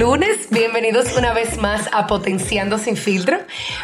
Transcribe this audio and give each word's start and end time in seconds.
lunes, 0.00 0.48
bienvenidos 0.48 1.14
una 1.18 1.34
vez 1.34 1.58
más 1.58 1.90
a 1.92 2.06
Potenciando 2.06 2.78
sin 2.78 2.96
filtro. 2.96 3.38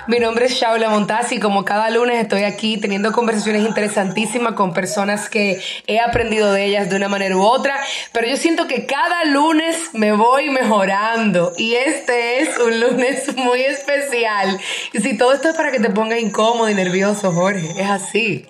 Mi 0.06 0.18
nombre 0.18 0.46
es 0.46 0.52
Shaula 0.52 0.88
Montaz 0.88 1.30
y 1.32 1.38
como 1.38 1.66
cada 1.66 1.90
lunes 1.90 2.22
estoy 2.22 2.44
aquí 2.44 2.78
teniendo 2.78 3.12
conversaciones 3.12 3.66
interesantísimas 3.66 4.54
con 4.54 4.72
personas 4.72 5.28
que 5.28 5.60
he 5.86 6.00
aprendido 6.00 6.52
de 6.52 6.64
ellas 6.64 6.88
de 6.88 6.96
una 6.96 7.08
manera 7.08 7.36
u 7.36 7.42
otra, 7.42 7.78
pero 8.12 8.26
yo 8.26 8.38
siento 8.38 8.66
que 8.66 8.86
cada 8.86 9.26
lunes 9.26 9.90
me 9.92 10.12
voy 10.12 10.48
mejorando 10.48 11.52
y 11.58 11.74
este 11.74 12.40
es 12.40 12.56
un 12.60 12.80
lunes 12.80 13.36
muy 13.36 13.60
especial. 13.60 14.58
Y 14.94 15.00
si 15.00 15.18
todo 15.18 15.34
esto 15.34 15.50
es 15.50 15.54
para 15.54 15.70
que 15.70 15.80
te 15.80 15.90
pongas 15.90 16.18
incómodo 16.18 16.70
y 16.70 16.74
nervioso, 16.74 17.30
Jorge, 17.30 17.68
es 17.76 17.90
así. 17.90 18.46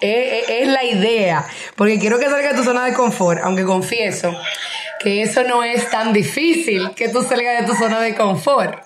Es, 0.00 0.48
es, 0.48 0.68
la 0.68 0.84
idea, 0.84 1.44
porque 1.74 1.98
quiero 1.98 2.18
que 2.18 2.26
salga 2.26 2.52
de 2.52 2.56
tu 2.56 2.64
zona 2.64 2.84
de 2.84 2.94
confort, 2.94 3.40
aunque 3.42 3.64
confieso 3.64 4.32
que 5.00 5.22
eso 5.22 5.42
no 5.44 5.62
es 5.62 5.90
tan 5.90 6.12
difícil 6.12 6.90
que 6.94 7.08
tú 7.08 7.22
salgas 7.22 7.60
de 7.60 7.66
tu 7.66 7.78
zona 7.78 8.00
de 8.00 8.14
confort. 8.14 8.84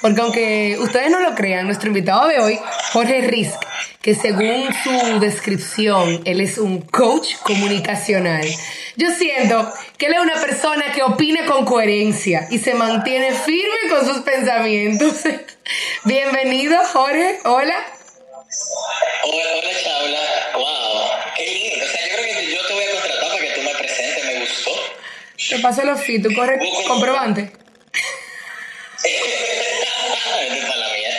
Porque 0.00 0.20
aunque 0.20 0.76
ustedes 0.80 1.10
no 1.10 1.20
lo 1.20 1.34
crean, 1.34 1.66
nuestro 1.66 1.88
invitado 1.88 2.26
de 2.26 2.40
hoy, 2.40 2.58
Jorge 2.92 3.20
Risk, 3.22 3.60
que 4.02 4.14
según 4.14 4.68
su 4.82 5.20
descripción, 5.20 6.22
él 6.24 6.40
es 6.40 6.58
un 6.58 6.80
coach 6.80 7.34
comunicacional. 7.42 8.46
Yo 8.96 9.10
siento 9.10 9.72
que 9.98 10.06
él 10.06 10.14
es 10.14 10.20
una 10.20 10.40
persona 10.40 10.92
que 10.92 11.02
opina 11.02 11.44
con 11.46 11.64
coherencia 11.64 12.48
y 12.50 12.58
se 12.58 12.74
mantiene 12.74 13.32
firme 13.32 13.78
con 13.90 14.06
sus 14.06 14.22
pensamientos. 14.22 15.20
Bienvenido, 16.04 16.76
Jorge. 16.92 17.38
Hola. 17.44 17.76
Hola, 19.22 19.44
hola. 20.02 20.20
Wow, 20.54 20.89
Te 25.50 25.58
paso 25.58 25.82
los 25.84 26.00
fit, 26.00 26.22
tú 26.22 26.32
corres 26.32 26.60
comprobante. 26.86 27.50
Esta 29.02 30.76
la 30.76 30.88
mía. 30.92 31.10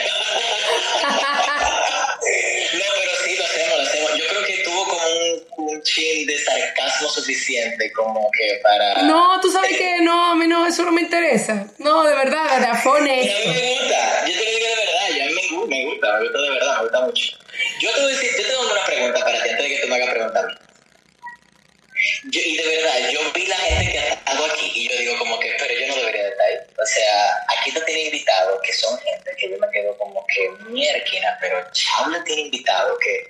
no, 2.74 2.86
pero 2.96 3.12
sí, 3.26 3.36
lo 3.38 3.44
hacemos, 3.44 3.78
lo 3.78 3.84
hacemos. 3.84 4.12
Yo 4.18 4.24
creo 4.30 4.46
que 4.46 4.58
tuvo 4.64 4.86
como 4.86 5.06
un, 5.06 5.74
un 5.74 5.84
chin 5.84 6.26
de 6.26 6.40
sarcasmo 6.40 7.10
suficiente 7.10 7.92
como 7.92 8.32
que 8.32 8.62
para... 8.64 9.02
No, 9.04 9.42
tú 9.42 9.52
sabes 9.52 9.76
que 9.78 10.00
no, 10.02 10.32
a 10.32 10.36
mí 10.36 10.48
no, 10.48 10.66
eso 10.66 10.86
no 10.86 10.94
me 10.94 11.02
interesa. 11.02 11.68
No, 11.80 12.06
de 12.06 12.16
verdad, 12.16 12.46
de 12.46 12.60
verdad, 12.60 12.80
fue 12.82 13.00
A 13.02 13.04
mí 13.04 13.10
me 13.10 13.74
gusta, 13.80 14.26
yo 14.28 14.34
te 14.34 14.46
lo 14.46 14.52
digo 14.52 14.68
de 14.68 14.76
verdad, 14.76 15.10
yo 15.14 15.24
a 15.24 15.28
mí 15.28 15.34
me, 15.34 15.42
me 15.68 15.86
gusta, 15.88 16.14
me 16.14 16.24
gusta 16.24 16.42
de 16.42 16.50
verdad, 16.52 16.76
me 16.78 16.82
gusta 16.84 17.02
mucho. 17.02 17.38
Yo 17.82 17.92
te 17.92 18.02
voy 18.02 18.14
a 18.14 18.16
decir, 18.16 18.32
yo 18.38 18.48
tengo 18.48 18.72
una 18.72 18.86
pregunta 18.86 19.20
para 19.20 19.44
ti 19.44 19.50
antes 19.50 19.70
de 19.70 19.76
que 19.76 19.82
tú 19.82 19.88
me 19.90 19.96
hagas 19.96 20.10
preguntar. 20.10 20.61
Yo, 22.26 22.40
y 22.40 22.56
de 22.56 22.68
verdad, 22.68 23.10
yo 23.12 23.20
vi 23.34 23.48
la 23.48 23.56
gente 23.58 23.92
que 23.92 24.00
hago 24.26 24.46
aquí 24.46 24.72
y 24.76 24.88
yo 24.88 24.98
digo 25.00 25.18
como 25.18 25.40
que, 25.40 25.56
pero 25.58 25.74
yo 25.74 25.88
no 25.88 25.96
debería 25.96 26.24
de 26.24 26.30
estar 26.30 26.46
ahí. 26.46 26.56
O 26.82 26.86
sea, 26.86 27.38
aquí 27.58 27.72
te 27.72 27.82
tiene 27.82 28.04
invitados 28.06 28.60
que 28.64 28.74
son 28.74 28.98
gente 29.00 29.32
que 29.38 29.50
yo 29.50 29.58
me 29.58 29.68
quedo 29.72 29.98
como 29.98 30.26
que 30.28 30.50
mierquina, 30.70 31.36
pero 31.42 31.66
Chaula 31.72 32.24
tiene 32.24 32.44
invitado 32.44 32.98
que... 33.00 33.28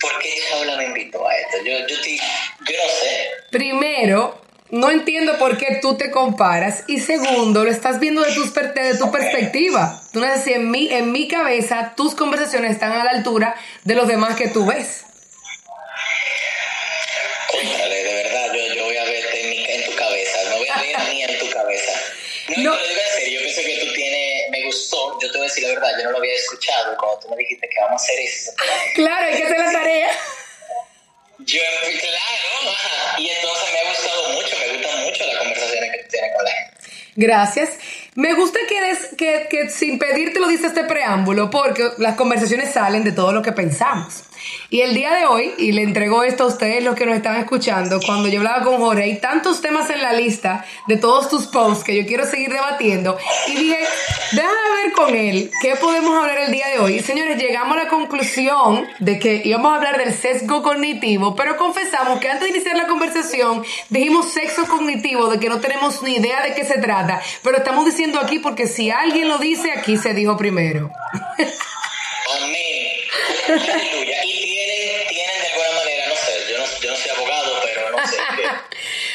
¿Por 0.00 0.18
qué 0.18 0.34
Chaula 0.48 0.76
me 0.76 0.84
invitó 0.84 1.26
a 1.26 1.36
esto? 1.36 1.58
Yo, 1.64 1.78
yo, 1.86 2.00
te, 2.02 2.16
yo 2.16 2.76
no 2.76 2.90
sé. 2.90 3.30
Primero, 3.50 4.40
no 4.70 4.90
entiendo 4.90 5.38
por 5.38 5.56
qué 5.56 5.78
tú 5.80 5.96
te 5.96 6.10
comparas. 6.10 6.84
Y 6.88 7.00
segundo, 7.00 7.64
lo 7.64 7.70
estás 7.70 8.00
viendo 8.00 8.22
de, 8.22 8.34
tus, 8.34 8.52
de 8.54 8.98
tu 8.98 9.10
perspectiva. 9.10 10.02
Tú 10.12 10.20
no 10.20 10.26
en 10.26 10.70
mi, 10.70 10.92
en 10.92 11.10
mi 11.10 11.26
cabeza 11.26 11.94
tus 11.96 12.14
conversaciones 12.14 12.72
están 12.72 12.92
a 12.92 13.04
la 13.04 13.10
altura 13.12 13.54
de 13.84 13.94
los 13.94 14.08
demás 14.08 14.36
que 14.36 14.48
tú 14.48 14.66
ves. 14.66 15.04
Decir 25.48 25.64
la 25.64 25.74
verdad. 25.74 25.98
Yo 25.98 26.04
no 26.04 26.10
lo 26.12 26.18
había 26.18 26.34
escuchado 26.34 26.96
cuando 26.96 27.18
tú 27.20 27.30
me 27.30 27.36
dijiste 27.36 27.68
que 27.68 27.80
vamos 27.80 28.00
a 28.00 28.04
hacer 28.04 28.18
eso. 28.20 28.52
Claro, 28.94 29.26
hay 29.26 29.36
que 29.36 29.44
hacer 29.44 29.58
la 29.58 29.72
tarea. 29.72 30.10
Yo, 31.40 31.60
claro, 32.00 32.70
ajá. 32.74 33.20
y 33.20 33.28
entonces 33.28 33.72
me 33.72 33.78
ha 33.78 33.90
gustado 33.90 34.28
mucho, 34.30 34.56
me 34.58 34.76
gustan 34.76 35.04
mucho 35.04 35.26
las 35.26 35.36
conversaciones 35.38 35.92
que 35.92 35.98
tú 36.02 36.08
tienes 36.10 36.30
con 36.34 36.44
la 36.44 36.50
gente. 36.50 36.78
Gracias. 37.14 37.70
Me 38.16 38.34
gusta 38.34 38.58
que, 38.68 38.80
des, 38.80 38.98
que, 39.16 39.46
que 39.48 39.70
sin 39.70 39.98
pedirte 39.98 40.40
lo 40.40 40.48
dice 40.48 40.66
este 40.66 40.84
preámbulo, 40.84 41.48
porque 41.50 41.90
las 41.98 42.16
conversaciones 42.16 42.72
salen 42.72 43.04
de 43.04 43.12
todo 43.12 43.32
lo 43.32 43.42
que 43.42 43.52
pensamos. 43.52 44.24
Y 44.70 44.82
el 44.82 44.94
día 44.94 45.12
de 45.14 45.26
hoy, 45.26 45.54
y 45.58 45.72
le 45.72 45.82
entrego 45.82 46.22
esto 46.22 46.44
a 46.44 46.46
ustedes 46.48 46.84
los 46.84 46.94
que 46.94 47.06
nos 47.06 47.16
están 47.16 47.36
escuchando, 47.36 48.00
cuando 48.04 48.28
yo 48.28 48.40
hablaba 48.40 48.64
con 48.64 48.78
Jorge, 48.78 49.02
hay 49.04 49.20
tantos 49.20 49.60
temas 49.60 49.88
en 49.90 50.02
la 50.02 50.12
lista 50.12 50.64
de 50.86 50.96
todos 50.96 51.28
tus 51.28 51.46
posts 51.46 51.84
que 51.84 51.96
yo 51.96 52.06
quiero 52.06 52.26
seguir 52.26 52.50
debatiendo. 52.50 53.16
Y 53.48 53.54
dije, 53.56 53.78
déjame 54.32 54.82
ver 54.82 54.92
con 54.92 55.14
él 55.14 55.50
qué 55.62 55.76
podemos 55.76 56.18
hablar 56.18 56.38
el 56.38 56.52
día 56.52 56.68
de 56.68 56.78
hoy. 56.80 56.94
Y 56.96 57.00
señores, 57.00 57.38
llegamos 57.38 57.76
a 57.76 57.84
la 57.84 57.88
conclusión 57.88 58.86
de 58.98 59.18
que 59.18 59.42
íbamos 59.44 59.72
a 59.72 59.76
hablar 59.76 59.98
del 59.98 60.12
sesgo 60.14 60.62
cognitivo, 60.62 61.34
pero 61.34 61.56
confesamos 61.56 62.20
que 62.20 62.28
antes 62.28 62.44
de 62.44 62.50
iniciar 62.50 62.76
la 62.76 62.86
conversación 62.86 63.64
dijimos 63.88 64.32
sexo 64.32 64.66
cognitivo, 64.66 65.28
de 65.28 65.38
que 65.40 65.48
no 65.48 65.60
tenemos 65.60 66.02
ni 66.02 66.16
idea 66.16 66.42
de 66.42 66.54
qué 66.54 66.64
se 66.64 66.78
trata, 66.78 67.20
pero 67.42 67.58
estamos 67.58 67.84
diciendo 67.84 68.20
aquí 68.20 68.38
porque 68.38 68.66
si 68.66 68.90
alguien 68.90 69.28
lo 69.28 69.38
dice, 69.38 69.72
aquí 69.72 69.96
se 69.96 70.14
dijo 70.14 70.36
primero. 70.36 70.90
Amén. 72.36 72.58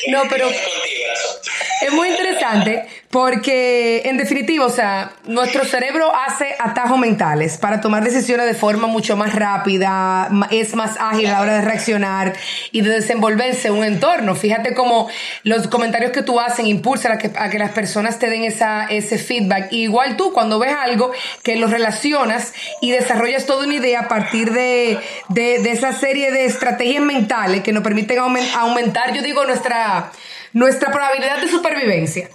No, 0.07 0.23
pero- 0.29 0.47
tiene 0.49 0.63
contigo 0.63 1.05
el 1.05 1.11
asunto. 1.11 1.51
Muy 1.95 2.09
interesante 2.09 2.85
porque, 3.09 4.01
en 4.05 4.17
definitiva, 4.17 4.65
o 4.65 4.69
sea, 4.69 5.11
nuestro 5.25 5.65
cerebro 5.65 6.11
hace 6.15 6.55
atajos 6.59 6.97
mentales 6.97 7.57
para 7.57 7.79
tomar 7.79 8.03
decisiones 8.03 8.47
de 8.47 8.55
forma 8.55 8.87
mucho 8.87 9.15
más 9.15 9.35
rápida, 9.35 10.29
es 10.49 10.73
más 10.75 10.97
ágil 10.99 11.27
a 11.27 11.33
la 11.33 11.41
hora 11.41 11.53
de 11.55 11.61
reaccionar 11.61 12.33
y 12.71 12.81
de 12.81 12.89
desenvolverse 12.89 13.67
en 13.67 13.75
un 13.75 13.83
entorno. 13.83 14.33
Fíjate 14.35 14.73
cómo 14.73 15.09
los 15.43 15.67
comentarios 15.67 16.11
que 16.11 16.23
tú 16.23 16.39
haces 16.39 16.65
impulsan 16.65 17.11
a 17.11 17.17
que, 17.19 17.31
a 17.37 17.49
que 17.49 17.59
las 17.59 17.71
personas 17.71 18.17
te 18.17 18.29
den 18.29 18.43
esa, 18.45 18.85
ese 18.85 19.19
feedback. 19.19 19.71
Igual 19.71 20.17
tú, 20.17 20.33
cuando 20.33 20.57
ves 20.57 20.73
algo 20.73 21.11
que 21.43 21.55
lo 21.55 21.67
relacionas 21.67 22.53
y 22.81 22.91
desarrollas 22.91 23.45
toda 23.45 23.65
una 23.65 23.75
idea 23.75 24.01
a 24.01 24.07
partir 24.07 24.51
de, 24.51 24.97
de, 25.29 25.71
esa 25.71 25.93
serie 25.93 26.31
de 26.31 26.45
estrategias 26.45 27.03
mentales 27.03 27.61
que 27.61 27.73
nos 27.73 27.83
permiten 27.83 28.17
aumen- 28.17 28.51
aumentar, 28.55 29.13
yo 29.13 29.21
digo, 29.21 29.45
nuestra 29.45 30.11
nuestra 30.53 30.91
probabilidad 30.91 31.41
de 31.41 31.49
supervivencia. 31.49 32.29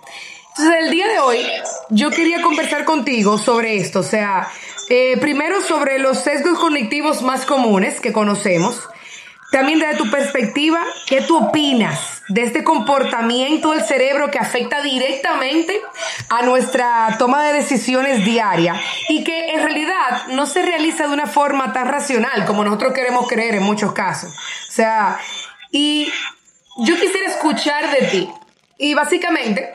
Entonces, 0.50 0.84
el 0.84 0.90
día 0.90 1.06
de 1.08 1.20
hoy, 1.20 1.46
yo 1.90 2.10
quería 2.10 2.42
conversar 2.42 2.84
contigo 2.84 3.38
sobre 3.38 3.76
esto. 3.76 4.00
O 4.00 4.04
sea, 4.04 4.48
eh, 4.88 5.16
primero 5.20 5.60
sobre 5.60 5.98
los 5.98 6.18
sesgos 6.18 6.58
cognitivos 6.58 7.22
más 7.22 7.46
comunes 7.46 8.00
que 8.00 8.12
conocemos. 8.12 8.88
También 9.50 9.78
desde 9.78 9.96
tu 9.96 10.10
perspectiva, 10.10 10.82
¿qué 11.06 11.22
tú 11.22 11.38
opinas 11.38 12.22
de 12.28 12.42
este 12.42 12.64
comportamiento 12.64 13.70
del 13.72 13.82
cerebro 13.82 14.30
que 14.30 14.38
afecta 14.38 14.82
directamente 14.82 15.80
a 16.28 16.42
nuestra 16.42 17.16
toma 17.18 17.42
de 17.44 17.54
decisiones 17.54 18.24
diaria 18.26 18.78
y 19.08 19.24
que 19.24 19.50
en 19.54 19.62
realidad 19.62 20.26
no 20.28 20.44
se 20.44 20.60
realiza 20.60 21.06
de 21.06 21.14
una 21.14 21.26
forma 21.26 21.72
tan 21.72 21.88
racional 21.88 22.44
como 22.44 22.64
nosotros 22.64 22.92
queremos 22.92 23.26
creer 23.26 23.54
en 23.54 23.62
muchos 23.62 23.92
casos? 23.92 24.34
O 24.34 24.72
sea, 24.72 25.18
y 25.70 26.12
yo 26.78 26.94
quisiera 26.94 27.26
escuchar 27.26 27.90
de 27.90 28.06
ti. 28.06 28.28
Y 28.80 28.94
básicamente, 28.94 29.74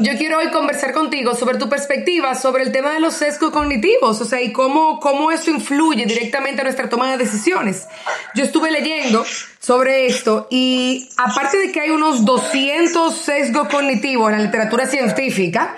yo 0.00 0.16
quiero 0.16 0.38
hoy 0.38 0.50
conversar 0.50 0.92
contigo 0.92 1.34
sobre 1.34 1.58
tu 1.58 1.68
perspectiva 1.68 2.36
sobre 2.36 2.62
el 2.62 2.70
tema 2.70 2.92
de 2.92 3.00
los 3.00 3.14
sesgos 3.14 3.50
cognitivos, 3.50 4.20
o 4.20 4.24
sea, 4.24 4.40
y 4.40 4.52
cómo, 4.52 5.00
cómo 5.00 5.32
eso 5.32 5.50
influye 5.50 6.06
directamente 6.06 6.60
a 6.60 6.64
nuestra 6.64 6.88
toma 6.88 7.10
de 7.10 7.18
decisiones. 7.18 7.88
Yo 8.36 8.44
estuve 8.44 8.70
leyendo 8.70 9.24
sobre 9.58 10.06
esto 10.06 10.46
y 10.50 11.08
aparte 11.16 11.58
de 11.58 11.72
que 11.72 11.80
hay 11.80 11.90
unos 11.90 12.24
200 12.24 13.12
sesgos 13.12 13.66
cognitivos 13.66 14.30
en 14.30 14.38
la 14.38 14.44
literatura 14.44 14.86
científica, 14.86 15.76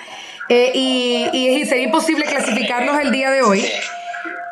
eh, 0.50 0.72
y, 0.74 1.28
y 1.32 1.64
sería 1.64 1.84
imposible 1.84 2.26
clasificarlos 2.26 2.98
el 2.98 3.12
día 3.12 3.30
de 3.30 3.42
hoy, 3.42 3.64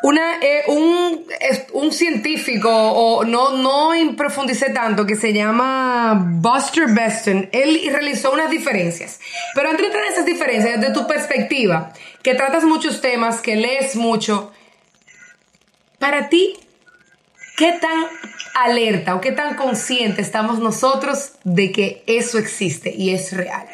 una, 0.01 0.39
eh, 0.41 0.63
un, 0.67 1.25
un 1.73 1.91
científico, 1.91 2.69
o 2.71 3.23
no, 3.23 3.57
no 3.57 3.91
profundicé 4.15 4.69
tanto, 4.69 5.05
que 5.05 5.15
se 5.15 5.33
llama 5.33 6.17
Buster 6.17 6.87
Beston, 6.87 7.49
él 7.51 7.81
realizó 7.91 8.31
unas 8.31 8.49
diferencias. 8.49 9.19
Pero 9.55 9.71
entre 9.71 9.89
todas 9.89 10.11
esas 10.11 10.25
diferencias, 10.25 10.79
desde 10.79 10.93
tu 10.93 11.07
perspectiva, 11.07 11.93
que 12.23 12.35
tratas 12.35 12.63
muchos 12.63 13.01
temas, 13.01 13.41
que 13.41 13.55
lees 13.55 13.95
mucho, 13.95 14.51
para 15.99 16.29
ti, 16.29 16.57
¿qué 17.57 17.73
tan 17.73 18.05
alerta 18.55 19.15
o 19.15 19.21
qué 19.21 19.31
tan 19.31 19.55
consciente 19.55 20.21
estamos 20.21 20.59
nosotros 20.59 21.33
de 21.43 21.71
que 21.71 22.03
eso 22.07 22.37
existe 22.37 22.93
y 22.95 23.13
es 23.13 23.33
real? 23.33 23.67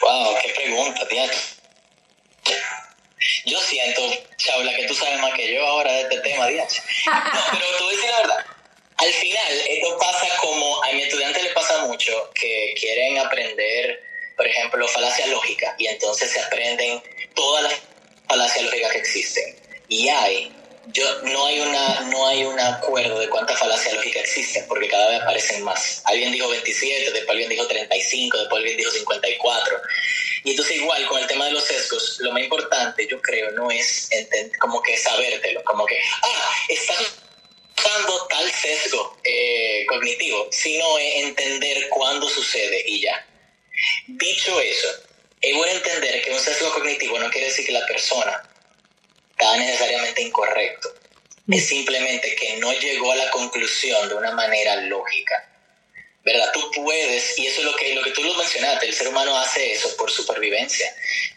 Wow, 0.00 0.34
qué 0.42 0.52
pregunta, 0.54 1.06
tía. 1.08 1.30
Yo 3.44 3.60
siento, 3.60 4.02
Chabla, 4.36 4.74
que 4.74 4.86
tú 4.86 4.94
sabes 4.94 5.18
más 5.20 5.34
que 5.34 5.54
yo 5.54 5.66
ahora 5.66 5.92
de 5.92 6.02
este 6.02 6.20
tema, 6.20 6.46
Diach. 6.46 6.72
No, 7.06 7.40
pero 7.52 7.78
tú 7.78 7.88
decir 7.88 8.10
la 8.10 8.18
verdad. 8.18 8.46
Al 8.98 9.12
final, 9.12 9.52
esto 9.68 9.98
pasa 9.98 10.26
como 10.40 10.82
a 10.82 10.92
mi 10.92 11.02
estudiante 11.02 11.42
le 11.42 11.50
pasa 11.50 11.84
mucho, 11.86 12.30
que 12.34 12.74
quieren 12.78 13.18
aprender 13.18 14.06
por 14.36 14.46
ejemplo, 14.46 14.86
falacia 14.88 15.26
lógica, 15.28 15.74
y 15.78 15.86
entonces 15.86 16.30
se 16.30 16.40
aprenden 16.40 17.02
todas 17.34 17.64
las 17.64 17.74
falacias 18.28 18.64
lógicas 18.64 18.92
que 18.92 18.98
existen. 18.98 19.56
Y 19.88 20.08
hay, 20.08 20.52
yo, 20.88 21.04
no 21.22 21.46
hay 21.46 21.60
una, 21.60 22.00
no 22.02 22.28
hay 22.28 22.44
un 22.44 22.60
acuerdo 22.60 23.18
de 23.18 23.30
cuántas 23.30 23.58
falacias 23.58 23.94
lógicas 23.94 24.24
existen, 24.24 24.66
porque 24.68 24.88
cada 24.88 25.08
vez 25.08 25.22
aparecen 25.22 25.62
más. 25.62 26.02
Alguien 26.04 26.32
dijo 26.32 26.48
27, 26.50 27.12
después 27.12 27.30
alguien 27.30 27.48
dijo 27.48 27.66
35, 27.66 28.38
después 28.38 28.60
alguien 28.60 28.76
dijo 28.76 28.90
54. 28.90 29.80
Y 30.46 30.50
entonces 30.50 30.76
igual 30.76 31.04
con 31.06 31.20
el 31.20 31.26
tema 31.26 31.46
de 31.46 31.50
los 31.50 31.64
sesgos, 31.64 32.18
lo 32.20 32.30
más 32.30 32.40
importante 32.40 33.04
yo 33.08 33.20
creo 33.20 33.50
no 33.50 33.68
es 33.68 34.08
como 34.60 34.80
que 34.80 34.96
sabértelo, 34.96 35.60
como 35.64 35.84
que, 35.84 36.00
ah, 36.22 36.54
estás 36.68 37.16
usando 37.76 38.28
tal 38.28 38.48
sesgo 38.52 39.18
eh, 39.24 39.84
cognitivo, 39.88 40.46
sino 40.52 41.00
entender 41.00 41.88
cuándo 41.88 42.28
sucede 42.28 42.84
y 42.86 43.00
ya. 43.02 43.26
Dicho 44.06 44.60
eso, 44.60 44.88
es 45.40 45.56
bueno 45.56 45.72
entender 45.72 46.22
que 46.22 46.30
un 46.30 46.38
sesgo 46.38 46.72
cognitivo 46.74 47.18
no 47.18 47.28
quiere 47.28 47.48
decir 47.48 47.66
que 47.66 47.72
la 47.72 47.84
persona 47.84 48.48
está 49.30 49.56
necesariamente 49.56 50.22
incorrecto. 50.22 50.94
Es 51.50 51.66
simplemente 51.66 52.36
que 52.36 52.58
no 52.58 52.72
llegó 52.72 53.10
a 53.10 53.16
la 53.16 53.30
conclusión 53.32 54.08
de 54.08 54.14
una 54.14 54.30
manera 54.30 54.76
lógica. 54.82 55.45
¿Verdad? 56.26 56.50
Tú 56.52 56.70
puedes, 56.82 57.38
y 57.38 57.46
eso 57.46 57.60
es 57.60 57.66
lo 57.66 57.76
que, 57.76 57.94
lo 57.94 58.02
que 58.02 58.10
tú 58.10 58.24
lo 58.24 58.34
mencionaste, 58.34 58.86
el 58.86 58.94
ser 58.94 59.06
humano 59.06 59.38
hace 59.38 59.72
eso 59.72 59.96
por 59.96 60.10
supervivencia. 60.10 60.92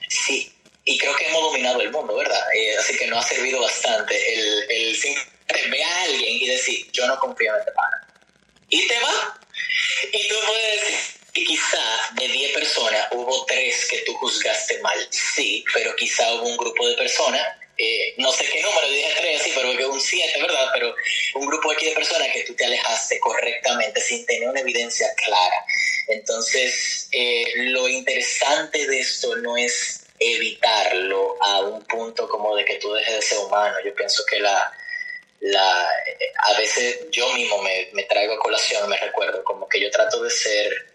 Sí, 0.09 0.51
y 0.83 0.97
creo 0.97 1.15
que 1.15 1.27
hemos 1.27 1.44
dominado 1.44 1.80
el 1.80 1.91
mundo, 1.91 2.15
¿verdad? 2.15 2.41
Eh, 2.56 2.75
así 2.75 2.97
que 2.97 3.06
nos 3.06 3.24
ha 3.24 3.30
servido 3.30 3.62
bastante 3.62 4.15
el, 4.33 4.65
el 4.71 5.69
ver 5.69 5.83
a 5.83 6.01
alguien 6.01 6.38
y 6.41 6.47
decir, 6.47 6.91
yo 6.91 7.06
no 7.06 7.19
confío 7.19 7.53
en 7.53 7.59
este 7.59 7.71
pana. 7.71 8.07
Y 8.69 8.88
te 8.88 9.00
va. 9.00 9.39
Y 10.12 10.27
tú 10.27 10.36
puedes 10.47 10.81
decir, 10.81 10.97
y 11.35 11.45
quizá 11.45 12.12
de 12.15 12.27
10 12.27 12.53
personas 12.53 13.07
hubo 13.12 13.45
3 13.45 13.85
que 13.92 14.00
tú 14.00 14.15
juzgaste 14.15 14.80
mal, 14.80 15.07
sí, 15.12 15.63
pero 15.71 15.95
quizá 15.95 16.33
hubo 16.33 16.47
un 16.47 16.57
grupo 16.57 16.88
de 16.88 16.95
personas, 16.95 17.45
eh, 17.81 18.14
no 18.18 18.30
sé 18.34 18.44
qué 18.52 18.62
número, 18.62 18.90
dije 18.90 19.10
3, 19.20 19.42
sí, 19.42 19.52
pero 19.56 19.78
que 19.78 19.86
un 19.86 20.02
7, 20.02 20.42
¿verdad? 20.42 20.68
Pero 20.74 20.94
un 21.36 21.48
grupo 21.48 21.72
aquí 21.72 21.86
de 21.86 21.94
personas 21.94 22.28
que 22.34 22.44
tú 22.44 22.54
te 22.54 22.66
alejaste 22.66 23.20
correctamente 23.22 24.02
sin 24.02 24.26
tener 24.26 24.50
una 24.50 24.60
evidencia 24.60 25.08
clara. 25.16 25.66
Entonces, 26.08 27.08
eh, 27.14 27.46
lo 27.72 27.88
interesante 27.88 28.86
de 28.86 29.00
esto 29.00 29.34
no 29.38 29.56
es 29.56 30.06
evitarlo 30.20 31.38
a 31.42 31.62
un 31.62 31.81
punto 31.86 32.28
como 32.28 32.54
de 32.58 32.66
que 32.66 32.76
tú 32.76 32.92
dejes 32.92 33.16
de 33.16 33.22
ser 33.22 33.38
humano. 33.38 33.78
Yo 33.86 33.96
pienso 33.96 34.26
que 34.26 34.40
la, 34.42 34.74
la 35.40 35.90
a 36.48 36.58
veces 36.58 37.06
yo 37.12 37.31
mismo 37.31 37.62
me, 37.62 37.88
me 37.94 38.04
traigo 38.04 38.34
a 38.34 38.40
colación, 38.40 38.90
me 38.90 38.98
recuerdo, 38.98 39.42
como 39.46 39.70
que 39.70 39.80
yo 39.80 39.90
trato 39.90 40.22
de 40.22 40.30
ser 40.30 40.86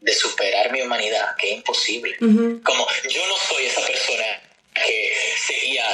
de 0.00 0.14
superar 0.14 0.72
mi 0.72 0.80
humanidad, 0.80 1.36
que 1.36 1.50
es 1.50 1.56
imposible. 1.58 2.16
Como 2.16 2.86
yo 3.10 3.26
no 3.26 3.36
soy 3.36 3.66
esa 3.66 3.84
persona 3.84 4.47
que 4.86 5.10
seguía 5.36 5.84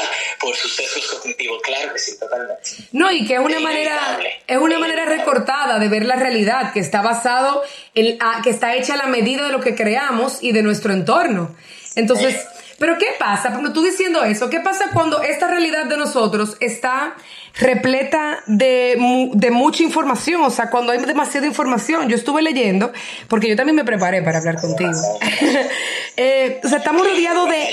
por 0.41 0.55
sus 0.57 0.75
sesgos 0.75 1.07
cognitivos, 1.07 1.61
claro 1.63 1.93
que 1.93 1.99
sí, 1.99 2.19
totalmente. 2.19 2.63
No, 2.93 3.11
y 3.11 3.27
que 3.27 3.35
es 3.35 3.41
una 3.41 3.61
manera, 3.61 4.19
es 4.47 4.59
una 4.59 4.79
manera 4.79 5.05
recortada 5.05 5.79
de 5.79 5.89
ver 5.89 6.05
la 6.05 6.17
realidad, 6.17 6.73
que 6.73 6.81
está 6.81 7.03
basado 7.03 7.63
en, 7.95 8.19
que 8.43 8.51
está 8.51 8.75
hecha 8.75 8.95
a 8.95 8.97
la 8.97 9.07
medida 9.07 9.47
de 9.47 9.53
lo 9.53 9.61
que 9.61 9.75
creamos 9.75 10.39
y 10.43 10.53
de 10.53 10.63
nuestro 10.63 10.93
entorno. 10.93 11.55
Entonces, 11.97 12.45
pero 12.85 12.99
¿qué 12.99 13.15
pasa? 13.19 13.49
Cuando 13.49 13.73
tú 13.73 13.83
diciendo 13.83 14.23
eso, 14.25 14.51
¿qué 14.51 14.61
pasa 14.61 14.91
cuando 14.93 15.23
esta 15.23 15.49
realidad 15.49 15.87
de 15.87 15.97
nosotros 15.97 16.59
está 16.61 17.17
repleta 17.55 18.43
de, 18.47 19.31
de, 19.33 19.51
mucha 19.51 19.83
información, 19.83 20.43
o 20.43 20.51
sea, 20.51 20.69
cuando 20.69 20.93
hay 20.93 20.99
demasiada 20.99 21.47
información. 21.47 22.11
Yo 22.11 22.17
estuve 22.17 22.43
leyendo, 22.43 22.93
porque 23.27 23.49
yo 23.49 23.57
también 23.57 23.77
me 23.77 23.85
preparé 23.85 24.21
para 24.21 24.37
hablar 24.37 24.61
contigo. 24.61 24.91
eh, 26.19 26.61
o 26.63 26.69
sea, 26.69 26.77
estamos 26.77 27.09
rodeados 27.09 27.49
de... 27.49 27.69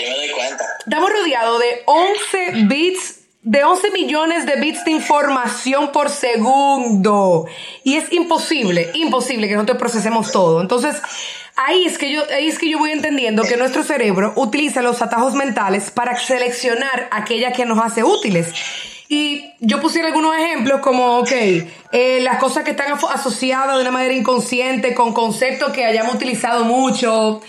Estamos 0.85 1.09
rodeados 1.11 1.59
de 1.59 1.81
11 1.87 2.51
bits 2.67 3.17
de 3.41 3.63
11 3.65 3.91
millones 3.91 4.45
de 4.45 4.55
bits 4.61 4.85
de 4.85 4.91
información 4.91 5.91
por 5.91 6.09
segundo. 6.09 7.47
Y 7.83 7.97
es 7.97 8.13
imposible, 8.13 8.91
imposible 8.93 9.49
que 9.49 9.55
nosotros 9.55 9.77
procesemos 9.77 10.31
todo. 10.31 10.61
Entonces, 10.61 11.01
ahí 11.55 11.85
es 11.85 11.97
que 11.97 12.11
yo, 12.11 12.23
ahí 12.33 12.47
es 12.47 12.59
que 12.59 12.69
yo 12.69 12.79
voy 12.79 12.91
entendiendo 12.91 13.43
que 13.43 13.57
nuestro 13.57 13.83
cerebro 13.83 14.33
utiliza 14.35 14.81
los 14.81 15.01
atajos 15.01 15.33
mentales 15.33 15.91
para 15.91 16.17
seleccionar 16.17 17.07
aquella 17.11 17.51
que 17.51 17.65
nos 17.65 17.79
hace 17.79 18.03
útiles. 18.03 18.53
Y 19.07 19.53
yo 19.59 19.81
pusiera 19.81 20.07
algunos 20.07 20.37
ejemplos 20.37 20.79
como, 20.79 21.19
ok, 21.19 21.31
eh, 21.91 22.19
las 22.21 22.37
cosas 22.37 22.63
que 22.63 22.71
están 22.71 22.93
asociadas 22.93 23.75
de 23.75 23.81
una 23.81 23.91
manera 23.91 24.13
inconsciente 24.13 24.95
con 24.95 25.13
conceptos 25.13 25.73
que 25.73 25.83
hayamos 25.83 26.15
utilizado 26.15 26.63
mucho, 26.63 27.41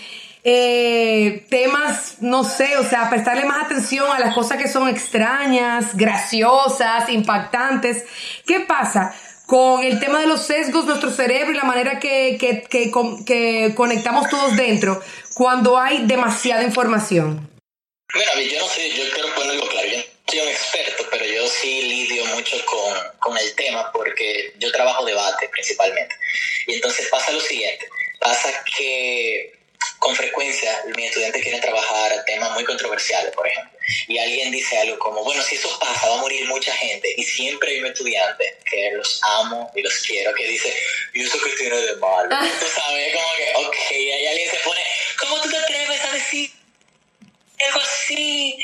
eh, 0.43 1.45
temas, 1.49 2.17
no 2.19 2.43
sé, 2.43 2.75
o 2.77 2.83
sea, 2.83 3.09
prestarle 3.09 3.45
más 3.45 3.63
atención 3.63 4.05
a 4.11 4.19
las 4.19 4.35
cosas 4.35 4.57
que 4.57 4.67
son 4.67 4.89
extrañas, 4.89 5.95
graciosas, 5.95 7.07
impactantes. 7.07 8.03
¿Qué 8.45 8.59
pasa? 8.59 9.13
Con 9.53 9.83
el 9.83 9.99
tema 9.99 10.19
de 10.19 10.25
los 10.25 10.47
sesgos, 10.47 10.85
nuestro 10.85 11.11
cerebro 11.11 11.51
y 11.51 11.55
la 11.55 11.63
manera 11.63 11.99
que, 11.99 12.39
que, 12.39 12.63
que, 12.63 12.91
que 13.23 13.75
conectamos 13.75 14.27
todos 14.27 14.57
dentro 14.57 14.99
cuando 15.35 15.77
hay 15.77 16.07
demasiada 16.07 16.63
información. 16.63 17.47
Mira, 18.15 18.33
yo 18.41 18.59
no 18.61 18.67
sé, 18.67 18.89
yo 18.89 19.03
quiero 19.13 19.27
ponerlo 19.35 19.67
claro 19.67 19.89
soy 20.27 20.39
un 20.39 20.47
experto, 20.47 21.05
pero 21.11 21.23
yo 21.23 21.47
sí 21.47 21.83
lidio 21.83 22.25
mucho 22.25 22.57
con, 22.65 22.97
con 23.19 23.37
el 23.37 23.53
tema 23.53 23.91
porque 23.91 24.55
yo 24.57 24.71
trabajo 24.71 25.05
debate 25.05 25.47
principalmente. 25.49 26.15
Y 26.65 26.73
entonces 26.73 27.07
pasa 27.11 27.31
lo 27.31 27.39
siguiente, 27.39 27.87
pasa 28.19 28.49
que 28.75 29.53
con 30.03 30.15
frecuencia 30.15 30.83
mis 30.97 31.07
estudiantes 31.07 31.41
quieren 31.41 31.61
trabajar 31.61 32.11
temas 32.25 32.51
muy 32.51 32.65
controversiales, 32.65 33.33
por 33.33 33.47
ejemplo. 33.47 33.79
Y 34.07 34.17
alguien 34.17 34.51
dice 34.51 34.77
algo 34.77 34.99
como, 34.99 35.23
bueno, 35.23 35.41
si 35.43 35.55
eso 35.55 35.79
pasa, 35.79 36.09
va 36.09 36.15
a 36.15 36.21
morir 36.21 36.45
mucha 36.47 36.73
gente. 36.75 37.13
Y 37.15 37.23
siempre 37.23 37.71
hay 37.71 37.79
un 37.79 37.87
estudiante 37.87 38.57
que 38.69 38.91
los 38.91 39.21
amo 39.23 39.71
y 39.73 39.81
los 39.81 39.93
quiero, 39.99 40.33
que 40.33 40.45
dice, 40.45 40.75
¿y 41.13 41.23
eso 41.23 41.39
que 41.41 41.51
tiene 41.51 41.77
de 41.77 41.95
malo? 41.95 42.29
Tú 42.59 42.65
sabes, 42.75 43.13
como 43.13 43.33
que, 43.37 43.65
ok, 43.65 43.75
hay 43.91 44.27
alguien 44.27 44.51
se 44.51 44.57
pone, 44.57 44.81
¿cómo 45.19 45.41
tú 45.41 45.49
te 45.49 45.57
atreves 45.57 46.01
a 46.01 46.11
decir 46.11 46.51
algo 47.65 47.81
así? 47.81 48.57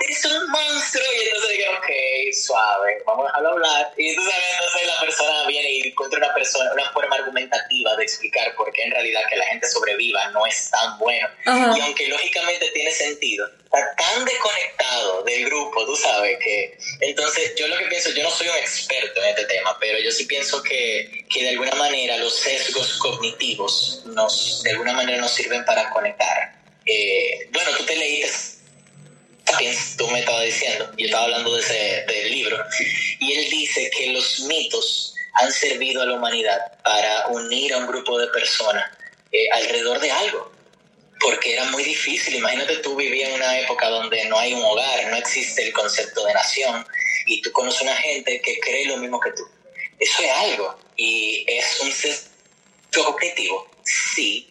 eres 0.00 0.24
un 0.24 0.50
monstruo. 0.50 1.04
Y 1.12 1.26
entonces 1.26 1.50
digo, 1.56 1.70
ok, 1.78 2.32
suave, 2.32 3.02
vamos 3.06 3.30
a 3.32 3.36
hablar. 3.36 3.92
Y 3.96 4.10
entonces, 4.10 4.34
entonces 4.52 4.86
la 4.86 5.00
persona 5.00 5.46
viene 5.46 5.72
y 5.72 5.88
encuentra 5.88 6.18
una 6.18 6.34
persona, 6.34 6.72
una 6.72 6.90
forma 6.92 7.16
argumentativa 7.16 7.96
de 7.96 8.02
explicar 8.02 8.54
por 8.56 8.72
qué 8.72 8.82
en 8.82 8.90
realidad 8.92 9.22
que 9.28 9.36
la 9.36 9.46
gente 9.46 9.68
sobreviva 9.68 10.28
no 10.30 10.46
es 10.46 10.70
tan 10.70 10.98
bueno. 10.98 11.28
Y 11.76 11.80
aunque 11.80 12.08
lógicamente 12.08 12.70
tiene 12.72 12.90
sentido, 12.90 13.46
está 13.64 13.94
tan 13.96 14.24
desconectado 14.24 15.22
del 15.22 15.44
grupo, 15.46 15.84
tú 15.84 15.96
sabes, 15.96 16.38
que 16.42 16.78
entonces 17.00 17.54
yo 17.56 17.68
lo 17.68 17.78
que 17.78 17.86
pienso, 17.86 18.10
yo 18.10 18.22
no 18.22 18.30
soy 18.30 18.48
un 18.48 18.56
experto 18.56 19.22
en 19.22 19.28
este 19.30 19.44
tema, 19.44 19.76
pero 19.78 19.98
yo 19.98 20.10
sí 20.10 20.24
pienso 20.26 20.62
que, 20.62 21.26
que 21.30 21.42
de 21.42 21.50
alguna 21.50 21.74
manera 21.74 22.16
los 22.18 22.34
sesgos 22.34 22.98
cognitivos 22.98 24.02
nos, 24.06 24.62
de 24.62 24.70
alguna 24.70 24.92
manera 24.92 25.20
nos 25.20 25.32
sirven 25.32 25.64
para 25.64 25.90
conectar. 25.90 26.57
Eh, 26.90 27.48
bueno, 27.52 27.70
tú 27.76 27.84
te 27.84 27.96
leíste 27.96 28.58
tú 29.96 30.08
me 30.08 30.20
estabas 30.20 30.44
diciendo, 30.44 30.90
yo 30.96 31.06
estaba 31.06 31.24
hablando 31.24 31.54
de 31.54 31.60
ese 31.60 32.04
del 32.06 32.30
libro, 32.30 32.56
y 33.18 33.32
él 33.32 33.50
dice 33.50 33.90
que 33.96 34.08
los 34.08 34.40
mitos 34.40 35.14
han 35.34 35.52
servido 35.52 36.02
a 36.02 36.06
la 36.06 36.14
humanidad 36.14 36.58
para 36.82 37.28
unir 37.28 37.72
a 37.72 37.78
un 37.78 37.86
grupo 37.86 38.18
de 38.18 38.26
personas 38.28 38.84
eh, 39.32 39.48
alrededor 39.52 40.00
de 40.00 40.10
algo, 40.10 40.52
porque 41.20 41.54
era 41.54 41.64
muy 41.64 41.82
difícil. 41.82 42.36
Imagínate 42.36 42.76
tú 42.78 42.96
vivías 42.96 43.30
en 43.30 43.36
una 43.36 43.58
época 43.60 43.88
donde 43.88 44.24
no 44.26 44.38
hay 44.38 44.54
un 44.54 44.62
hogar, 44.62 45.06
no 45.08 45.16
existe 45.16 45.66
el 45.66 45.72
concepto 45.72 46.24
de 46.24 46.34
nación, 46.34 46.86
y 47.26 47.40
tú 47.42 47.52
conoces 47.52 47.82
una 47.82 47.96
gente 47.96 48.40
que 48.40 48.58
cree 48.60 48.86
lo 48.86 48.96
mismo 48.96 49.20
que 49.20 49.32
tú. 49.32 49.42
Eso 49.98 50.22
es 50.22 50.30
algo, 50.30 50.78
y 50.96 51.44
es 51.46 51.80
un 51.80 51.92
sesgo 51.92 52.28
objetivo, 53.08 53.68
sí, 53.84 54.48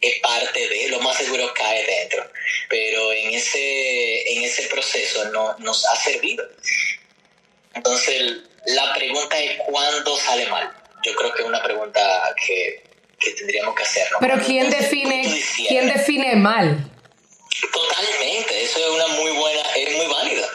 es 0.00 0.20
parte 0.20 0.68
de, 0.68 0.88
lo 0.88 1.00
más 1.00 1.16
seguro 1.16 1.52
cae 1.54 1.84
dentro, 1.84 2.24
pero 2.68 3.12
en 3.12 3.34
ese, 3.34 4.32
en 4.32 4.44
ese 4.44 4.62
proceso 4.68 5.24
no, 5.26 5.56
nos 5.58 5.84
ha 5.86 5.96
servido. 5.96 6.44
Entonces, 7.74 8.38
la 8.66 8.94
pregunta 8.94 9.38
es 9.38 9.58
cuándo 9.66 10.16
sale 10.16 10.46
mal. 10.46 10.70
Yo 11.04 11.14
creo 11.14 11.32
que 11.32 11.42
es 11.42 11.48
una 11.48 11.62
pregunta 11.62 12.34
que, 12.46 12.82
que 13.18 13.30
tendríamos 13.32 13.74
que 13.74 13.82
hacernos. 13.82 14.18
Pero 14.20 14.38
¿quién 14.44 14.70
define, 14.70 15.42
¿quién 15.68 15.88
define 15.88 16.36
mal? 16.36 16.90
Totalmente, 17.72 18.64
eso 18.64 18.78
es 18.78 18.86
una 18.86 19.08
muy 19.08 19.30
buena, 19.32 19.60
es 19.76 19.96
muy 19.96 20.06
válida. 20.06 20.48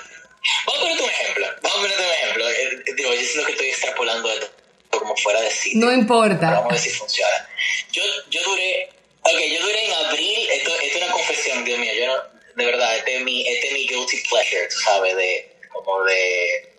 Vamos 0.66 0.80
a 0.80 0.84
ponerte 0.84 1.04
un 1.04 1.10
ejemplo, 1.10 1.48
vamos 1.62 1.78
a 1.78 1.82
ponerte 1.82 2.04
un 2.04 2.12
ejemplo. 2.12 2.50
Eh, 2.50 2.84
digo, 2.96 3.14
yo 3.14 3.22
siento 3.22 3.46
que 3.46 3.52
estoy 3.54 3.68
extrapolando 3.70 4.32
esto 4.32 4.52
como 4.90 5.16
fuera 5.18 5.42
de 5.42 5.52
sí. 5.52 5.74
No 5.76 5.92
importa. 5.92 6.52
Vamos 6.52 6.72
a 6.72 6.74
ver 6.74 6.80
si 6.80 6.90
funciona. 6.90 7.50
Yo, 7.92 8.04
yo 8.30 8.44
duré 8.44 8.90
Ok, 9.28 9.42
yo 9.52 9.62
duré 9.62 9.86
en 9.86 9.94
abril, 9.94 10.50
esto, 10.52 10.72
esto 10.80 10.98
es 11.00 11.04
una 11.04 11.12
confesión, 11.12 11.66
Dios 11.66 11.80
mío, 11.80 11.92
yo 11.94 12.06
no, 12.08 12.24
de 12.56 12.66
verdad, 12.66 12.96
este 12.96 13.18
es 13.18 13.24
mi, 13.24 13.48
este 13.48 13.68
es 13.68 13.74
mi 13.74 13.88
guilty 13.88 14.18
pleasure, 14.30 14.68
tú 14.68 14.78
sabes, 14.84 15.16
de, 15.16 15.58
como 15.74 16.04
de... 16.04 16.72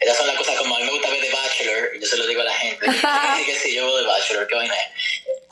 Esas 0.00 0.16
son 0.16 0.26
las 0.26 0.36
cosas 0.36 0.56
como 0.58 0.74
a 0.74 0.80
mí 0.80 0.84
me 0.84 0.92
gusta 0.92 1.10
ver 1.10 1.20
The 1.20 1.30
Bachelor, 1.30 1.96
y 1.96 2.00
yo 2.00 2.06
se 2.06 2.16
lo 2.16 2.26
digo 2.26 2.40
a 2.40 2.44
la 2.44 2.54
gente, 2.54 2.86
que 3.46 3.54
sí, 3.54 3.72
yo 3.72 3.86
veo 3.86 3.98
The 4.00 4.06
Bachelor, 4.06 4.48
qué 4.48 4.54
vaina 4.56 4.74
es. 4.74 4.88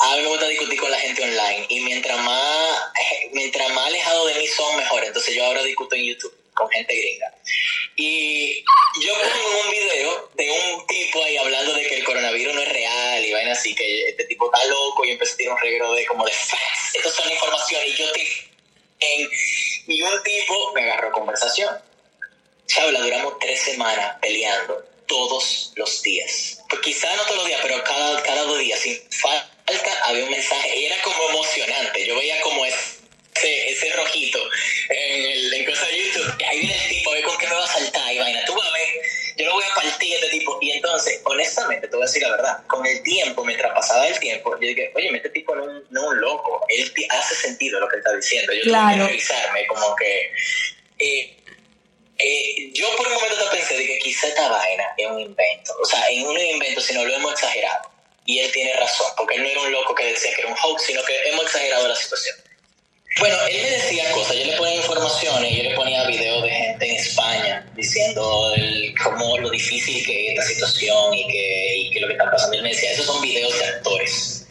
a 0.00 0.16
mí 0.16 0.23
me 0.23 0.28
gusta 0.28 0.49
discutir 0.49 0.81
con 0.81 0.90
la 0.90 0.99
gente 0.99 1.23
online 1.23 1.66
y 1.69 1.81
mientras 1.81 2.19
más, 2.19 2.93
mientras 3.33 3.71
más 3.71 3.87
alejado 3.87 4.26
de 4.26 4.35
mí 4.35 4.47
son, 4.49 4.76
mejor. 4.76 5.05
Entonces 5.05 5.35
yo 5.35 5.45
ahora 5.45 5.62
discuto 5.62 5.95
en 5.95 6.05
YouTube 6.05 6.35
con 6.55 6.69
gente 6.71 6.97
gringa. 6.97 7.33
Y 7.96 8.62
yo 9.00 9.14
pongo 9.14 9.60
un 9.64 9.70
video 9.70 10.30
de 10.34 10.50
un 10.50 10.86
tipo 10.86 11.24
ahí 11.24 11.36
hablando 11.38 11.72
de 11.72 11.86
que 11.88 11.96
el 11.96 12.04
coronavirus 12.04 12.54
no 12.54 12.62
es 12.62 12.68
real 12.68 13.24
y 13.24 13.32
vaina 13.32 13.52
así, 13.52 13.74
que 13.74 14.08
este 14.08 14.24
tipo 14.24 14.52
está 14.52 14.66
loco 14.66 15.04
y 15.04 15.12
empecé 15.12 15.32
a 15.32 15.36
tirar 15.36 15.54
un 15.54 15.60
reguero 15.60 15.92
de 15.94 16.06
como 16.06 16.26
de 16.26 16.32
facts. 16.32 16.94
Estas 16.94 17.14
son 17.14 17.32
informaciones 17.32 17.88
y 17.88 17.94
yo 17.94 18.12
te... 18.12 19.30
y 19.86 20.02
un 20.02 20.22
tipo 20.22 20.72
me 20.74 20.82
agarró 20.82 21.10
conversación. 21.12 21.74
Chabla, 22.66 23.00
duramos 23.00 23.38
tres 23.38 23.60
semanas 23.60 24.16
peleando 24.20 24.84
todos 25.06 25.72
los 25.76 26.02
días. 26.02 26.62
Pues 26.68 26.82
quizá 26.82 27.14
no 27.16 27.22
todos 27.22 27.36
los 27.36 27.46
días, 27.46 27.60
pero 27.62 27.82
cada, 27.82 28.22
cada 28.22 28.42
dos 28.42 28.58
días, 28.58 28.78
sin 28.80 29.00
falta, 29.10 30.04
había 30.04 30.24
un 30.24 30.30
mensaje 30.30 30.78
y 30.78 30.84
era 30.84 31.00
como 31.02 31.30
emocionante. 31.30 32.06
Yo 32.06 32.16
veía 32.16 32.40
como 32.42 32.64
ese, 33.37 33.71
ese 33.71 33.93
rojito 33.93 34.38
en, 34.88 35.25
el, 35.25 35.55
en 35.55 35.64
cosa 35.64 35.87
de 35.87 35.99
YouTube. 35.99 36.35
Ahí 36.49 36.61
viene 36.61 36.85
el 36.85 36.88
tipo, 36.88 37.11
ve 37.12 37.23
con 37.23 37.37
qué 37.38 37.47
me 37.47 37.55
va 37.55 37.64
a 37.64 37.69
saltar 37.69 38.12
y 38.12 38.19
vaina. 38.19 38.45
Tú 38.45 38.55
vas 38.55 38.66
a 38.66 38.73
ver, 38.73 38.88
yo 39.37 39.47
lo 39.47 39.52
voy 39.55 39.64
a 39.64 39.75
partir 39.75 40.12
a 40.12 40.16
este 40.16 40.28
tipo. 40.31 40.59
Y 40.61 40.71
entonces, 40.73 41.21
honestamente, 41.25 41.88
te 41.88 41.97
voy 41.97 42.05
a 42.05 42.07
decir 42.07 42.23
la 42.23 42.31
verdad, 42.31 42.66
con 42.66 42.87
el 42.87 43.02
tiempo, 43.02 43.45
mientras 43.45 43.73
pasaba 43.73 44.07
el 44.07 44.19
tiempo, 44.19 44.52
yo 44.61 44.69
dije, 44.69 44.93
oye, 44.95 45.11
este 45.14 45.31
tipo 45.31 45.55
no, 45.55 45.64
es 45.64 45.83
un 45.90 46.21
loco. 46.21 46.64
Él 46.69 46.93
hace 47.11 47.35
sentido 47.35 47.81
lo 47.81 47.88
que 47.88 47.99
está 47.99 48.14
diciendo. 48.14 48.52
Yo 48.52 48.62
claro. 48.62 48.90
tengo 48.90 49.07
que 49.07 49.12
revisarme, 49.12 49.66
como 49.66 49.97
que. 49.97 50.33
Eh, 50.99 51.37
eh, 52.19 52.71
yo 52.73 52.97
por 52.97 53.07
un 53.07 53.14
momento 53.14 53.50
pensé 53.50 53.76
de 53.76 53.87
que 53.87 53.99
quizá 53.99 54.26
esta 54.28 54.49
vaina 54.49 54.85
es 54.97 55.07
un 55.07 55.21
invento. 55.21 55.76
O 55.83 55.85
sea, 55.85 56.07
en 56.09 56.26
un 56.26 56.38
invento, 56.38 56.81
si 56.81 56.95
no 56.95 57.05
lo 57.05 57.14
hemos 57.14 57.33
exagerado. 57.33 57.90
Y 58.25 58.40
él 58.40 58.50
tiene 58.50 58.73
razón, 58.75 59.07
porque 59.16 59.37
él 59.37 59.43
no 59.43 59.49
era 59.49 59.61
un 59.61 59.73
loco 59.73 59.95
que 59.95 60.05
decía 60.07 60.35
que 60.35 60.40
era 60.43 60.50
un 60.50 60.57
hoax, 60.61 60.83
sino 60.83 61.00
que 61.05 61.28
hemos 61.28 61.45
exagerado 61.45 61.87
la 61.87 61.95
situación. 61.95 62.37
Bueno, 63.18 63.37
él 63.50 63.62
me 63.62 63.70
decía 63.70 64.11
cosas, 64.12 64.37
yo 64.37 64.44
le 64.44 64.56
ponía 64.58 64.76
informaciones, 64.76 65.56
yo 65.56 65.62
le 65.62 65.75
ponía 65.75 66.06
videos 66.06 66.42
de 66.42 66.50
gente 66.50 66.90
en 66.90 66.96
España 66.96 67.66
diciendo 67.75 68.52
el, 68.54 68.94
cómo 69.02 69.38
lo 69.38 69.49
difícil 69.49 70.04
que 70.04 70.26
es 70.26 70.38
esta 70.38 70.42
situación 70.52 71.14
y 71.14 71.26
que, 71.26 71.76
y 71.76 71.90
que 71.92 72.00
lo 72.00 72.08
que 72.08 72.12
está 72.12 72.30
pasando. 72.30 72.56
Él 72.58 72.62
me 72.62 72.68
decía, 72.68 72.92
esos 72.92 73.06
son 73.06 73.23
videos 73.23 73.58
de 73.58 73.64
actores 73.64 74.46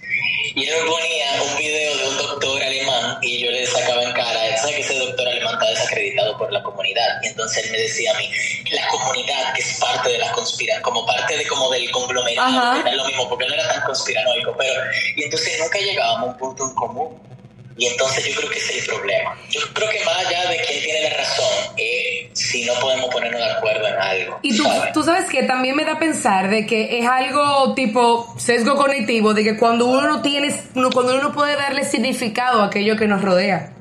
y 0.55 0.63
él 0.63 0.73
me 0.81 0.89
ponía 0.89 1.43
un 1.43 1.57
video 1.57 1.97
de 1.97 2.07
un 2.07 2.17
doctor 2.17 2.63
alemán 2.63 3.17
y 3.21 3.43
yo 3.43 3.51
le 3.51 3.67
sacaba 3.67 4.01
en 4.01 4.13
cara, 4.13 4.57
¿sabes 4.57 4.77
que 4.77 4.81
ese 4.81 4.97
doctor 4.97 5.27
alemán 5.27 5.53
está 5.53 5.69
desacreditado 5.69 6.37
por 6.37 6.51
la 6.51 6.63
comunidad? 6.63 7.21
Y 7.21 7.27
entonces 7.27 7.65
él 7.65 7.71
me 7.71 7.77
decía 7.77 8.15
a 8.15 8.17
mí, 8.17 8.31
la 8.71 8.87
comunidad 8.87 9.53
que 9.53 9.61
es 9.61 9.77
parte 9.79 10.09
de 10.09 10.17
la 10.17 10.31
conspiración, 10.31 10.81
como 10.81 11.05
parte 11.05 11.37
de 11.37 11.45
como 11.45 11.69
del 11.69 11.91
conglomerado, 11.91 12.87
es 12.87 12.95
lo 12.95 13.05
mismo, 13.05 13.29
porque 13.29 13.45
no 13.47 13.53
era 13.53 13.67
tan 13.67 13.81
conspiranoico, 13.83 14.55
pero, 14.57 14.81
y 15.15 15.23
entonces 15.23 15.59
nunca 15.59 15.77
llegábamos 15.77 16.29
a 16.29 16.31
un 16.31 16.37
punto 16.37 16.63
en 16.63 16.75
común 16.75 17.34
y 17.77 17.87
entonces 17.87 18.25
yo 18.25 18.35
creo 18.35 18.49
que 18.49 18.57
ese 18.57 18.77
es 18.77 18.83
el 18.83 18.95
problema. 18.95 19.35
Yo 19.49 19.59
creo 19.73 19.89
que 19.89 20.03
más 20.05 20.17
allá 20.25 20.49
de 20.49 20.61
quién 20.65 20.81
tiene 20.81 21.09
la 21.09 21.17
razón, 21.17 21.73
eh, 21.77 22.29
si 22.31 22.63
no 22.65 22.73
podemos 22.75 23.09
ponernos 23.09 23.41
de 23.41 23.51
acuerdo 23.51 23.87
en 23.87 23.95
algo. 23.95 24.39
Y 24.41 24.55
tú 24.55 24.63
sabes, 24.63 24.93
tú 24.93 25.03
sabes 25.03 25.29
que 25.29 25.43
también 25.43 25.75
me 25.75 25.83
da 25.83 25.93
a 25.93 25.99
pensar 25.99 26.49
de 26.49 26.65
que 26.65 26.99
es 26.99 27.07
algo 27.07 27.73
tipo 27.73 28.33
sesgo 28.37 28.75
cognitivo, 28.75 29.33
de 29.33 29.43
que 29.43 29.57
cuando 29.57 29.87
uno 29.87 30.07
no 30.07 30.21
tiene, 30.21 30.55
cuando 30.73 31.13
uno 31.13 31.23
no 31.23 31.33
puede 31.33 31.55
darle 31.57 31.83
significado 31.83 32.61
a 32.61 32.67
aquello 32.67 32.95
que 32.95 33.07
nos 33.07 33.21
rodea. 33.21 33.73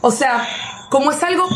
O 0.00 0.10
sea, 0.10 0.48
como 0.88 1.10
es 1.10 1.22
algo, 1.22 1.48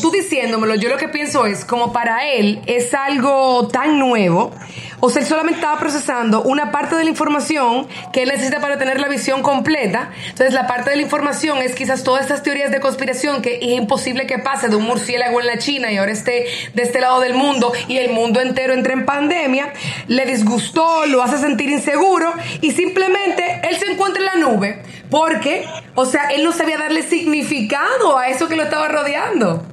tú 0.00 0.10
diciéndomelo, 0.10 0.74
yo 0.76 0.88
lo 0.88 0.96
que 0.96 1.08
pienso 1.08 1.46
es, 1.46 1.64
como 1.64 1.92
para 1.92 2.26
él 2.28 2.62
es 2.66 2.94
algo 2.94 3.68
tan 3.68 3.98
nuevo, 3.98 4.52
o 5.00 5.10
sea, 5.10 5.22
él 5.22 5.28
solamente 5.28 5.60
estaba 5.60 5.78
procesando 5.78 6.42
una 6.42 6.72
parte 6.72 6.96
de 6.96 7.04
la 7.04 7.10
información 7.10 7.86
que 8.12 8.22
él 8.22 8.30
necesita 8.30 8.60
para 8.60 8.78
tener 8.78 9.00
la 9.00 9.06
visión 9.06 9.42
completa. 9.42 10.10
Entonces, 10.28 10.52
la 10.52 10.66
parte 10.66 10.90
de 10.90 10.96
la 10.96 11.02
información 11.02 11.58
es 11.58 11.76
quizás 11.76 12.02
todas 12.02 12.22
estas 12.22 12.42
teorías 12.42 12.72
de 12.72 12.80
conspiración 12.80 13.40
que 13.40 13.56
es 13.56 13.78
imposible 13.78 14.26
que 14.26 14.38
pase 14.38 14.68
de 14.68 14.74
un 14.74 14.84
murciélago 14.84 15.40
en 15.40 15.46
la 15.46 15.58
China 15.58 15.92
y 15.92 15.98
ahora 15.98 16.10
esté 16.10 16.46
de 16.74 16.82
este 16.82 17.00
lado 17.00 17.20
del 17.20 17.34
mundo 17.34 17.72
y 17.86 17.98
el 17.98 18.10
mundo 18.10 18.40
entero 18.40 18.74
entre 18.74 18.94
en 18.94 19.06
pandemia. 19.06 19.72
Le 20.08 20.26
disgustó, 20.26 21.06
lo 21.06 21.22
hace 21.22 21.38
sentir 21.38 21.70
inseguro 21.70 22.32
y 22.60 22.72
simplemente 22.72 23.60
él 23.70 23.76
se 23.76 23.92
encuentra 23.92 24.20
en 24.20 24.26
la 24.26 24.48
nube 24.48 24.82
porque, 25.10 25.64
o 25.94 26.04
sea, 26.04 26.28
él 26.28 26.44
no 26.44 26.52
sabía 26.52 26.76
darle 26.76 27.02
significado 27.02 28.18
a 28.18 28.28
eso 28.28 28.48
que 28.48 28.56
lo 28.56 28.64
estaba 28.64 28.77
rodeando. 28.86 29.66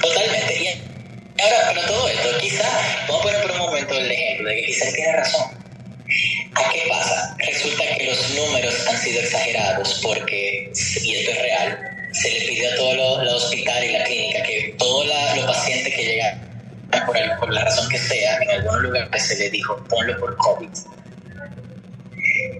Totalmente. 0.00 0.82
Ahora, 1.42 1.74
para 1.74 1.86
todo 1.86 2.08
esto, 2.08 2.28
quizá, 2.38 2.68
vamos 3.08 3.20
a 3.20 3.22
poner 3.22 3.42
por 3.42 3.50
un 3.50 3.58
momento 3.58 3.94
el 3.94 4.10
ejemplo 4.10 4.48
de 4.48 4.56
que 4.56 4.66
quizá 4.66 4.88
él 4.88 4.94
tiene 4.94 5.12
razón. 5.16 5.46
¿A 6.54 6.72
qué 6.72 6.82
pasa? 6.88 7.36
Resulta 7.38 7.82
que 7.96 8.04
los 8.04 8.30
números 8.30 8.86
han 8.86 8.98
sido 8.98 9.20
exagerados 9.20 10.00
porque, 10.02 10.70
y 11.02 11.16
esto 11.16 11.30
es 11.30 11.38
real, 11.42 11.78
se 12.12 12.30
le 12.30 12.40
pidió 12.46 12.70
a 12.70 12.76
todos 12.76 13.24
los 13.24 13.44
hospitales 13.44 13.90
y 13.90 13.92
la 13.92 14.04
clínica 14.04 14.42
que 14.42 14.74
todos 14.78 15.06
los 15.06 15.46
pacientes 15.46 15.94
que 15.94 16.04
llegan 16.04 16.50
por, 17.06 17.16
por 17.38 17.52
la 17.52 17.64
razón 17.64 17.88
que 17.88 17.98
sea, 17.98 18.38
en 18.38 18.50
algún 18.50 18.82
lugar 18.82 19.08
se 19.18 19.36
le 19.36 19.50
dijo, 19.50 19.82
ponlo 19.88 20.18
por 20.18 20.36
COVID 20.36 20.68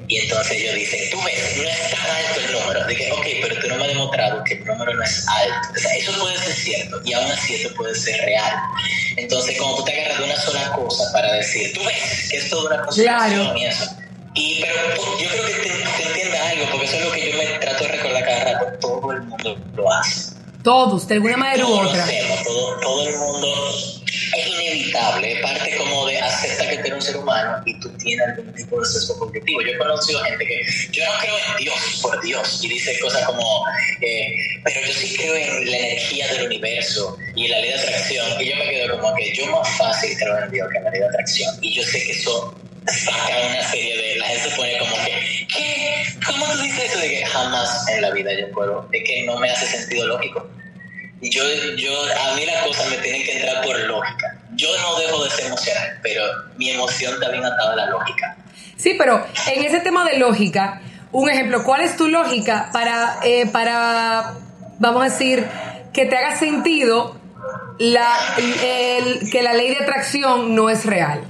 y 0.09 0.19
entonces 0.19 0.59
ellos 0.59 0.75
dicen, 0.75 1.11
tú 1.11 1.19
ves, 1.25 1.57
no 1.57 1.69
es 1.69 1.91
tan 1.91 2.11
alto 2.11 2.41
el 2.41 2.53
número. 2.53 2.87
Dije, 2.87 3.13
ok, 3.13 3.27
pero 3.43 3.61
tú 3.61 3.69
no 3.69 3.77
me 3.77 3.83
has 3.85 3.89
demostrado 3.89 4.45
que 4.45 4.55
el 4.55 4.65
número 4.65 4.95
no 4.95 5.03
es 5.03 5.27
alto. 5.29 5.69
O 5.75 5.79
sea, 5.79 5.97
eso 5.97 6.13
puede 6.19 6.39
ser 6.39 6.53
cierto 6.53 7.01
y 7.05 7.13
aún 7.13 7.31
así 7.31 7.55
eso 7.55 7.75
puede 7.75 7.95
ser 7.95 8.21
real. 8.25 8.57
Entonces, 9.17 9.59
como 9.59 9.77
tú 9.77 9.85
te 9.85 9.93
agarras 9.93 10.19
de 10.19 10.25
una 10.25 10.37
sola 10.37 10.73
cosa 10.73 11.13
para 11.13 11.33
decir, 11.35 11.73
tú 11.75 11.85
ves 11.85 12.29
que 12.31 12.37
es 12.39 12.51
toda 12.51 12.75
una 12.75 12.83
conspiración 12.85 13.57
y 13.57 13.65
eso. 13.67 13.97
Y, 14.35 14.61
pero 14.61 14.75
yo 15.21 15.29
creo 15.29 15.47
que 15.47 15.53
te, 15.55 16.09
entienda 16.09 16.49
algo, 16.51 16.67
porque 16.71 16.87
eso 16.87 16.97
es 16.97 17.05
lo 17.05 17.13
que 17.13 17.31
yo 17.31 17.39
me 17.39 17.47
trato 17.59 17.85
de 17.85 17.91
recordar 17.91 18.25
cada 18.25 18.45
rato. 18.53 18.79
Todo 18.81 19.13
el 19.13 19.23
mundo 19.23 19.59
lo 19.77 19.93
hace. 19.93 20.40
Todos, 20.63 21.09
de 21.09 21.15
alguna 21.15 21.37
manera 21.37 21.67
u 21.67 21.73
otra. 21.73 22.07
todo, 22.45 22.81
todo 22.81 23.09
el 23.09 23.17
mundo 23.17 23.49
es 24.37 24.47
inevitable, 24.47 25.33
es 25.33 25.41
parte 25.41 25.77
como 25.77 26.07
de 26.07 26.21
acepta 26.21 26.69
que 26.69 26.75
eres 26.75 26.93
un 26.93 27.03
ser 27.03 27.17
humano 27.17 27.63
y 27.65 27.79
tú 27.81 27.89
tienes 27.97 28.27
algún 28.29 28.55
tipo 28.55 28.81
de 28.81 28.87
sesgo 28.87 29.19
cognitivo. 29.19 29.63
Yo 29.63 29.69
he 29.69 29.79
conocido 29.79 30.21
gente 30.21 30.47
que 30.47 30.63
yo 30.93 31.05
no 31.05 31.19
creo 31.21 31.35
en 31.35 31.65
Dios, 31.65 31.99
por 32.03 32.21
Dios, 32.23 32.61
y 32.63 32.69
dice 32.69 32.99
cosas 33.01 33.25
como, 33.25 33.65
eh, 34.01 34.35
pero 34.65 34.87
yo 34.87 34.93
sí 34.93 35.17
creo 35.17 35.35
en 35.35 35.71
la 35.71 35.77
energía 35.77 36.29
del 36.33 36.47
universo 36.47 37.17
y 37.35 37.47
en 37.47 37.51
la 37.51 37.59
ley 37.61 37.71
de 37.71 37.79
atracción. 37.79 38.41
Y 38.41 38.51
yo 38.51 38.57
me 38.57 38.69
quedo 38.69 39.01
como 39.01 39.15
que 39.15 39.35
yo 39.35 39.47
más 39.47 39.69
fácil 39.77 40.17
creo 40.19 40.39
en 40.39 40.51
Dios 40.51 40.69
que 40.71 40.79
en 40.79 40.85
la 40.85 40.91
ley 40.91 41.01
de 41.01 41.07
atracción. 41.07 41.59
Y 41.63 41.75
yo 41.75 41.83
sé 41.83 42.03
que 42.05 42.13
eso 42.13 42.55
saca 42.87 43.49
una 43.49 43.71
serie 43.71 43.97
de. 43.97 44.17
La 44.17 44.27
gente 44.27 44.51
se 44.51 44.57
pone 44.57 44.79
como 44.79 44.97
que. 45.05 45.40
¿Cómo 46.81 46.93
tú 46.93 46.97
dices 46.97 46.97
eso? 46.97 46.99
De 47.01 47.09
que 47.09 47.27
jamás 47.27 47.89
en 47.89 48.03
la 48.03 48.11
vida 48.11 48.31
yo 48.39 48.51
puedo. 48.53 48.89
Es 48.93 49.05
que 49.05 49.25
no 49.25 49.39
me 49.39 49.51
hace 49.51 49.67
sentido 49.67 50.07
lógico 50.07 50.49
yo, 51.29 51.43
yo, 51.77 51.93
a 52.19 52.35
mí 52.35 52.47
las 52.47 52.65
cosas 52.65 52.89
me 52.89 52.97
tienen 52.99 53.23
que 53.23 53.33
entrar 53.33 53.63
por 53.63 53.79
lógica. 53.81 54.39
Yo 54.55 54.69
no 54.79 54.99
dejo 54.99 55.25
de 55.25 55.31
ser 55.31 55.47
emocional, 55.47 55.99
pero 56.03 56.25
mi 56.57 56.71
emoción 56.71 57.21
también 57.21 57.45
atada 57.45 57.75
a 57.75 57.77
la 57.77 57.87
lógica. 57.87 58.37
Sí, 58.77 58.95
pero 58.97 59.27
en 59.53 59.65
ese 59.65 59.81
tema 59.81 60.05
de 60.09 60.19
lógica, 60.19 60.81
un 61.13 61.29
ejemplo, 61.29 61.63
¿cuál 61.65 61.83
es 61.83 61.97
tu 61.97 62.09
lógica 62.09 62.71
para, 62.73 63.19
eh, 63.23 63.47
para 63.47 64.35
vamos 64.79 65.03
a 65.03 65.05
decir, 65.11 65.47
que 65.93 66.07
te 66.07 66.17
haga 66.17 66.39
sentido 66.39 67.19
la, 67.79 68.17
el, 68.39 69.31
que 69.31 69.43
la 69.43 69.53
ley 69.53 69.69
de 69.69 69.83
atracción 69.83 70.55
no 70.55 70.71
es 70.71 70.87
real? 70.87 71.21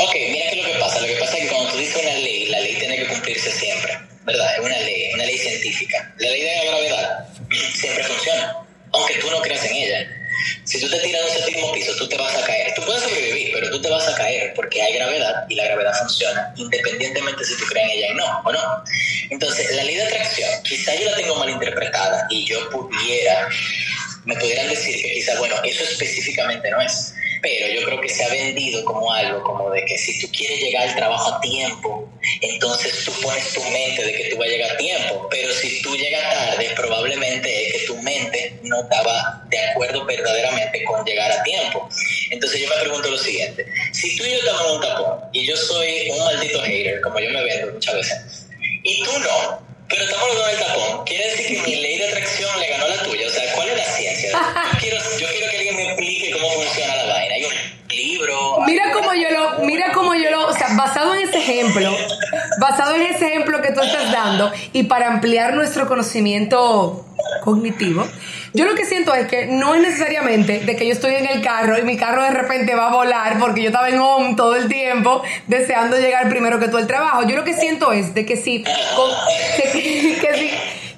Ok, 0.00 0.14
mira 0.14 0.50
qué 0.52 0.60
es 0.60 0.66
lo 0.66 0.72
que 0.72 0.78
pasa. 0.78 1.00
Lo 1.00 1.06
que 1.08 1.16
pasa 1.16 1.36
es 1.36 1.42
que 1.42 1.48
cuando 1.48 1.72
tú 1.72 1.78
dices 1.78 2.00
una 2.00 2.14
ley, 2.14 2.46
la 2.46 2.60
ley 2.60 2.76
tiene 2.78 2.96
que 2.96 3.06
cumplirse 3.08 3.50
siempre, 3.50 3.98
¿verdad? 4.24 4.54
Es 4.54 4.60
una 4.60 4.78
ley, 4.78 5.10
una 5.14 5.24
ley 5.24 5.38
científica. 5.38 6.14
La 6.18 6.30
ley 6.30 6.42
de 6.42 6.56
la 6.56 6.64
gravedad 6.64 7.28
siempre 7.74 8.04
funciona 8.04 8.56
aunque 8.92 9.14
tú 9.18 9.30
no 9.30 9.40
creas 9.40 9.64
en 9.64 9.76
ella. 9.76 10.16
Si 10.64 10.80
tú 10.80 10.88
te 10.88 10.98
tiras 11.00 11.24
de 11.24 11.30
un 11.30 11.36
séptimo 11.36 11.72
piso, 11.72 11.94
tú 11.96 12.08
te 12.08 12.16
vas 12.16 12.34
a 12.34 12.44
caer. 12.44 12.72
Tú 12.74 12.82
puedes 12.84 13.02
sobrevivir, 13.02 13.50
pero 13.52 13.70
tú 13.70 13.80
te 13.80 13.90
vas 13.90 14.06
a 14.08 14.14
caer 14.14 14.52
porque 14.54 14.80
hay 14.80 14.94
gravedad 14.94 15.44
y 15.48 15.54
la 15.54 15.64
gravedad 15.64 15.92
funciona 15.98 16.52
independientemente 16.56 17.44
si 17.44 17.56
tú 17.56 17.64
crees 17.66 17.92
en 17.92 17.98
ella 17.98 18.06
o 18.12 18.14
no, 18.14 18.40
o 18.44 18.52
no. 18.52 18.84
Entonces, 19.30 19.74
la 19.74 19.84
ley 19.84 19.96
de 19.96 20.04
atracción, 20.04 20.50
quizá 20.64 20.94
yo 20.94 21.10
la 21.10 21.16
tengo 21.16 21.36
mal 21.36 21.50
interpretada 21.50 22.26
y 22.30 22.46
yo 22.46 22.68
pudiera, 22.70 23.48
me 24.24 24.34
pudieran 24.36 24.68
decir 24.68 25.00
que 25.02 25.12
quizá, 25.14 25.38
bueno, 25.38 25.56
eso 25.62 25.84
específicamente 25.84 26.70
no 26.70 26.80
es 26.80 27.14
pero 27.42 27.68
yo 27.68 27.86
creo 27.86 28.00
que 28.00 28.08
se 28.08 28.24
ha 28.24 28.28
vendido 28.28 28.84
como 28.84 29.12
algo 29.12 29.42
como 29.42 29.70
de 29.70 29.84
que 29.84 29.96
si 29.98 30.20
tú 30.20 30.28
quieres 30.32 30.60
llegar 30.60 30.88
al 30.88 30.94
trabajo 30.94 31.34
a 31.34 31.40
tiempo, 31.40 32.08
entonces 32.40 33.04
tú 33.04 33.12
pones 33.22 33.52
tu 33.52 33.62
mente 33.64 34.04
de 34.04 34.12
que 34.12 34.24
tú 34.30 34.36
vas 34.36 34.48
a 34.48 34.50
llegar 34.50 34.72
a 34.72 34.76
tiempo, 34.76 35.28
pero 35.30 35.52
si 35.54 35.82
tú 35.82 35.96
llegas 35.96 36.22
tarde, 36.22 36.70
probablemente 36.76 37.66
es 37.66 37.72
que 37.72 37.86
tu 37.86 37.96
mente 38.02 38.58
no 38.62 38.82
estaba 38.82 39.42
de 39.48 39.58
acuerdo 39.70 40.04
verdaderamente 40.04 40.84
con 40.84 41.04
llegar 41.04 41.32
a 41.32 41.42
tiempo. 41.42 41.88
Entonces 42.30 42.60
yo 42.60 42.68
me 42.68 42.82
pregunto 42.82 43.10
lo 43.10 43.18
siguiente, 43.18 43.66
si 43.92 44.16
tú 44.16 44.24
y 44.24 44.30
yo 44.30 44.38
estamos 44.38 44.62
en 44.66 44.72
un 44.72 44.80
tapón 44.80 45.20
y 45.32 45.46
yo 45.46 45.56
soy 45.56 46.10
un 46.10 46.18
maldito 46.24 46.62
hater, 46.62 47.00
como 47.00 47.18
yo 47.20 47.30
me 47.30 47.42
vendo 47.44 47.72
muchas 47.72 47.94
veces, 47.94 48.46
y 48.82 49.02
tú 49.02 49.18
no, 49.18 49.70
pero 49.90 50.04
estamos 50.04 50.28
los 50.28 50.36
dos 50.36 50.48
en 50.48 50.54
el 50.54 50.64
tapón, 50.64 51.04
quiere 51.04 51.30
decir 51.30 51.46
que 51.46 51.68
mi 51.68 51.76
ley 51.76 51.98
de 51.98 52.08
atracción 52.08 52.60
le 52.60 52.68
ganó 52.68 52.84
a 52.84 52.88
la 52.88 53.02
tuya, 53.02 53.26
o 53.26 53.30
sea, 53.30 53.52
¿cuál 53.54 53.68
es 53.70 53.76
la 53.76 53.84
ciencia? 53.84 54.30
Yo 54.72 54.78
quiero, 54.78 54.96
yo 55.18 55.26
quiero 55.28 55.50
que 55.50 55.56
alguien 55.56 55.76
me 55.76 55.86
explique 55.88 56.30
cómo 56.30 56.48
funciona 56.50 56.94
la 56.94 57.12
vaina. 57.12 57.34
Hay 57.34 57.44
un 57.44 57.88
libro. 57.88 58.60
Mira 58.66 58.92
cómo 58.92 59.12
yo 59.14 59.30
lo, 59.30 59.58
mira 59.64 59.92
cómo 59.92 60.14
yo 60.14 60.30
lo, 60.30 60.46
o 60.46 60.52
sea, 60.52 60.68
basado 62.70 62.94
en 62.94 63.02
ese 63.02 63.26
ejemplo, 63.26 63.60
que 63.60 63.72
tú 63.72 63.80
estás 63.80 64.12
dando 64.12 64.50
y 64.72 64.84
para 64.84 65.08
ampliar 65.08 65.54
nuestro 65.54 65.88
conocimiento 65.88 67.04
cognitivo, 67.42 68.06
yo 68.52 68.64
lo 68.64 68.74
que 68.74 68.84
siento 68.84 69.14
es 69.14 69.26
que 69.28 69.46
no 69.46 69.74
es 69.74 69.82
necesariamente 69.82 70.60
de 70.60 70.76
que 70.76 70.86
yo 70.86 70.92
estoy 70.92 71.14
en 71.14 71.26
el 71.26 71.42
carro 71.42 71.78
y 71.78 71.82
mi 71.82 71.96
carro 71.96 72.22
de 72.22 72.30
repente 72.30 72.74
va 72.74 72.88
a 72.88 72.92
volar 72.92 73.38
porque 73.38 73.62
yo 73.62 73.68
estaba 73.68 73.88
en 73.88 73.98
home 73.98 74.34
todo 74.34 74.56
el 74.56 74.68
tiempo 74.68 75.22
deseando 75.46 75.96
llegar 75.96 76.28
primero 76.28 76.58
que 76.58 76.66
todo 76.66 76.78
el 76.78 76.86
trabajo. 76.86 77.22
Yo 77.28 77.36
lo 77.36 77.44
que 77.44 77.54
siento 77.54 77.92
es 77.92 78.14
de 78.14 78.26
que 78.26 78.40
que, 78.40 78.60
que 80.20 80.34
si 80.34 80.50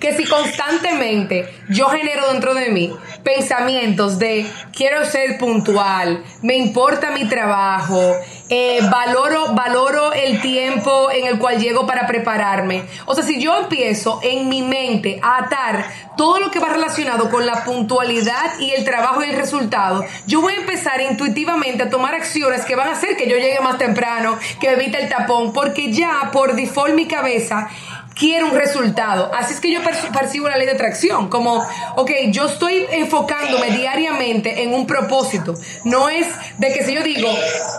que 0.03 0.13
si 0.17 0.25
constantemente 0.25 1.49
yo 1.69 1.87
genero 1.87 2.33
dentro 2.33 2.55
de 2.55 2.71
mí 2.71 2.93
pensamientos 3.23 4.19
de 4.19 4.45
quiero 4.75 5.07
ser 5.07 5.39
puntual, 5.39 6.25
me 6.43 6.57
importa 6.57 7.13
mi 7.13 7.27
trabajo, 7.27 8.17
eh, 8.49 8.81
valoro, 8.91 9.55
valoro 9.55 10.13
el 10.13 10.41
tiempo 10.41 11.09
en 11.13 11.29
el 11.29 11.39
cual 11.39 11.61
llego 11.61 11.87
para 11.87 12.09
prepararme. 12.09 12.83
O 13.07 13.15
sea, 13.15 13.23
si 13.23 13.41
yo 13.41 13.57
empiezo 13.57 14.19
en 14.25 14.49
mi 14.49 14.63
mente 14.63 15.21
a 15.23 15.45
atar 15.45 15.87
todo 16.17 16.41
lo 16.41 16.51
que 16.51 16.59
va 16.59 16.69
relacionado 16.71 17.31
con 17.31 17.47
la 17.47 17.63
puntualidad 17.63 18.59
y 18.59 18.73
el 18.73 18.85
trabajo 18.85 19.23
y 19.23 19.31
el 19.31 19.37
resultado, 19.37 20.05
yo 20.27 20.41
voy 20.41 20.55
a 20.55 20.61
empezar 20.61 21.01
intuitivamente 21.01 21.85
a 21.85 21.91
tomar 21.91 22.17
acciones 22.17 22.65
que 22.65 22.75
van 22.75 22.89
a 22.89 22.93
hacer 22.93 23.17
que 23.17 23.29
yo 23.29 23.37
llegue 23.37 23.61
más 23.61 23.79
temprano, 23.79 24.37
que 24.61 24.73
evite 24.73 25.01
el 25.01 25.09
tapón, 25.09 25.53
porque 25.53 25.93
ya 25.93 26.31
por 26.33 26.57
default 26.57 26.95
mi 26.95 27.07
cabeza 27.07 27.71
quiero 28.15 28.47
un 28.47 28.55
resultado. 28.55 29.31
Así 29.35 29.55
es 29.55 29.61
que 29.61 29.73
yo 29.73 29.81
percibo 30.13 30.49
la 30.49 30.57
ley 30.57 30.67
de 30.67 30.73
atracción, 30.73 31.29
como, 31.29 31.65
ok, 31.97 32.11
yo 32.29 32.47
estoy 32.47 32.87
enfocándome 32.91 33.71
diariamente 33.71 34.63
en 34.63 34.75
un 34.75 34.87
propósito. 34.87 35.55
No 35.85 36.09
es 36.09 36.27
de 36.59 36.73
que 36.73 36.85
si 36.85 36.95
yo 36.95 37.03
digo, 37.03 37.29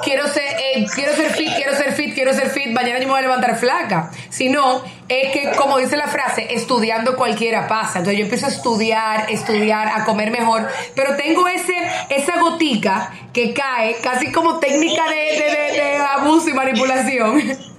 quiero 0.04 0.28
ser, 0.28 0.44
eh, 0.44 0.86
quiero 0.94 1.14
ser 1.16 1.32
fit, 1.32 1.54
quiero 1.56 1.76
ser 1.76 1.94
fit, 1.94 2.14
quiero 2.14 2.34
ser 2.34 2.50
fit, 2.50 2.72
mañana 2.72 3.00
yo 3.00 3.06
me 3.06 3.12
voy 3.12 3.20
a 3.20 3.24
levantar 3.24 3.58
flaca. 3.58 4.12
Sino, 4.30 4.84
es 5.08 5.32
que, 5.32 5.52
como 5.56 5.78
dice 5.78 5.98
la 5.98 6.08
frase, 6.08 6.54
estudiando 6.54 7.16
cualquiera 7.16 7.68
pasa. 7.68 8.00
Entonces 8.00 8.18
yo 8.18 8.24
empiezo 8.24 8.46
a 8.48 8.50
estudiar, 8.50 9.32
estudiar, 9.32 9.88
a 9.88 10.06
comer 10.06 10.32
mejor, 10.32 10.68
pero 10.96 11.16
tengo 11.16 11.48
ese, 11.48 11.76
esa 12.10 12.40
gotica 12.40 13.12
que 13.32 13.54
cae 13.54 13.98
casi 14.02 14.32
como 14.32 14.60
técnica 14.60 15.04
de, 15.10 15.16
de 15.16 15.98
abuso 15.98 16.50
y 16.50 16.54
manipulación. 16.54 17.42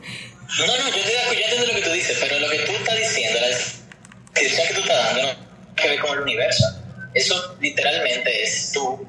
No, 0.58 0.66
no, 0.66 0.88
yo, 0.88 1.02
yo 1.02 1.32
entiendo 1.32 1.66
lo 1.66 1.75
que 1.75 1.82
tú 1.82 1.90
dices, 1.90 2.16
pero 2.20 2.38
lo 2.38 2.49
que 2.49 2.58
tú 2.61 2.73
estás 2.73 2.96
diciendo, 2.96 3.40
la 3.40 3.49
descripción 3.49 4.68
que 4.68 4.75
tú 4.75 4.80
estás 4.80 5.04
dando, 5.04 5.23
no 5.23 5.28
tiene 5.28 5.75
que 5.75 5.88
ver 5.88 5.99
con 5.99 6.12
el 6.12 6.23
universo. 6.23 6.64
Eso 7.12 7.56
literalmente 7.61 8.42
es 8.42 8.70
tú 8.73 9.06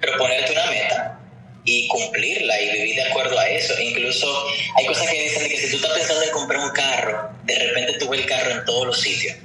proponerte 0.00 0.52
una 0.52 0.66
meta 0.66 1.20
y 1.64 1.86
cumplirla 1.86 2.60
y 2.60 2.70
vivir 2.72 2.96
de 2.96 3.10
acuerdo 3.10 3.38
a 3.38 3.48
eso. 3.48 3.78
Incluso 3.80 4.46
hay 4.76 4.86
cosas 4.86 5.08
que 5.08 5.22
dicen 5.22 5.48
que 5.48 5.56
si 5.56 5.70
tú 5.70 5.76
estás 5.76 5.92
pensando 5.92 6.24
en 6.24 6.30
comprar 6.30 6.60
un 6.60 6.70
carro, 6.70 7.30
de 7.44 7.54
repente 7.54 7.92
tú 7.98 8.08
ves 8.08 8.20
el 8.20 8.26
carro 8.26 8.50
en 8.50 8.64
todos 8.64 8.86
los 8.86 9.00
sitios. 9.00 9.36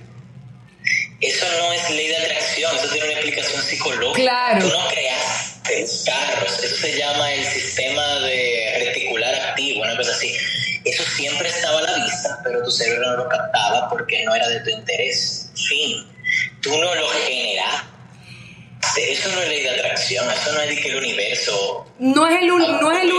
Eso 1.22 1.46
no 1.60 1.72
es 1.72 1.90
ley 1.92 2.08
de 2.08 2.18
atracción, 2.18 2.76
eso 2.76 2.88
tiene 2.90 3.06
una 3.06 3.20
explicación 3.20 3.62
psicológica. 3.62 4.22
Claro. 4.22 4.68
Tú 4.68 4.74
no 4.74 4.88
creaste 4.88 5.86
carros, 6.06 6.64
eso 6.64 6.76
se 6.76 6.98
llama 6.98 7.32
el 7.34 7.46
sistema 7.46 8.20
de 8.20 8.84
reticular 8.86 9.34
activo, 9.36 9.82
una 9.82 9.96
cosa 9.96 10.12
así 10.12 10.36
eso 10.86 11.04
siempre 11.16 11.48
estaba 11.50 11.80
a 11.80 11.84
la 11.84 12.04
vista, 12.04 12.40
pero 12.44 12.64
tu 12.64 12.72
cerebro 12.72 13.12
no 13.12 13.24
lo 13.24 13.30
captaba 13.30 13.90
porque 13.90 14.24
no 14.26 14.36
era 14.36 14.48
de 14.50 14.60
tu 14.62 14.70
interés. 14.70 15.52
Fin. 15.56 16.06
Tú 16.62 16.72
no 16.72 16.96
lo 16.96 17.08
generas. 17.10 17.84
Eso 18.98 19.30
no 19.30 19.42
es 19.42 19.48
ley 19.48 19.64
de 19.64 19.70
atracción, 19.70 20.30
eso 20.30 20.52
no 20.52 20.62
es 20.62 20.70
de 20.70 20.82
que 20.82 20.90
el 20.90 20.98
universo. 20.98 21.86
No 22.00 22.28
es 22.28 22.42
el, 22.42 22.48
no 22.48 22.92
es 22.92 23.04
el, 23.04 23.10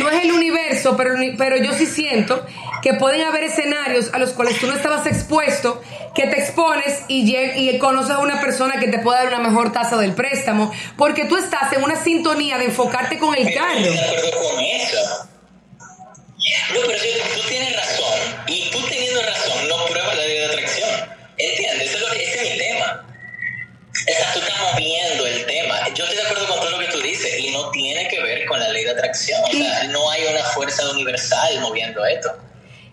no 0.00 0.10
es 0.10 0.22
el 0.22 0.32
universo, 0.32 0.96
pero, 0.96 1.14
pero 1.38 1.56
yo 1.56 1.72
sí 1.72 1.86
siento 1.86 2.44
que 2.82 2.94
pueden 2.94 3.22
haber 3.22 3.44
escenarios 3.44 4.10
a 4.12 4.18
los 4.18 4.30
cuales 4.30 4.60
tú 4.60 4.66
no 4.66 4.74
estabas 4.74 5.06
expuesto, 5.06 5.82
que 6.14 6.26
te 6.26 6.40
expones 6.40 7.04
y, 7.08 7.34
y 7.34 7.78
conoces 7.78 8.12
a 8.12 8.18
una 8.18 8.40
persona 8.40 8.78
que 8.78 8.88
te 8.88 8.98
pueda 8.98 9.24
dar 9.24 9.34
una 9.34 9.48
mejor 9.48 9.72
tasa 9.72 9.96
del 9.96 10.12
préstamo, 10.12 10.72
porque 10.96 11.24
tú 11.24 11.36
estás 11.36 11.72
en 11.72 11.82
una 11.82 11.96
sintonía 11.96 12.58
de 12.58 12.66
enfocarte 12.66 13.18
con 13.18 13.34
el 13.34 13.52
carro. 13.52 13.78
Estoy 13.78 13.96
de 13.96 14.18
acuerdo 14.18 14.50
con 14.50 14.60
eso. 14.60 15.28
No, 16.74 16.80
pero 16.86 16.98
si 16.98 17.08
tú 17.34 17.48
tienes 17.48 17.76
razón, 17.76 18.44
y 18.46 18.70
tú 18.70 18.86
teniendo 18.88 19.22
razón 19.22 19.68
no 19.68 19.86
pruebas 19.86 20.16
la 20.16 20.26
ley 20.26 20.38
de 20.38 20.46
atracción. 20.46 20.90
¿Entiendes? 21.38 21.88
Eso 21.88 21.96
es 21.96 22.02
lo 22.02 22.10
que, 22.10 22.24
ese 22.24 22.46
es 22.46 22.52
mi 22.52 22.58
tema. 22.58 23.06
Estás, 24.06 24.32
tú 24.34 24.38
estás 24.40 24.58
moviendo 24.72 25.26
el 25.26 25.46
tema. 25.46 25.88
Yo 25.94 26.04
estoy 26.04 26.16
de 26.16 26.22
acuerdo 26.22 26.46
con 26.48 26.60
todo 26.60 26.70
lo 26.70 26.78
que 26.78 26.92
tú 26.92 27.00
dices, 27.00 27.38
y 27.38 27.50
no 27.50 27.70
tiene 27.70 28.08
que 28.08 28.22
ver 28.22 28.46
con 28.46 28.60
la 28.60 28.68
ley 28.68 28.84
de 28.84 28.90
atracción. 28.90 29.42
O 29.44 29.50
sea, 29.52 29.84
no 29.84 30.10
hay 30.10 30.24
una 30.26 30.44
fuerza 30.44 30.88
universal 30.90 31.60
moviendo 31.60 32.04
esto. 32.04 32.36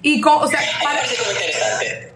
Y 0.02 0.20
con, 0.20 0.44
o 0.44 0.48
sea, 0.48 0.60
para... 0.82 0.96
me 0.96 1.00
parece 1.02 1.16
como 1.18 1.32
interesante 1.32 2.13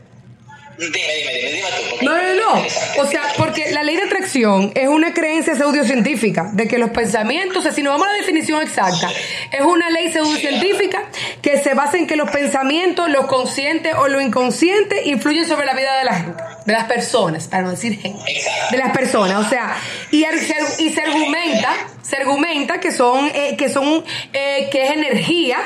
Dime, 0.78 0.92
dime, 0.92 1.34
dime, 1.34 1.52
dime 1.52 1.68
tú. 2.00 2.06
No, 2.06 2.16
no, 2.16 2.36
no. 2.36 3.02
O 3.02 3.06
sea, 3.08 3.24
porque 3.36 3.72
la 3.72 3.82
ley 3.82 3.96
de 3.96 4.04
atracción 4.04 4.72
es 4.76 4.88
una 4.88 5.13
creencia 5.13 5.56
pseudocientífica 5.56 6.52
de 6.54 6.68
que 6.68 6.78
los 6.78 6.92
pensamientos, 6.92 7.58
o 7.58 7.62
sea, 7.62 7.72
si 7.72 7.82
nos 7.82 7.94
vamos 7.94 8.08
a 8.08 8.12
la 8.12 8.18
definición 8.18 8.62
exacta, 8.62 9.10
es 9.52 9.62
una 9.62 9.90
ley 9.90 10.12
pseudocientífica 10.12 11.04
que 11.42 11.58
se 11.58 11.74
basa 11.74 11.98
en 11.98 12.06
que 12.06 12.16
los 12.16 12.30
pensamientos, 12.30 13.10
lo 13.10 13.28
consciente 13.28 13.94
o 13.96 14.08
lo 14.08 14.22
inconsciente 14.22 15.08
influyen 15.10 15.48
sobre 15.48 15.66
la 15.66 15.74
vida 15.74 15.98
de 15.98 16.06
la 16.06 16.13
gente, 16.13 16.44
de 16.66 16.74
las 16.74 16.86
personas, 16.86 17.48
para 17.48 17.63
no 17.63 17.72
decir 17.72 18.00
gente, 18.00 18.24
de 18.70 18.78
las 18.78 18.92
personas. 18.92 19.46
O 19.46 19.50
sea, 19.50 19.76
y, 20.12 20.26
y 20.26 20.90
se 20.92 21.02
argumenta, 21.02 21.74
se 22.04 22.18
argumenta 22.18 22.80
que 22.80 22.92
son, 22.92 23.32
eh, 23.34 23.56
que 23.58 23.70
son, 23.70 24.04
eh, 24.34 24.70
que 24.72 24.86
es 24.86 24.92
energía 24.92 25.58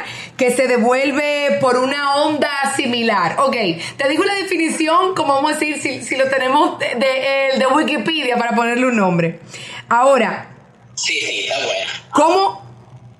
que 0.41 0.49
se 0.49 0.67
devuelve 0.67 1.59
por 1.61 1.77
una 1.77 2.15
onda 2.15 2.73
similar. 2.75 3.35
Ok, 3.41 3.55
te 3.95 4.09
digo 4.09 4.23
la 4.23 4.33
definición, 4.33 5.13
como 5.13 5.35
vamos 5.35 5.51
a 5.51 5.53
decir, 5.53 5.79
si, 5.79 6.01
si 6.01 6.15
lo 6.15 6.31
tenemos 6.31 6.79
de, 6.79 7.59
de, 7.59 7.67
Wikipedia 7.67 8.37
para 8.37 8.55
ponerle 8.55 8.87
un 8.87 8.95
nombre. 8.95 9.39
Ahora. 9.87 10.49
Sí, 10.95 11.13
sí, 11.19 11.41
está 11.41 11.63
bueno. 11.63 11.91
¿Cómo 12.11 12.65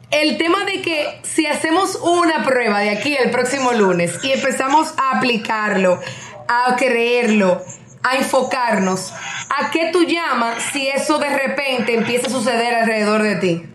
el 0.09 0.39
tema 0.39 0.65
de 0.65 0.81
que 0.81 1.21
si 1.21 1.45
hacemos 1.45 1.93
una 2.01 2.43
prueba 2.43 2.79
de 2.79 2.89
aquí 2.89 3.15
el 3.15 3.29
próximo 3.29 3.71
lunes 3.71 4.17
y 4.23 4.31
empezamos 4.31 4.91
a 4.97 5.19
aplicarlo, 5.19 5.99
a 6.47 6.75
creerlo, 6.75 7.61
a 8.01 8.15
enfocarnos, 8.15 9.13
¿a 9.59 9.69
qué 9.69 9.91
tú 9.93 10.05
llamas 10.05 10.63
si 10.73 10.87
eso 10.87 11.19
de 11.19 11.29
repente 11.29 11.93
empieza 11.93 12.25
a 12.25 12.31
suceder 12.31 12.73
alrededor 12.73 13.21
de 13.21 13.35
ti? 13.35 13.70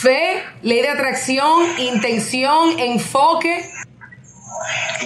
Fe, 0.00 0.42
ley 0.62 0.80
de 0.80 0.88
atracción, 0.88 1.78
intención, 1.78 2.78
enfoque. 2.78 3.64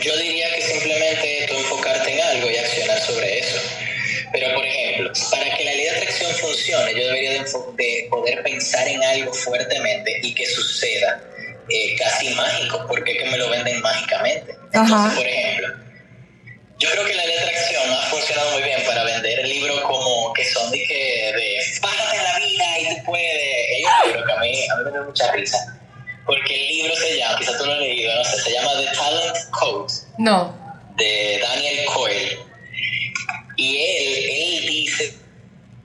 Yo 0.01 0.17
diría 0.19 0.55
que 0.55 0.63
simplemente 0.63 1.47
tú 1.49 1.57
enfocarte 1.57 2.15
en 2.15 2.21
algo 2.21 2.51
y 2.51 2.57
accionar 2.57 2.99
sobre 3.01 3.39
eso. 3.39 3.61
Pero, 4.33 4.55
por 4.55 4.65
ejemplo, 4.65 5.13
para 5.31 5.57
que 5.57 5.65
la 5.65 5.73
ley 5.73 5.85
de 5.85 5.91
atracción 5.91 6.31
funcione, 6.35 6.95
yo 6.95 7.07
debería 7.07 7.33
de, 7.33 8.07
poder 8.11 8.43
pensar 8.43 8.87
en 8.87 9.03
algo 9.03 9.33
fuertemente 9.33 10.21
y 10.23 10.35
que 10.35 10.47
suceda 10.47 11.23
eh, 11.69 11.97
casi 11.99 12.31
mágico, 12.31 12.85
porque 12.87 13.13
es 13.13 13.19
que 13.19 13.31
me 13.31 13.39
lo 13.39 13.51
venden 13.51 13.81
mágicamente. 13.81 14.55
Entonces, 14.73 15.15
por 15.15 15.27
ejemplo, 15.27 15.86
yo 16.79 16.91
creo 16.91 17.05
que 17.07 17.15
la 17.15 17.25
ley 17.25 17.37
de 17.37 17.41
atracción 17.43 17.91
ha 17.91 18.03
funcionado 18.11 18.51
muy 18.53 18.63
bien 18.63 18.83
para 18.87 19.03
vender 19.05 19.47
libros 19.47 19.81
como 19.83 20.33
que 20.35 20.45
son 20.45 20.71
de 20.71 20.85
que 20.85 21.33
de 21.35 21.57
en 21.57 22.25
la 22.25 22.39
vida 22.39 22.79
y 22.81 22.97
tú 22.97 23.05
puedes. 23.07 23.25
Hay 23.25 23.85
un 23.85 24.13
libro 24.13 24.27
que 24.27 24.33
a 24.33 24.37
mí, 24.41 24.69
a 24.69 24.77
mí 24.77 24.85
me 24.85 24.91
da 24.91 25.05
mucha 25.05 25.33
risa. 25.33 25.79
Porque 26.27 26.55
el 26.55 26.69
libro 26.69 26.97
se 26.97 27.17
llama, 27.17 27.39
quizás 27.39 27.59
tú 27.59 27.67
lo 27.67 27.73
has 27.73 27.79
leído, 27.79 28.15
no 28.15 28.25
sé, 28.25 28.43
se 28.43 28.53
llama 28.53 28.71
The 28.79 28.97
Talent 28.97 29.37
Code. 29.51 29.95
No. 30.19 30.55
De 30.97 31.39
Daniel 31.41 31.87
Coyle. 31.87 32.39
Y 33.57 33.77
él, 33.79 34.25
él 34.31 34.67
dice 34.67 35.15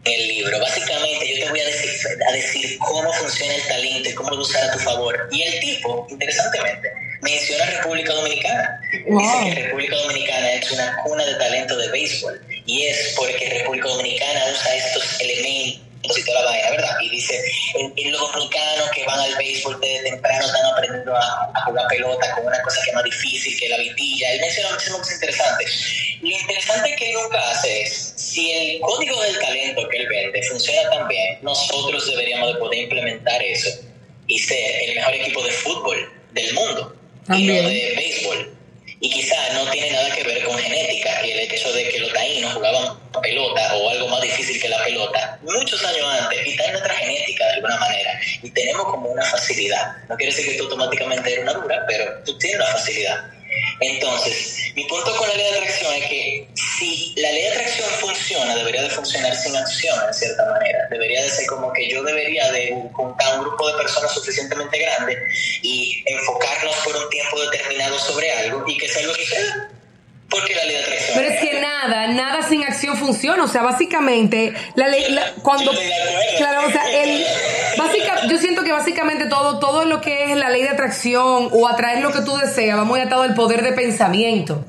en 0.04 0.14
el 0.14 0.28
libro, 0.28 0.60
básicamente 0.60 1.28
yo 1.30 1.46
te 1.46 1.50
voy 1.52 1.60
a 1.60 1.66
decir, 1.66 1.90
a 2.28 2.32
decir 2.32 2.78
cómo 2.80 3.14
funciona 3.14 3.54
el 3.54 3.68
talento 3.68 4.10
y 4.10 4.14
cómo 4.14 4.32
lo 4.32 4.42
usar 4.42 4.70
a 4.70 4.74
tu 4.74 4.80
favor. 4.80 5.30
Y 5.32 5.44
el 5.44 5.60
tipo, 5.60 6.08
interesantemente, 6.10 6.92
menciona 7.22 7.66
República 7.66 8.14
Dominicana. 8.14 8.82
Dice 8.92 9.40
que 9.44 9.62
República 9.64 9.96
Dominicana 9.96 10.54
es 10.54 10.72
una 10.72 10.98
cuna 11.04 11.26
de 11.26 11.36
talento 11.36 11.78
de 11.78 11.90
béisbol 11.90 12.42
y 12.66 12.86
es 12.88 13.14
porque 13.16 13.50
República 13.50 13.88
Dominicana 13.90 14.46
usa 14.52 14.76
estos 14.76 15.22
elementos 15.22 16.18
y 16.18 16.26
toda 16.26 16.42
la 16.42 16.46
vaina, 16.48 16.72
¿verdad? 16.72 16.98
Y 17.02 17.10
dice, 17.10 17.40
en, 17.76 18.12
los 18.12 18.22
dominicanos 18.22 18.90
que 18.92 19.06
van 19.06 19.20
al 19.20 19.36
béisbol 19.36 19.80
desde 19.80 20.10
temprano 20.10 20.46
están 20.46 20.66
aprendiendo 20.66 21.16
a, 21.16 21.54
jugar 21.66 21.88
pelota 21.90 22.32
con 22.36 22.48
una 22.48 22.60
cosa 22.64 22.82
que 22.84 22.90
es 22.90 22.96
más 22.96 23.04
difícil 23.04 23.60
que 23.60 23.70
la 23.70 23.78
vitilla. 23.78 24.32
Él 24.34 24.42
menciona 24.42 24.72
muchas 24.72 24.90
cosas 24.90 25.14
interesantes. 25.14 26.18
Lo 26.22 26.30
interesante 26.30 26.96
que 26.96 27.10
él 27.10 27.18
nunca 27.22 27.52
hace 27.52 27.84
es, 27.84 28.14
si 28.16 28.52
el 28.52 28.82
código 28.82 29.22
del 29.22 29.40
talento 29.40 29.88
que 29.90 29.98
él 29.98 30.08
vende 30.08 30.42
funciona 30.44 30.90
tan 30.90 31.08
bien, 31.08 31.38
nosotros 31.44 32.06
deberíamos 32.08 32.54
de 32.54 32.60
poder 32.60 32.80
implementar 32.80 33.42
eso 33.44 33.70
y 34.26 34.40
ser 34.40 34.90
el 34.90 34.96
mejor 34.96 35.14
equipo 35.14 35.44
de 35.44 35.52
fútbol 35.52 36.12
del 36.34 36.54
mundo 36.54 37.01
y 37.38 37.46
no 37.46 37.54
de 37.54 37.94
béisbol. 37.96 38.58
Y 39.00 39.10
quizá 39.10 39.36
no 39.54 39.70
tiene 39.72 39.92
nada 39.92 40.16
que 40.16 40.24
ver 40.24 40.44
con 40.44 40.58
genética 40.58 41.26
y 41.26 41.32
el 41.32 41.40
hecho 41.40 41.72
de 41.74 41.90
que 41.90 42.00
los 42.00 42.14
taínos 42.14 42.54
jugaban 42.54 43.00
pelota 43.22 43.76
o 43.76 43.90
algo 43.90 44.08
más 44.08 44.22
difícil 44.22 44.62
que 44.62 44.70
la 44.70 44.84
pelota 44.84 45.40
muchos 45.42 45.84
años 45.84 46.06
antes 46.22 46.46
y 46.46 46.52
está 46.52 46.66
en 46.66 46.72
nuestra 46.74 46.94
genética 46.96 47.46
de 47.48 47.54
alguna 47.54 47.78
manera 47.78 48.20
y 48.44 48.50
tenemos 48.52 48.84
como 48.86 49.10
una 49.10 49.24
facilidad. 49.24 49.96
No 50.08 50.16
quiere 50.18 50.34
decir 50.34 50.52
que 50.52 50.58
tú 50.58 50.64
automáticamente 50.66 51.34
eres 51.34 51.44
una 51.44 51.54
dura, 51.54 51.84
pero 51.88 52.06
tú 52.26 52.38
tienes 52.38 52.60
una 52.60 52.68
facilidad. 52.68 53.32
Entonces, 53.80 54.72
mi 54.76 54.84
punto 54.86 55.16
con 55.16 55.28
la 55.28 55.36
ley 55.36 55.52
de 55.52 55.58
atracción 55.58 55.94
es 55.96 56.06
que 56.06 56.48
si 56.56 57.14
la 57.18 57.32
ley 57.32 57.44
de 57.44 57.50
atracción 57.50 57.90
funciona, 58.00 58.56
debería 58.56 58.84
de 58.84 58.90
funcionar 58.90 59.36
sin 59.36 59.56
acción, 59.56 59.98
en 60.08 60.14
cierta 60.14 60.46
manera. 60.46 60.88
Debería 60.90 61.24
de 61.24 61.30
ser 61.30 61.46
como 61.48 61.72
que 61.74 61.90
yo 61.90 62.04
debería 62.04 62.52
de 62.52 62.76
juntar 62.94 63.40
un 63.40 63.46
grupo 63.46 63.68
de 63.68 63.78
personas 63.78 64.12
suficientemente 64.14 64.78
grande 64.78 65.18
y 65.62 66.04
enfocarnos 66.06 66.76
por 66.84 66.96
un 66.96 67.10
tiempo 67.10 67.42
determinado 67.42 67.98
sobre 68.00 68.32
algo 68.32 68.64
y 68.68 68.78
que 68.78 68.88
sea 68.88 69.06
lo 69.06 69.14
que 69.14 69.26
sea. 69.26 69.70
Porque 70.30 70.56
la 70.56 70.64
ley 70.64 70.76
de 70.76 70.84
atracción. 70.84 71.18
Pero 71.18 71.30
es 71.34 71.42
que 71.42 71.60
nada, 71.60 72.08
nada 72.08 72.48
sin 72.48 72.64
acción 72.64 72.98
funciona. 72.98 73.44
O 73.44 73.48
sea, 73.48 73.64
básicamente, 73.64 74.54
la 74.76 74.88
ley, 74.88 75.04
cuando. 75.44 75.72
Claro, 76.38 76.68
o 76.68 76.72
sea, 76.72 77.04
el, 77.04 77.26
básica, 77.78 78.28
yo 78.28 78.38
siento 78.38 78.64
que 78.64 78.72
básicamente 78.72 79.26
todo, 79.26 79.60
todo 79.60 79.86
lo 79.86 80.02
que 80.02 80.32
es 80.32 80.38
la 80.38 80.50
ley 80.50 80.64
de 80.64 80.70
atracción 80.70 81.50
o 81.52 81.68
atraer 81.68 82.02
lo 82.02 82.12
que 82.12 82.22
tú 82.22 82.36
deseas 82.38 82.78
va 82.78 82.84
muy 82.84 83.00
atado 83.00 83.24
al 83.24 83.34
poder 83.34 83.64
de 83.64 83.74
pensamiento. 83.74 84.66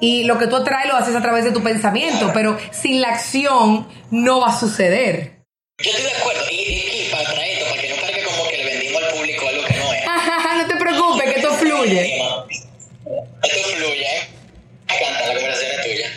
Y 0.00 0.24
lo 0.24 0.38
que 0.38 0.46
tú 0.46 0.56
atraes 0.56 0.88
lo 0.88 0.96
haces 0.96 1.14
a 1.14 1.22
través 1.22 1.44
de 1.44 1.50
tu 1.50 1.62
pensamiento, 1.62 2.30
pero 2.32 2.56
sin 2.70 3.00
la 3.00 3.08
acción 3.08 3.88
no 4.10 4.40
va 4.40 4.48
a 4.48 4.58
suceder. 4.58 5.38
Yo 5.78 5.90
estoy 5.90 6.04
de 6.04 6.16
acuerdo. 6.16 6.42
Y, 6.50 6.54
y, 6.54 7.08
para 7.10 7.24
traer 7.24 7.58
esto, 7.58 7.70
para 7.70 7.82
que 7.82 7.88
no 7.88 7.96
parezca 8.00 8.30
como 8.30 8.48
que 8.48 8.56
le 8.58 8.64
vendimos 8.64 9.02
al 9.02 9.10
público 9.14 9.48
algo 9.48 9.64
que 9.64 9.76
no 9.76 9.92
es. 9.92 10.04
no 10.56 10.66
te 10.66 10.76
preocupes, 10.76 11.24
que 11.32 11.40
esto 11.40 11.54
fluye. 11.54 12.16
Esto 13.42 13.68
fluye, 13.76 14.02
¿eh? 14.02 14.28
Me 14.88 14.96
encanta, 14.96 15.26
la 15.26 15.34
conversación 15.34 15.70
es 15.72 15.86
tuya. 15.86 16.12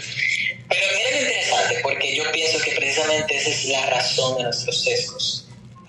Pero 0.70 0.86
mira 0.96 1.12
lo 1.12 1.22
interesante, 1.22 1.80
porque 1.84 2.16
yo 2.16 2.32
pienso 2.32 2.60
que 2.64 2.72
precisamente 2.72 3.38
esa 3.38 3.50
es 3.50 3.66
la 3.66 3.86
razón 3.88 4.38
de 4.38 4.44
nuestros 4.44 4.84
sesgos. 4.84 5.31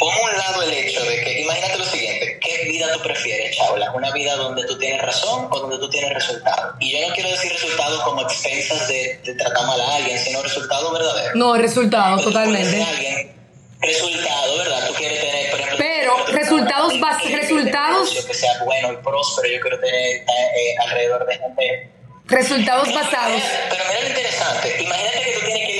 Pongo 0.02 0.20
un 0.20 0.36
lado 0.36 0.62
el 0.64 0.72
hecho 0.72 1.00
de 1.04 1.22
que, 1.22 1.42
imagínate 1.42 1.78
lo 1.78 1.84
siguiente, 1.84 2.40
¿qué 2.40 2.64
vida 2.64 2.92
tú 2.92 3.02
prefieres, 3.02 3.56
Chaula? 3.56 3.92
¿Una 3.92 4.10
vida 4.10 4.34
donde 4.34 4.66
tú 4.66 4.76
tienes 4.76 5.00
razón 5.00 5.46
o 5.48 5.60
donde 5.60 5.78
tú 5.78 5.88
tienes 5.90 6.12
resultado? 6.12 6.74
Y 6.80 6.90
yo 6.90 7.06
no 7.06 7.14
quiero 7.14 7.30
decir 7.30 7.52
resultados 7.52 8.02
como 8.02 8.22
expensas 8.22 8.88
de, 8.88 9.20
tratar 9.38 9.64
mal 9.64 9.80
a 9.80 9.94
alguien, 9.94 10.18
sino 10.18 10.42
resultado 10.42 10.92
verdadero. 10.92 11.36
No, 11.36 11.54
resultado, 11.54 12.20
totalmente. 12.20 12.82
Alguien, 12.82 13.32
resultado, 13.80 14.58
¿verdad? 14.58 14.88
Tú 14.88 14.94
quieres 14.94 15.20
tener, 15.20 15.50
por 15.52 15.60
ejemplo... 15.60 15.78
Pero 15.78 16.26
resultados, 16.36 16.94
resultados... 17.30 18.24
Que 18.26 18.34
sea 18.34 18.64
bueno 18.64 18.94
y 18.94 18.96
próspero, 18.96 19.54
yo 19.54 19.60
quiero 19.60 19.78
tener 19.78 20.16
eh, 20.16 20.74
alrededor 20.80 21.26
de 21.28 21.38
gente 21.38 21.92
Resultados 22.26 22.92
basados. 22.94 23.42
Pero 23.68 23.84
mira 23.88 24.00
lo 24.00 24.08
interesante. 24.08 24.82
Imagínate 24.82 25.20
que 25.22 25.32
tú 25.32 25.46
tienes 25.46 25.66
que 25.68 25.71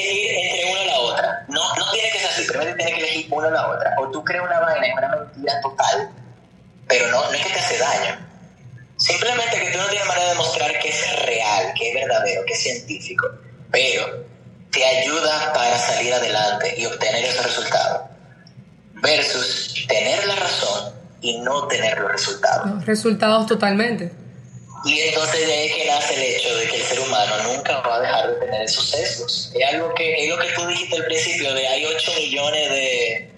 No, 1.77 1.91
tiene 1.93 2.11
que 2.11 2.19
ser 2.19 2.31
así, 2.31 2.45
pero 2.47 2.61
tienes 2.61 2.87
que 2.87 3.01
elegir 3.01 3.27
una 3.31 3.49
o 3.49 3.51
la 3.51 3.69
otra. 3.69 3.95
O 3.99 4.11
tú 4.11 4.25
creas 4.25 4.45
una 4.45 4.61
vaina, 4.61 4.87
es 4.87 4.95
una 4.97 5.09
mentira 5.09 5.61
total, 5.61 6.11
pero 6.89 7.09
no, 7.09 7.25
no 7.25 7.33
es 7.33 7.45
que 7.45 7.53
te 7.53 7.59
hace 7.59 7.79
daño. 7.79 8.19
Simplemente 8.97 9.61
que 9.61 9.71
tú 9.71 9.79
no 9.79 9.87
tienes 9.89 10.07
manera 10.07 10.27
de 10.27 10.31
demostrar 10.33 10.79
que 10.79 10.89
es 10.89 11.27
real, 11.27 11.73
que 11.77 11.89
es 11.89 11.95
verdadero, 11.95 12.45
que 12.47 12.53
es 12.53 12.63
científico, 12.63 13.29
pero 13.71 14.25
te 14.71 14.85
ayuda 14.85 15.53
para 15.53 15.79
salir 15.79 16.15
adelante 16.15 16.75
y 16.79 16.87
obtener 16.87 17.25
ese 17.25 17.43
resultado. 17.43 18.09
Versus 18.95 19.87
tener 19.89 20.25
la 20.27 20.37
razón 20.37 20.95
y 21.21 21.39
no 21.39 21.67
tener 21.67 21.99
los 21.99 22.13
resultados. 22.13 22.87
Resultados 22.87 23.47
totalmente. 23.47 24.22
Y 24.85 25.01
entonces 25.01 25.47
de 25.47 25.53
ahí 25.53 25.69
que 25.71 25.87
nace 25.87 26.15
el 26.15 26.23
hecho 26.23 26.57
de 26.57 26.69
que 26.69 26.77
el 26.77 26.83
ser 26.83 27.01
humano 27.01 27.43
nunca 27.45 27.81
va 27.81 27.97
a 27.97 28.01
dejar 28.01 28.35
de 28.35 28.47
tener 28.47 28.63
esos 28.63 28.89
sesgos. 28.91 29.53
Es 29.55 29.75
algo 29.75 29.95
que, 29.95 30.25
es 30.25 30.29
lo 30.29 30.39
que 30.39 30.49
tú 30.57 30.67
dijiste 30.67 30.97
al 30.97 31.05
principio, 31.05 31.55
de 31.55 31.69
hay 31.69 31.85
8 31.85 32.13
millones 32.19 32.71
de... 32.71 33.29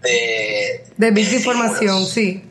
De, 0.00 0.84
de 0.96 1.10
de 1.10 1.20
información, 1.20 2.06
sí. 2.06 2.42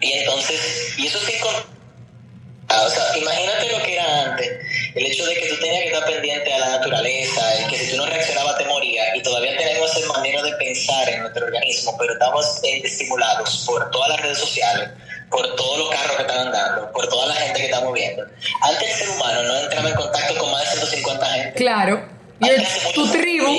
Y 0.00 0.12
entonces, 0.12 0.94
y 0.96 1.06
eso 1.06 1.18
sí 1.26 1.32
con... 1.40 1.54
O 1.54 2.88
sea, 2.88 3.18
imagínate 3.18 3.72
lo 3.72 3.82
que 3.82 3.94
era 3.94 4.30
antes, 4.30 4.48
el 4.94 5.06
hecho 5.06 5.26
de 5.26 5.34
que 5.34 5.48
tú 5.48 5.56
tenías 5.56 5.82
que 5.82 5.88
estar 5.88 6.04
pendiente 6.04 6.52
a 6.52 6.58
la 6.60 6.68
naturaleza, 6.78 7.42
que 7.68 7.76
si 7.76 7.90
tú 7.90 7.96
no 7.96 8.06
reaccionabas 8.06 8.58
te 8.58 8.64
moría, 8.66 9.16
y 9.16 9.22
todavía 9.22 9.56
tenemos 9.56 9.96
esa 9.96 10.12
manera 10.12 10.40
de 10.42 10.52
pensar 10.52 11.08
en 11.08 11.22
nuestro 11.22 11.46
organismo, 11.46 11.96
pero 11.98 12.12
estamos 12.12 12.60
estimulados 12.62 13.64
por 13.66 13.90
todas 13.90 14.10
las 14.10 14.20
redes 14.20 14.38
sociales, 14.38 14.90
por 15.30 15.54
todos 15.54 15.78
los 15.78 15.90
carros 15.90 16.16
que 16.16 16.22
están 16.22 16.48
andando, 16.48 16.90
por 16.92 17.08
toda 17.08 17.28
la 17.28 17.34
gente 17.34 17.60
que 17.60 17.66
está 17.66 17.80
moviendo. 17.80 18.24
Antes 18.62 18.90
el 18.90 18.96
ser 18.96 19.10
humano 19.10 19.42
no 19.44 19.60
entraba 19.60 19.88
en 19.88 19.94
contacto 19.94 20.36
con 20.38 20.50
más 20.50 20.62
de 20.62 20.80
150 20.80 21.26
gente. 21.26 21.54
Claro. 21.54 22.04
Y 22.40 22.94
tu 22.94 23.08
tribu. 23.10 23.46
Tu 23.46 23.52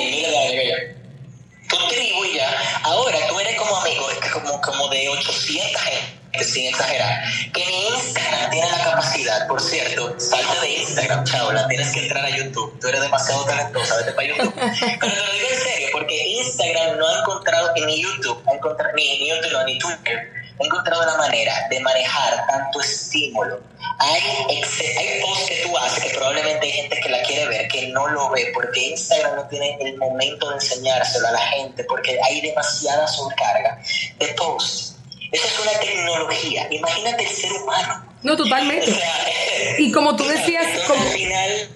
tribu 1.88 2.24
y 2.24 2.36
ya. 2.36 2.80
Ahora 2.82 3.16
tú 3.28 3.40
eres 3.40 3.56
como 3.56 3.76
amigo, 3.76 4.06
como, 4.32 4.60
como 4.60 4.88
de 4.88 5.08
800 5.08 5.80
gente, 5.80 6.44
sin 6.44 6.66
exagerar. 6.66 7.24
Que 7.54 7.64
ni 7.64 7.88
Instagram 7.94 8.50
tiene 8.50 8.70
la 8.70 8.78
capacidad, 8.78 9.46
por 9.46 9.60
cierto, 9.60 10.20
salte 10.20 10.60
de 10.60 10.68
Instagram, 10.80 11.24
chavala, 11.24 11.66
tienes 11.68 11.90
que 11.92 12.00
entrar 12.00 12.26
a 12.26 12.30
YouTube. 12.30 12.78
Tú 12.80 12.88
eres 12.88 13.00
demasiado 13.00 13.44
talentosa, 13.44 13.96
vete 13.98 14.12
para 14.12 14.28
YouTube. 14.28 14.54
Pero 15.00 15.12
te 15.12 15.20
lo 15.20 15.32
digo 15.32 15.48
en 15.50 15.60
serio, 15.60 15.88
porque 15.92 16.28
Instagram 16.28 16.98
no 16.98 17.08
ha 17.08 17.20
encontrado, 17.20 17.72
ni 17.86 18.02
YouTube, 18.02 18.42
ha 18.46 18.52
encontrado, 18.52 18.92
ni, 18.94 19.20
ni 19.20 19.28
YouTube, 19.28 19.64
ni 19.64 19.78
Twitter 19.78 20.41
he 20.62 20.66
encontrado 20.66 21.04
la 21.04 21.16
manera 21.16 21.54
de 21.70 21.80
manejar 21.80 22.46
tanto 22.46 22.80
estímulo. 22.80 23.60
Hay, 23.98 24.20
hay 24.48 25.20
posts 25.22 25.48
que 25.48 25.62
tú 25.64 25.76
haces 25.76 26.04
que 26.04 26.10
probablemente 26.10 26.66
hay 26.66 26.72
gente 26.72 27.00
que 27.00 27.08
la 27.08 27.22
quiere 27.22 27.48
ver, 27.48 27.68
que 27.68 27.88
no 27.88 28.08
lo 28.08 28.30
ve, 28.30 28.50
porque 28.54 28.88
Instagram 28.90 29.36
no 29.36 29.48
tiene 29.48 29.76
el 29.80 29.96
momento 29.96 30.48
de 30.50 30.54
enseñárselo 30.56 31.28
a 31.28 31.32
la 31.32 31.46
gente, 31.48 31.84
porque 31.84 32.18
hay 32.22 32.40
demasiada 32.40 33.06
sobrecarga 33.06 33.78
de 34.18 34.28
posts. 34.28 34.96
Esa 35.32 35.46
es 35.46 35.58
una 35.60 35.80
tecnología. 35.80 36.68
Imagínate 36.70 37.24
el 37.24 37.30
ser 37.30 37.52
humano. 37.52 38.06
No, 38.22 38.36
totalmente. 38.36 38.94
y 39.78 39.90
como 39.90 40.14
tú 40.14 40.24
decías, 40.24 40.66
como, 40.86 41.02
final, 41.06 41.68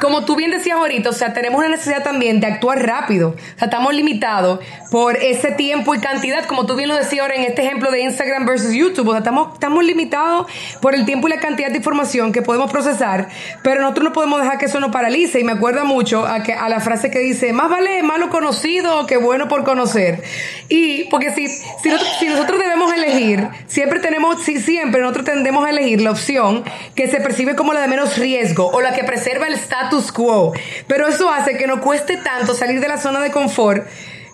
como 0.00 0.24
tú 0.24 0.36
bien 0.36 0.50
decías 0.50 0.78
ahorita, 0.78 1.10
o 1.10 1.12
sea, 1.12 1.34
tenemos 1.34 1.58
una 1.58 1.68
necesidad 1.68 2.02
también 2.02 2.40
de 2.40 2.46
actuar 2.46 2.84
rápido. 2.86 3.30
O 3.30 3.58
sea, 3.58 3.66
estamos 3.66 3.92
limitados 3.94 4.60
por 4.90 5.16
ese 5.16 5.52
tiempo 5.52 5.94
y 5.94 6.00
cantidad, 6.00 6.46
como 6.46 6.64
tú 6.64 6.74
bien 6.76 6.88
lo 6.88 6.96
decías 6.96 7.22
ahora 7.22 7.34
en 7.34 7.42
este 7.42 7.62
ejemplo 7.62 7.90
de 7.90 8.00
Instagram 8.00 8.46
versus 8.46 8.72
YouTube. 8.72 9.08
O 9.08 9.10
sea, 9.10 9.18
estamos, 9.18 9.54
estamos 9.54 9.84
limitados 9.84 10.46
por 10.80 10.94
el 10.94 11.04
tiempo 11.04 11.28
y 11.28 11.32
la 11.32 11.40
cantidad 11.40 11.68
de 11.68 11.76
información 11.76 12.32
que 12.32 12.40
podemos 12.40 12.70
procesar, 12.70 13.28
pero 13.62 13.82
nosotros 13.82 14.04
no 14.04 14.12
podemos 14.12 14.40
dejar 14.40 14.58
que 14.58 14.64
eso 14.64 14.80
nos 14.80 14.90
paralice. 14.90 15.40
Y 15.40 15.44
me 15.44 15.52
acuerda 15.52 15.84
mucho 15.84 16.26
a, 16.26 16.42
que, 16.42 16.54
a 16.54 16.68
la 16.70 16.80
frase 16.80 17.10
que 17.10 17.18
dice, 17.18 17.52
más 17.52 17.68
vale 17.68 18.02
malo 18.02 18.30
conocido 18.30 19.06
que 19.06 19.18
bueno 19.18 19.48
por 19.48 19.64
conocer. 19.64 20.22
Y 20.70 21.04
porque 21.04 21.32
si, 21.32 21.48
si, 21.48 21.88
nosotros, 21.90 22.16
si 22.18 22.28
nosotros 22.28 22.58
debemos 22.58 22.92
elegir, 22.94 23.46
siempre 23.66 24.00
tenemos, 24.00 24.42
si 24.42 24.58
siempre 24.58 25.02
nosotros 25.02 25.26
tendemos 25.26 25.66
a 25.66 25.70
elegir 25.70 26.00
la 26.00 26.12
opción 26.12 26.64
que 26.94 27.08
se 27.08 27.20
percibe 27.20 27.56
como 27.56 27.74
la 27.74 27.82
de 27.82 27.88
menos 27.88 28.16
riesgo 28.16 28.70
o 28.70 28.80
la 28.80 28.94
que 28.94 29.04
preserva 29.04 29.49
el 29.50 29.58
status 29.58 30.12
quo. 30.12 30.52
Pero 30.86 31.08
eso 31.08 31.30
hace 31.30 31.56
que 31.56 31.66
no 31.66 31.80
cueste 31.80 32.16
tanto 32.16 32.54
salir 32.54 32.80
de 32.80 32.88
la 32.88 32.98
zona 32.98 33.20
de 33.20 33.30
confort 33.30 33.86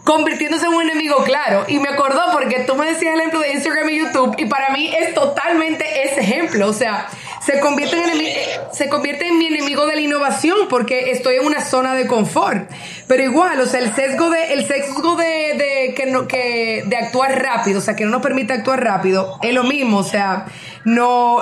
convirtiéndose 0.07 0.66
en 0.66 0.72
un 0.72 0.83
enemigo 0.83 1.16
claro. 1.24 1.64
Y 1.66 1.81
me 1.81 1.88
acordó 1.88 2.31
porque 2.33 2.61
tú 2.61 2.76
me 2.76 2.87
decías 2.87 3.12
el 3.14 3.20
ejemplo 3.20 3.40
de 3.40 3.52
Instagram 3.52 3.88
y 3.90 3.98
YouTube 3.98 4.35
y 4.38 4.46
para 4.46 4.70
mí 4.70 4.94
es 4.94 5.12
totalmente 5.14 6.05
ese 6.05 6.20
ejemplo. 6.20 6.68
O 6.68 6.72
sea, 6.72 7.09
se 7.47 7.61
convierte 7.61 7.97
en, 7.97 8.73
se 8.73 8.89
convierte 8.89 9.29
en 9.29 9.39
mi 9.39 9.47
enemigo 9.47 9.87
de 9.87 9.95
la 9.95 10.01
innovación 10.01 10.67
porque 10.69 11.13
estoy 11.13 11.37
en 11.37 11.47
una 11.47 11.65
zona 11.65 11.95
de 11.95 12.09
confort. 12.09 12.69
Pero 13.07 13.23
igual, 13.23 13.61
o 13.61 13.67
sea, 13.67 13.79
el 13.79 13.95
sesgo 13.95 14.31
de, 14.31 14.55
el 14.55 14.67
sesgo 14.67 15.15
de, 15.15 15.55
de, 15.55 15.95
que 15.95 16.07
no, 16.07 16.27
que, 16.27 16.83
de 16.87 16.97
actuar 16.97 17.41
rápido, 17.41 17.79
o 17.79 17.81
sea, 17.81 17.95
que 17.95 18.05
no 18.05 18.11
nos 18.11 18.21
permite 18.21 18.53
actuar 18.53 18.83
rápido, 18.83 19.39
es 19.43 19.55
lo 19.55 19.63
mismo. 19.63 19.99
O 19.99 20.03
sea, 20.03 20.47
no 20.85 21.39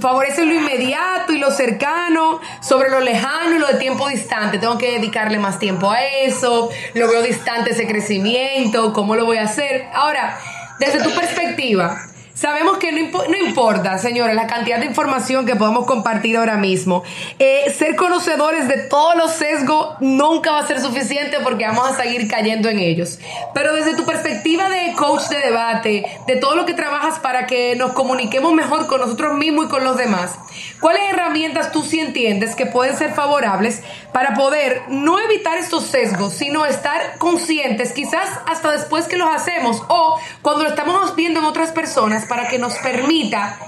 favorece 0.00 0.46
lo 0.46 0.54
inmediato 0.54 1.34
y 1.34 1.38
lo 1.38 1.50
cercano 1.50 2.40
sobre 2.62 2.88
lo 2.88 3.00
lejano 3.00 3.56
y 3.56 3.58
lo 3.58 3.66
de 3.66 3.74
tiempo 3.74 4.08
distante. 4.08 4.56
Tengo 4.56 4.78
que 4.78 4.92
dedicarle 4.92 5.38
más 5.38 5.58
tiempo 5.58 5.90
a 5.90 6.02
eso, 6.02 6.70
lo 6.94 7.08
veo 7.08 7.20
distante 7.20 7.72
ese 7.72 7.86
crecimiento, 7.86 8.94
cómo 8.94 9.16
lo 9.16 9.26
voy 9.26 9.36
a 9.36 9.42
hacer. 9.42 9.84
Ahora, 9.92 10.38
desde 10.78 11.02
tu 11.02 11.10
perspectiva, 11.10 12.06
Sabemos 12.34 12.78
que 12.78 12.92
no, 12.92 13.10
no, 13.28 13.36
importa, 13.36 13.98
señores, 13.98 14.34
la 14.34 14.46
cantidad 14.46 14.78
de 14.78 14.86
información 14.86 15.44
que 15.44 15.54
podemos 15.54 15.84
compartir 15.84 16.38
ahora 16.38 16.56
mismo. 16.56 17.02
Eh, 17.38 17.70
ser 17.76 17.94
conocedores 17.94 18.68
de 18.68 18.78
todos 18.78 19.14
los 19.16 19.32
sesgos 19.32 19.96
nunca 20.00 20.52
va 20.52 20.60
a 20.60 20.66
ser 20.66 20.80
suficiente 20.80 21.38
porque 21.42 21.66
vamos 21.66 21.90
a 21.90 21.94
seguir 21.94 22.28
cayendo 22.28 22.70
en 22.70 22.78
ellos. 22.78 23.18
Pero 23.52 23.74
desde 23.74 23.94
tu 23.94 24.06
perspectiva 24.06 24.70
de 24.70 24.94
coach 24.94 25.28
de 25.28 25.40
debate, 25.40 26.04
de 26.26 26.36
todo 26.36 26.56
lo 26.56 26.64
que 26.64 26.72
trabajas 26.72 27.18
para 27.18 27.46
que 27.46 27.76
nos 27.76 27.92
comuniquemos 27.92 28.54
mejor 28.54 28.86
con 28.86 29.02
nosotros 29.02 29.36
mismos 29.36 29.66
y 29.66 29.68
con 29.68 29.84
los 29.84 29.98
demás, 29.98 30.32
¿cuáles 30.80 31.02
herramientas 31.12 31.70
tú 31.70 31.82
sí 31.82 32.00
entiendes 32.00 32.54
que 32.54 32.64
pueden 32.64 32.96
ser 32.96 33.12
favorables 33.12 33.82
para 34.12 34.32
poder 34.34 34.82
no 34.88 35.18
evitar 35.18 35.58
estos 35.58 35.84
sesgos, 35.84 36.32
sino 36.32 36.64
estar 36.64 37.18
conscientes, 37.18 37.92
quizás 37.92 38.26
hasta 38.46 38.72
después 38.72 39.06
que 39.06 39.18
los 39.18 39.28
hacemos 39.28 39.82
o 39.88 40.18
cuando 40.40 40.64
lo 40.64 40.70
estamos 40.70 41.14
viendo 41.14 41.40
en 41.40 41.46
otras 41.46 41.72
personas? 41.72 42.21
Para 42.24 42.48
que 42.48 42.58
nos 42.58 42.74
permita 42.78 43.58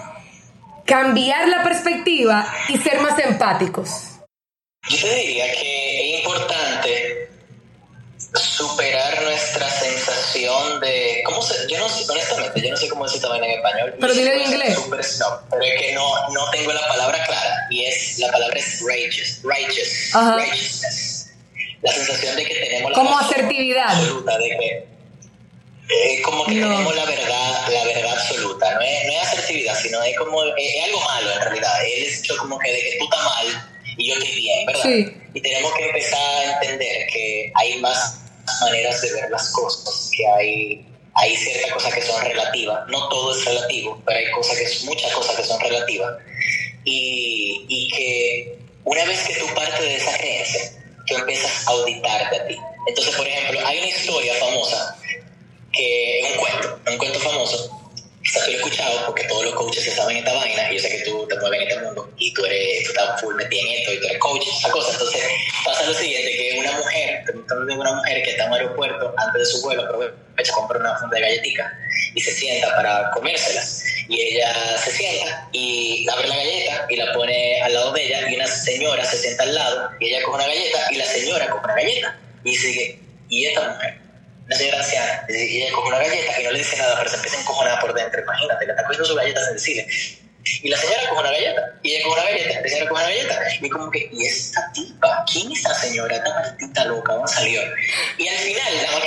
cambiar 0.85 1.49
la 1.49 1.63
perspectiva 1.63 2.47
y 2.69 2.79
ser 2.79 3.01
más 3.01 3.19
empáticos? 3.19 3.91
Yo 4.89 5.01
te 5.01 5.15
diría 5.15 5.51
que 5.53 6.15
es 6.15 6.21
importante 6.21 7.31
superar 8.35 9.23
nuestra 9.23 9.69
sensación 9.71 10.81
de, 10.81 11.23
¿cómo 11.25 11.41
se, 11.43 11.55
yo 11.69 11.79
no 11.79 11.89
sé, 11.89 12.05
honestamente, 12.11 12.61
yo 12.61 12.71
no 12.71 12.77
sé 12.77 12.89
cómo 12.89 13.05
decir 13.05 13.23
vaina 13.23 13.47
en 13.47 13.53
español. 13.53 13.95
Pero 14.01 14.13
dile 14.13 14.35
en 14.35 14.53
inglés. 14.53 14.75
Super 14.75 15.05
snob, 15.05 15.41
pero 15.51 15.63
es 15.63 15.81
que 15.81 15.93
no, 15.93 16.29
no 16.31 16.51
tengo 16.51 16.73
la 16.73 16.87
palabra 16.89 17.25
clara. 17.25 17.67
Y 17.71 17.85
es, 17.85 18.19
la 18.19 18.31
palabra 18.33 18.59
es 18.59 18.83
righteous. 18.87 19.41
Righteous. 19.43 20.15
Ajá. 20.15 20.37
Righteousness. 20.37 21.33
La 21.83 21.93
sensación 21.93 22.37
de 22.37 22.45
que 22.45 22.55
tenemos 22.55 22.91
la 22.91 22.97
Como 22.97 23.19
asertividad. 23.19 23.89
absoluta, 23.89 24.39
de 24.39 24.49
que 24.49 24.87
es 25.89 26.23
como 26.23 26.45
que 26.47 26.55
No. 26.55 26.69
tenemos 26.69 26.97
la 26.97 27.05
verdad, 27.05 27.69
la 27.69 27.85
verdad 27.85 28.13
absoluta. 28.13 28.75
No 28.75 28.81
es, 28.81 29.07
no 29.07 29.13
es 29.13 29.29
asertividad, 29.29 29.79
sino 29.81 30.03
es 30.03 30.17
como, 30.17 30.43
es, 30.45 30.75
es 30.75 30.85
algo 30.85 31.01
malo 31.01 31.33
en 31.33 31.41
realidad. 31.41 31.85
Él 31.85 32.05
es 32.05 32.19
hecho 32.21 32.37
como 32.39 32.59
que 32.59 32.73
de 32.73 32.81
que 32.81 32.97
tú 32.99 33.05
estás 33.05 33.25
mal 33.25 33.71
y 33.97 34.09
yo 34.09 34.15
estoy 34.15 34.35
bien, 34.35 34.67
¿verdad? 34.67 34.83
Sí. 34.83 35.17
Y 35.35 35.41
tenemos 35.41 35.75
que 35.75 35.87
empezar 35.87 36.21
a 36.21 36.53
entender 36.63 37.07
que 37.13 37.53
hay 37.55 37.79
más 37.79 38.21
maneras 38.61 39.01
de 39.03 39.13
ver 39.13 39.31
las 39.31 39.51
cosas, 39.51 40.11
que 40.17 40.27
hay, 40.27 40.87
hay 41.15 41.37
ciertas 41.37 41.73
cosas 41.73 41.95
que 41.95 42.03
son 42.03 42.25
relativas. 42.25 42.81
No 42.89 43.09
todo 43.09 43.37
es 43.37 43.45
relativo, 43.45 44.01
pero 44.07 44.19
hay 44.19 44.31
cosas 44.31 44.57
que, 44.59 44.87
muchas 44.87 45.13
cosas 45.13 45.37
que 45.37 45.45
son 45.45 45.61
relativas. 45.61 46.15
Y, 46.85 47.65
y 47.69 47.89
que 47.89 48.59
una 48.85 49.05
vez 49.05 49.27
que 49.27 49.35
tú 49.35 49.47
partes 49.55 49.81
de 49.81 49.97
esa 49.97 50.17
creencia, 50.19 50.73
tú 51.07 51.17
empiezas 51.17 51.67
a 51.67 51.71
auditarte 51.71 52.37
a 52.37 52.47
ti. 52.47 52.57
Entonces, 52.87 53.15
por 53.17 53.27
ejemplo, 53.27 53.67
hay 53.67 53.79
una 53.79 53.89
historia 53.89 54.35
famosa 54.35 54.97
que 55.77 56.21
es 56.21 56.31
un 56.33 56.37
cuento, 56.39 56.81
un 56.91 56.99
cuento 56.99 57.19
famoso. 57.21 57.71
Quizás 58.23 58.45
tú 58.47 58.53
lo 58.53 58.57
escuchado 58.57 59.07
porque 59.07 59.25
todos 59.25 59.45
los 59.45 59.55
coaches 59.55 59.85
se 59.85 59.91
saben 59.91 60.17
esta 60.17 60.33
vaina 60.33 60.71
y 60.71 60.77
yo 60.77 60.81
sé 60.81 60.89
que 60.89 61.05
tú 61.05 61.27
te 61.29 61.39
mueves 61.41 61.61
en 61.61 61.69
este 61.69 61.83
mundo 61.83 62.11
y 62.17 62.33
tú 62.33 62.45
eres, 62.47 62.85
tú 62.85 62.91
estás 62.91 63.21
full 63.21 63.35
metido 63.35 63.67
en 63.67 63.75
esto 63.75 63.93
y 63.93 63.99
tú 63.99 64.07
eres 64.07 64.19
coach, 64.19 64.47
esa 64.49 64.71
cosa. 64.71 64.93
Entonces 64.93 65.23
pasa 65.65 65.83
lo 65.85 65.95
siguiente, 65.95 66.31
que 66.31 66.59
una 66.59 66.73
mujer, 66.73 67.25
de 67.27 67.75
una 67.75 67.93
mujer 67.93 68.23
que 68.23 68.31
está 68.31 68.45
en 68.45 68.49
un 68.49 68.55
aeropuerto 68.57 69.15
antes 69.19 69.41
de 69.41 69.47
su 69.47 69.63
vuelo, 69.63 69.83
aprovecha, 69.83 70.53
compra 70.55 70.79
una 70.79 70.97
funda 70.99 71.17
de 71.17 71.23
galletitas 71.23 71.71
y 72.15 72.21
se 72.21 72.33
sienta 72.33 72.75
para 72.75 73.11
comérselas. 73.11 73.85
Y 74.09 74.21
ella 74.21 74.79
se 74.79 74.91
sienta 74.91 75.49
y 75.53 76.07
abre 76.09 76.29
la 76.29 76.37
galleta 76.37 76.87
y 76.89 76.97
la 76.97 77.13
pone 77.13 77.61
al 77.63 77.75
lado 77.75 77.93
de 77.93 78.07
ella 78.07 78.31
y 78.31 78.37
una 78.37 78.47
señora 78.47 79.05
se 79.05 79.19
sienta 79.19 79.43
al 79.43 79.55
lado 79.55 79.91
y 80.01 80.09
ella 80.09 80.23
coge 80.23 80.37
una 80.37 80.47
galleta 80.47 80.79
y 80.93 80.97
la 80.97 81.05
señora 81.05 81.51
coge 81.51 81.65
una 81.65 81.75
galleta. 81.75 82.21
Y 82.43 82.57
sigue, 82.57 82.99
¿y 83.29 83.47
esta 83.47 83.69
mujer? 83.69 84.04
Una 84.47 84.57
señora 84.57 84.79
anciana, 84.79 85.27
y 85.29 85.63
ella 85.63 85.73
coge 85.73 85.89
una 85.89 85.99
galleta 85.99 86.41
y 86.41 86.45
no 86.45 86.51
le 86.51 86.59
dice 86.59 86.77
nada, 86.77 86.97
pero 86.99 87.11
se 87.11 87.17
empieza 87.17 87.39
a 87.39 87.41
encojonar 87.41 87.81
por 87.81 87.95
dentro, 87.95 88.21
imagínate, 88.21 88.67
le 88.67 88.73
está 88.73 88.85
cogiendo 88.85 89.05
su 89.07 89.15
galleta 89.15 89.45
sin 89.45 89.55
decirle. 89.55 89.87
Y 90.63 90.69
la 90.69 90.77
señora 90.77 91.09
coge 91.09 91.21
una 91.21 91.31
galleta, 91.31 91.63
y 91.83 91.93
ella 91.93 92.05
coge 92.05 92.21
una 92.21 92.31
galleta, 92.31 92.61
la 92.61 92.69
señora 92.69 92.91
coge 92.91 93.05
una 93.05 93.15
galleta, 93.15 93.41
y 93.61 93.71
como 93.71 93.91
que, 93.91 94.11
¿y 94.13 94.27
esta 94.27 94.71
tipa? 94.73 95.25
¿Quién 95.33 95.53
es 95.53 95.59
esta 95.59 95.75
señora? 95.75 96.17
Esta 96.17 96.35
maldita 96.35 96.85
loca, 96.85 97.13
¿dónde 97.15 97.33
salió? 97.33 97.63
Y 98.19 98.29
al 98.29 98.37
final, 98.37 98.77
la 98.83 98.93
más 98.93 99.03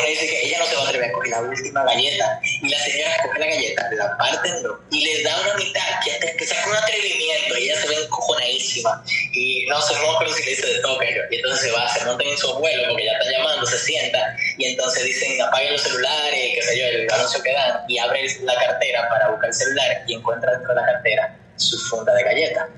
le 0.00 0.10
dice 0.10 0.26
que 0.26 0.46
ella 0.46 0.58
no 0.58 0.66
se 0.66 0.74
va 0.74 0.82
a 0.82 0.84
atrever 0.88 1.10
a 1.10 1.12
coger 1.12 1.30
la 1.30 1.40
última 1.42 1.84
galleta, 1.84 2.40
y 2.42 2.68
la 2.68 2.78
señora 2.78 3.16
coge 3.24 3.38
la 3.38 3.46
galleta, 3.46 3.88
la 3.92 4.16
parte 4.16 4.48
en 4.48 4.62
dos, 4.62 4.78
y 4.90 5.04
le 5.04 5.22
da 5.22 5.40
una 5.40 5.54
mitad, 5.54 6.00
que, 6.04 6.36
que 6.36 6.46
saca 6.46 6.68
un 6.68 6.76
atrevimiento, 6.76 7.58
y 7.58 7.64
ella 7.64 7.80
se 7.80 7.88
ve 7.88 7.94
encojonadísima, 8.02 9.04
y 9.32 9.66
no 9.66 9.80
sé, 9.82 9.94
no 9.94 10.12
acuerdo 10.12 10.34
si 10.34 10.44
le 10.44 10.50
dice 10.50 10.66
de 10.66 10.80
toque, 10.80 11.16
y 11.30 11.36
entonces 11.36 11.60
se 11.60 11.70
va, 11.72 11.88
se 11.92 12.04
monta 12.04 12.24
en 12.24 12.38
su 12.38 12.50
abuelo, 12.50 12.84
porque 12.88 13.04
ya 13.04 13.12
está 13.12 13.30
llamando, 13.30 13.66
se 13.66 13.78
sienta, 13.78 14.36
y 14.58 14.64
entonces 14.66 15.04
dicen 15.04 15.40
apaguen 15.42 15.72
los 15.72 15.82
celulares, 15.82 16.52
qué 16.54 16.62
sé 16.62 16.78
yo, 16.78 16.86
el 16.86 17.12
anuncio 17.12 17.42
que 17.42 17.52
dan, 17.52 17.80
y 17.88 17.98
abre 17.98 18.26
la 18.42 18.54
cartera 18.54 19.08
para 19.08 19.28
buscar 19.30 19.48
el 19.48 19.54
celular, 19.54 20.04
y 20.06 20.14
encuentra 20.14 20.52
dentro 20.52 20.74
de 20.74 20.80
la 20.80 20.86
cartera 20.86 21.38
su 21.56 21.78
funda 21.78 22.14
de 22.14 22.22
galleta. 22.24 22.68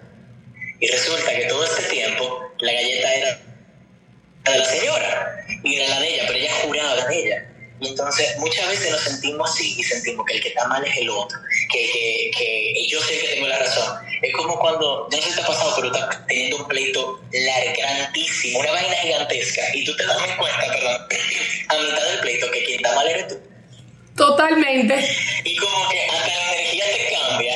Y 0.80 0.88
resulta 0.88 1.30
que 1.34 1.44
todo 1.44 1.64
este 1.64 1.82
tiempo 1.84 2.52
la 2.58 2.72
galleta 2.72 3.14
era 3.14 3.38
de 4.52 4.58
la 4.58 4.64
señora 4.64 5.46
y 5.62 5.76
era 5.76 5.88
la 5.88 6.00
de 6.00 6.14
ella, 6.14 6.24
pero 6.26 6.38
ella 6.38 6.52
juraba 6.62 7.06
de 7.06 7.18
ella. 7.18 7.50
Y 7.80 7.88
entonces 7.88 8.38
muchas 8.38 8.68
veces 8.68 8.90
nos 8.92 9.00
sentimos 9.00 9.50
así 9.50 9.74
y 9.78 9.82
sentimos 9.82 10.24
que 10.26 10.34
el 10.34 10.42
que 10.42 10.48
está 10.48 10.66
mal 10.68 10.84
es 10.84 10.96
el 10.96 11.10
otro, 11.10 11.38
que, 11.72 12.30
que, 12.36 12.72
que 12.74 12.86
yo 12.88 13.00
sé 13.02 13.18
que 13.18 13.28
tengo 13.28 13.48
la 13.48 13.58
razón. 13.58 13.98
Es 14.22 14.32
como 14.34 14.58
cuando, 14.58 15.08
yo 15.10 15.18
no 15.18 15.22
sé 15.22 15.30
si 15.30 15.36
te 15.36 15.42
ha 15.42 15.46
pasado, 15.46 15.72
pero 15.76 15.92
estás 15.92 16.26
teniendo 16.26 16.58
un 16.58 16.68
pleito 16.68 17.20
largantísimo, 17.32 18.60
una 18.60 18.70
vaina 18.70 18.96
gigantesca, 18.96 19.62
y 19.74 19.84
tú 19.84 19.96
te 19.96 20.06
das 20.06 20.16
cuenta, 20.38 20.66
perdón, 20.66 21.06
a 21.68 21.78
mitad 21.78 22.04
del 22.06 22.20
pleito 22.20 22.50
que 22.50 22.64
quien 22.64 22.76
está 22.76 22.94
mal 22.94 23.08
eres 23.08 23.28
tú. 23.28 23.38
Totalmente. 24.16 24.94
Y 25.44 25.56
como 25.56 25.88
que 25.88 26.00
hasta 26.06 26.28
la 26.28 26.52
energía 26.52 26.84
te 26.84 27.16
cambia. 27.16 27.54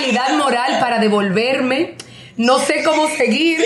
Calidad 0.00 0.32
moral 0.38 0.78
para 0.80 0.98
devolverme, 0.98 1.94
no 2.38 2.58
sé 2.58 2.82
cómo 2.84 3.08
seguir. 3.08 3.62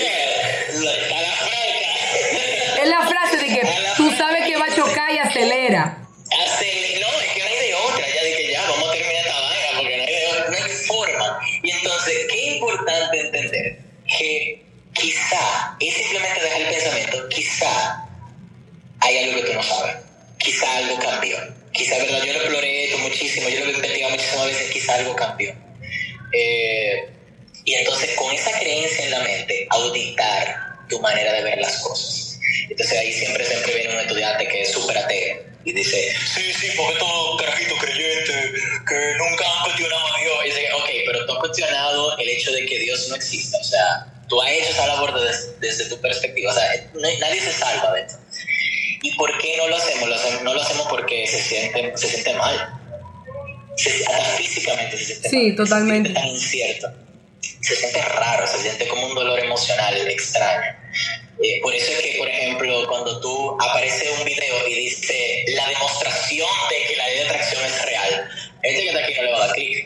Perspectiva. 46.04 46.52
O 46.52 46.54
sea, 46.54 46.68
no- 46.94 47.00
nadie 47.18 47.40
se 47.40 47.52
salva 47.52 47.92
de 47.94 48.02
esto. 48.02 48.18
¿Y 49.02 49.14
por 49.16 49.36
qué 49.38 49.56
no 49.56 49.68
lo 49.68 49.76
hacemos? 49.76 50.08
Lo 50.08 50.14
hacemos- 50.14 50.42
no 50.42 50.54
lo 50.54 50.62
hacemos 50.62 50.86
porque 50.88 51.26
se 51.26 51.42
siente, 51.42 51.92
se 51.96 52.06
siente 52.08 52.32
mal. 52.34 52.56
Se- 53.76 54.04
hasta 54.06 54.24
físicamente 54.36 54.96
se 54.96 55.04
siente 55.06 55.28
Sí, 55.30 55.36
mal. 55.48 55.56
totalmente. 55.56 56.08
Se 56.10 56.14
siente 56.14 56.20
tan 56.20 56.28
incierto. 56.28 56.88
Se 57.60 57.76
siente 57.76 58.00
raro, 58.02 58.46
se 58.46 58.58
siente 58.58 58.86
como 58.88 59.06
un 59.08 59.14
dolor 59.14 59.38
emocional 59.40 59.96
extraño. 60.08 60.76
Eh, 61.42 61.60
por 61.62 61.74
eso 61.74 61.90
es 61.92 61.98
que, 61.98 62.14
por 62.18 62.28
ejemplo, 62.28 62.86
cuando 62.88 63.20
tú 63.20 63.56
aparece 63.60 64.08
un 64.12 64.24
video 64.24 64.68
y 64.68 64.74
dice 64.74 65.44
la 65.48 65.68
demostración 65.68 66.48
de 66.70 66.86
que 66.88 66.96
la 66.96 67.06
ley 67.08 67.18
de 67.18 67.24
atracción 67.24 67.64
es 67.64 67.84
real, 67.84 68.30
este 68.62 68.80
que 68.82 68.88
está 68.88 69.00
aquí 69.04 69.14
no 69.14 69.22
le 69.24 69.32
va 69.32 69.36
a 69.44 69.46
dar 69.48 69.54
clic. 69.56 69.83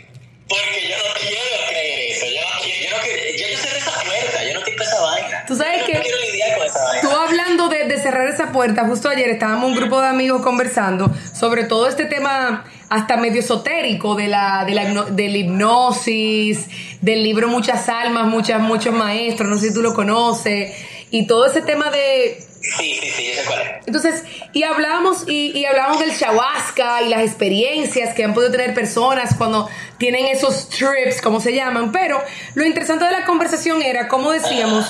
De, 7.99 8.03
cerrar 8.03 8.27
esa 8.29 8.53
puerta, 8.53 8.87
justo 8.87 9.09
ayer 9.09 9.29
estábamos 9.31 9.71
un 9.71 9.77
grupo 9.77 10.01
de 10.01 10.09
amigos 10.09 10.43
conversando 10.43 11.11
sobre 11.35 11.65
todo 11.65 11.89
este 11.89 12.05
tema 12.07 12.65
hasta 12.89 13.17
medio 13.17 13.41
esotérico 13.41 14.15
de 14.15 14.29
la, 14.29 14.65
de 14.65 14.75
la, 14.75 14.85
hipno- 14.85 15.07
de 15.07 15.29
la 15.29 15.37
hipnosis, 15.39 16.67
del 17.03 17.23
libro 17.23 17.49
Muchas 17.49 17.89
Almas, 17.89 18.27
muchas, 18.27 18.61
muchos 18.61 18.95
maestros, 18.95 19.49
no 19.51 19.59
sé 19.59 19.69
si 19.69 19.75
tú 19.75 19.83
lo 19.83 19.95
conoces, 19.95 20.73
y 21.11 21.27
todo 21.27 21.47
ese 21.47 21.61
tema 21.63 21.91
de 21.91 22.45
Sí, 22.61 22.99
sí, 23.01 23.11
sí, 23.17 23.25
yo 23.29 23.41
sé 23.43 23.47
cuál 23.47 23.61
es. 23.61 23.87
entonces, 23.87 24.25
y 24.53 24.63
hablábamos, 24.65 25.25
y, 25.29 25.57
y 25.57 25.65
hablábamos 25.65 26.01
del 26.01 26.11
ayahuasca 26.11 27.03
y 27.03 27.09
las 27.09 27.21
experiencias 27.23 28.15
que 28.15 28.25
han 28.25 28.35
podido 28.35 28.51
tener 28.51 28.75
personas 28.75 29.35
cuando 29.37 29.69
tienen 29.97 30.27
esos 30.27 30.69
trips, 30.69 31.23
como 31.23 31.41
se 31.41 31.55
llaman, 31.55 31.93
pero 31.93 32.21
lo 32.55 32.65
interesante 32.67 33.05
de 33.05 33.13
la 33.13 33.25
conversación 33.27 33.81
era, 33.81 34.09
como 34.09 34.33
decíamos, 34.33 34.87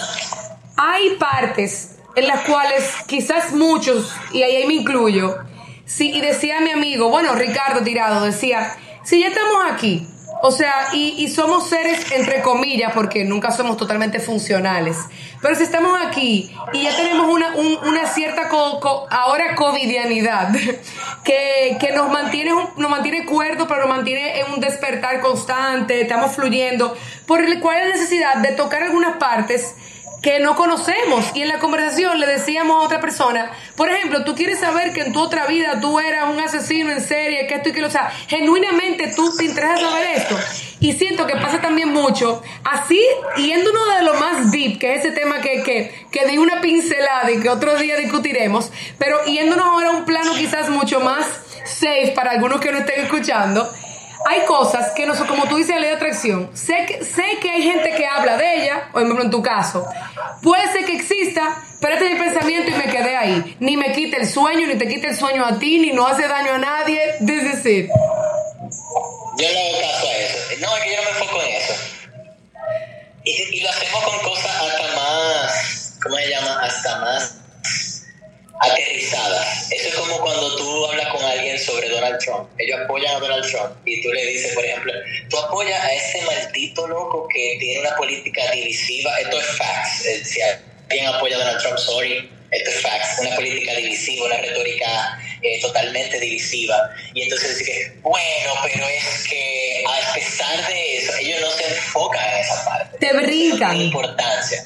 hay 0.76 1.10
partes 1.20 1.97
en 2.18 2.26
las 2.26 2.40
cuales 2.42 2.82
quizás 3.06 3.52
muchos, 3.52 4.12
y 4.32 4.42
ahí 4.42 4.66
me 4.66 4.74
incluyo, 4.74 5.36
sí, 5.84 6.10
y 6.14 6.20
decía 6.20 6.60
mi 6.60 6.70
amigo, 6.70 7.08
bueno, 7.10 7.34
Ricardo 7.34 7.82
Tirado, 7.82 8.24
decía, 8.24 8.74
si 9.04 9.20
ya 9.20 9.28
estamos 9.28 9.56
aquí, 9.72 10.06
o 10.40 10.50
sea, 10.52 10.88
y, 10.92 11.14
y 11.18 11.28
somos 11.28 11.68
seres 11.68 12.12
entre 12.12 12.42
comillas, 12.42 12.92
porque 12.94 13.24
nunca 13.24 13.50
somos 13.50 13.76
totalmente 13.76 14.20
funcionales, 14.20 14.96
pero 15.42 15.54
si 15.56 15.64
estamos 15.64 15.98
aquí 16.06 16.54
y 16.72 16.82
ya 16.82 16.94
tenemos 16.96 17.28
una, 17.28 17.54
un- 17.56 17.78
una 17.88 18.06
cierta 18.06 18.48
ahora 19.10 19.54
covidianidad 19.56 20.50
que, 21.24 21.76
que 21.80 21.92
nos 21.92 22.10
mantiene 22.10 22.52
nos 22.76 22.90
mantiene 22.90 23.24
cuerdo, 23.26 23.66
pero 23.66 23.80
nos 23.80 23.88
mantiene 23.88 24.40
en 24.40 24.52
un 24.52 24.60
despertar 24.60 25.20
constante, 25.20 26.00
estamos 26.02 26.32
fluyendo, 26.36 26.96
por 27.26 27.42
el 27.42 27.58
cual 27.60 27.78
la 27.80 27.94
necesidad 27.96 28.36
de 28.36 28.52
tocar 28.52 28.82
algunas 28.84 29.16
partes 29.16 29.74
que 30.22 30.40
no 30.40 30.56
conocemos. 30.56 31.24
Y 31.34 31.42
en 31.42 31.48
la 31.48 31.58
conversación 31.58 32.18
le 32.18 32.26
decíamos 32.26 32.76
a 32.76 32.86
otra 32.86 33.00
persona, 33.00 33.50
por 33.76 33.90
ejemplo, 33.90 34.24
tú 34.24 34.34
quieres 34.34 34.60
saber 34.60 34.92
que 34.92 35.02
en 35.02 35.12
tu 35.12 35.20
otra 35.20 35.46
vida 35.46 35.80
tú 35.80 35.98
eras 36.00 36.30
un 36.30 36.40
asesino 36.40 36.90
en 36.90 37.00
serie, 37.00 37.46
que 37.46 37.56
esto 37.56 37.68
y 37.68 37.72
que 37.72 37.80
lo, 37.80 37.88
o 37.88 37.90
sea, 37.90 38.10
genuinamente 38.28 39.12
tú 39.14 39.34
te 39.36 39.44
interesa 39.44 39.76
saber 39.76 40.08
esto. 40.16 40.36
Y 40.80 40.92
siento 40.92 41.26
que 41.26 41.34
pasa 41.34 41.60
también 41.60 41.88
mucho, 41.88 42.40
así, 42.64 43.04
yéndonos 43.36 43.96
de 43.96 44.04
lo 44.04 44.14
más 44.14 44.52
deep, 44.52 44.78
que 44.78 44.94
es 44.94 45.04
ese 45.04 45.10
tema 45.10 45.40
que, 45.40 45.62
que, 45.64 46.06
que 46.12 46.26
di 46.26 46.38
una 46.38 46.60
pincelada 46.60 47.30
y 47.32 47.40
que 47.40 47.48
otro 47.48 47.76
día 47.76 47.96
discutiremos, 47.96 48.70
pero 48.96 49.24
yéndonos 49.24 49.66
ahora 49.66 49.88
a 49.88 49.90
un 49.90 50.04
plano 50.04 50.34
quizás 50.34 50.68
mucho 50.70 51.00
más 51.00 51.26
safe 51.64 52.12
para 52.14 52.30
algunos 52.30 52.60
que 52.60 52.70
no 52.70 52.78
estén 52.78 53.04
escuchando, 53.04 53.68
hay 54.28 54.42
cosas 54.42 54.92
que 54.92 55.06
no 55.06 55.14
son, 55.14 55.26
como 55.26 55.48
tú 55.48 55.56
dices, 55.56 55.74
ley 55.76 55.90
de 55.90 55.96
atracción. 55.96 56.50
Sé 56.54 56.84
que, 56.86 57.02
sé 57.02 57.38
que 57.40 57.50
hay 57.50 57.62
gente 57.62 57.94
que 57.94 58.06
habla 58.06 58.36
de 58.36 58.62
ella, 58.62 58.90
ejemplo, 58.94 59.22
en 59.22 59.30
tu 59.30 59.42
caso. 59.42 59.86
Puede 60.42 60.70
ser 60.70 60.84
que 60.84 60.96
exista, 60.96 61.56
pero 61.80 61.94
este 61.94 62.06
es 62.06 62.12
mi 62.12 62.18
pensamiento 62.18 62.70
y 62.70 62.74
me 62.74 62.92
quedé 62.92 63.16
ahí. 63.16 63.56
Ni 63.60 63.76
me 63.76 63.92
quita 63.92 64.18
el 64.18 64.28
sueño, 64.28 64.66
ni 64.66 64.76
te 64.76 64.86
quita 64.86 65.08
el 65.08 65.16
sueño 65.16 65.46
a 65.46 65.58
ti, 65.58 65.78
ni 65.78 65.92
no 65.92 66.06
hace 66.06 66.28
daño 66.28 66.52
a 66.52 66.58
nadie. 66.58 67.00
This 67.24 67.42
is 67.42 67.66
it. 67.66 67.90
Yo 69.38 69.46
no 69.52 69.60
hago 69.60 69.80
caso 69.80 70.08
a 70.08 70.16
eso. 70.16 70.38
No, 70.60 70.76
es 70.76 70.82
que 70.82 70.90
yo 70.90 70.96
no 70.96 71.02
me 71.02 71.10
enfoco 71.10 71.42
en 71.42 71.54
eso. 71.54 71.74
Y 73.24 73.60
lo 73.60 73.70
hacemos 73.70 74.04
con 74.04 74.18
cosas 74.20 74.50
hasta 74.50 74.96
más, 74.96 75.98
¿cómo 76.02 76.16
se 76.16 76.30
llama? 76.30 76.60
Hasta 76.62 76.98
más 77.00 77.38
aterrizadas. 78.60 79.70
Eso 79.70 79.88
es 79.88 79.94
como 79.94 80.20
cuando 80.20 80.56
tú 80.56 80.86
hablas 80.86 81.08
con 81.08 81.22
alguien 81.22 81.58
sobre 81.58 81.88
Donald 81.88 82.18
Trump. 82.18 82.48
Ellos 82.58 82.80
apoyan 82.84 83.16
a 83.16 83.18
Donald 83.20 83.50
Trump 83.50 83.76
y 83.84 84.02
tú 84.02 84.12
le 84.12 84.26
dices, 84.26 84.54
por 84.54 84.64
ejemplo, 84.64 84.92
tú 85.30 85.38
apoyas 85.38 85.84
a 85.84 85.92
ese 85.92 86.22
maldito 86.22 86.86
loco 86.86 87.28
que 87.32 87.56
tiene 87.60 87.80
una 87.80 87.96
política 87.96 88.50
divisiva. 88.50 89.18
Esto 89.20 89.38
es 89.38 89.46
facts. 89.56 90.06
Eh, 90.06 90.24
si 90.24 90.40
alguien 90.40 91.06
apoya 91.06 91.36
a 91.36 91.38
Donald 91.40 91.62
Trump, 91.62 91.78
sorry. 91.78 92.30
Esto 92.50 92.70
es 92.70 92.80
facts. 92.80 93.18
Una 93.20 93.36
política 93.36 93.74
divisiva, 93.74 94.26
una 94.26 94.38
retórica 94.38 95.18
eh, 95.42 95.60
totalmente 95.60 96.18
divisiva. 96.18 96.90
Y 97.14 97.22
entonces 97.22 97.58
decir 97.58 97.98
bueno, 98.02 98.54
pero 98.62 98.88
es 98.88 99.26
que 99.28 99.84
a 99.86 100.14
pesar 100.14 100.66
de 100.66 100.96
eso, 100.98 101.12
ellos 101.20 101.40
no 101.40 101.50
se 101.50 101.66
enfocan 101.66 102.28
en 102.32 102.40
esa 102.40 102.64
parte. 102.64 102.98
Te 102.98 103.12
brincan. 103.12 103.76
importancia. 103.76 104.64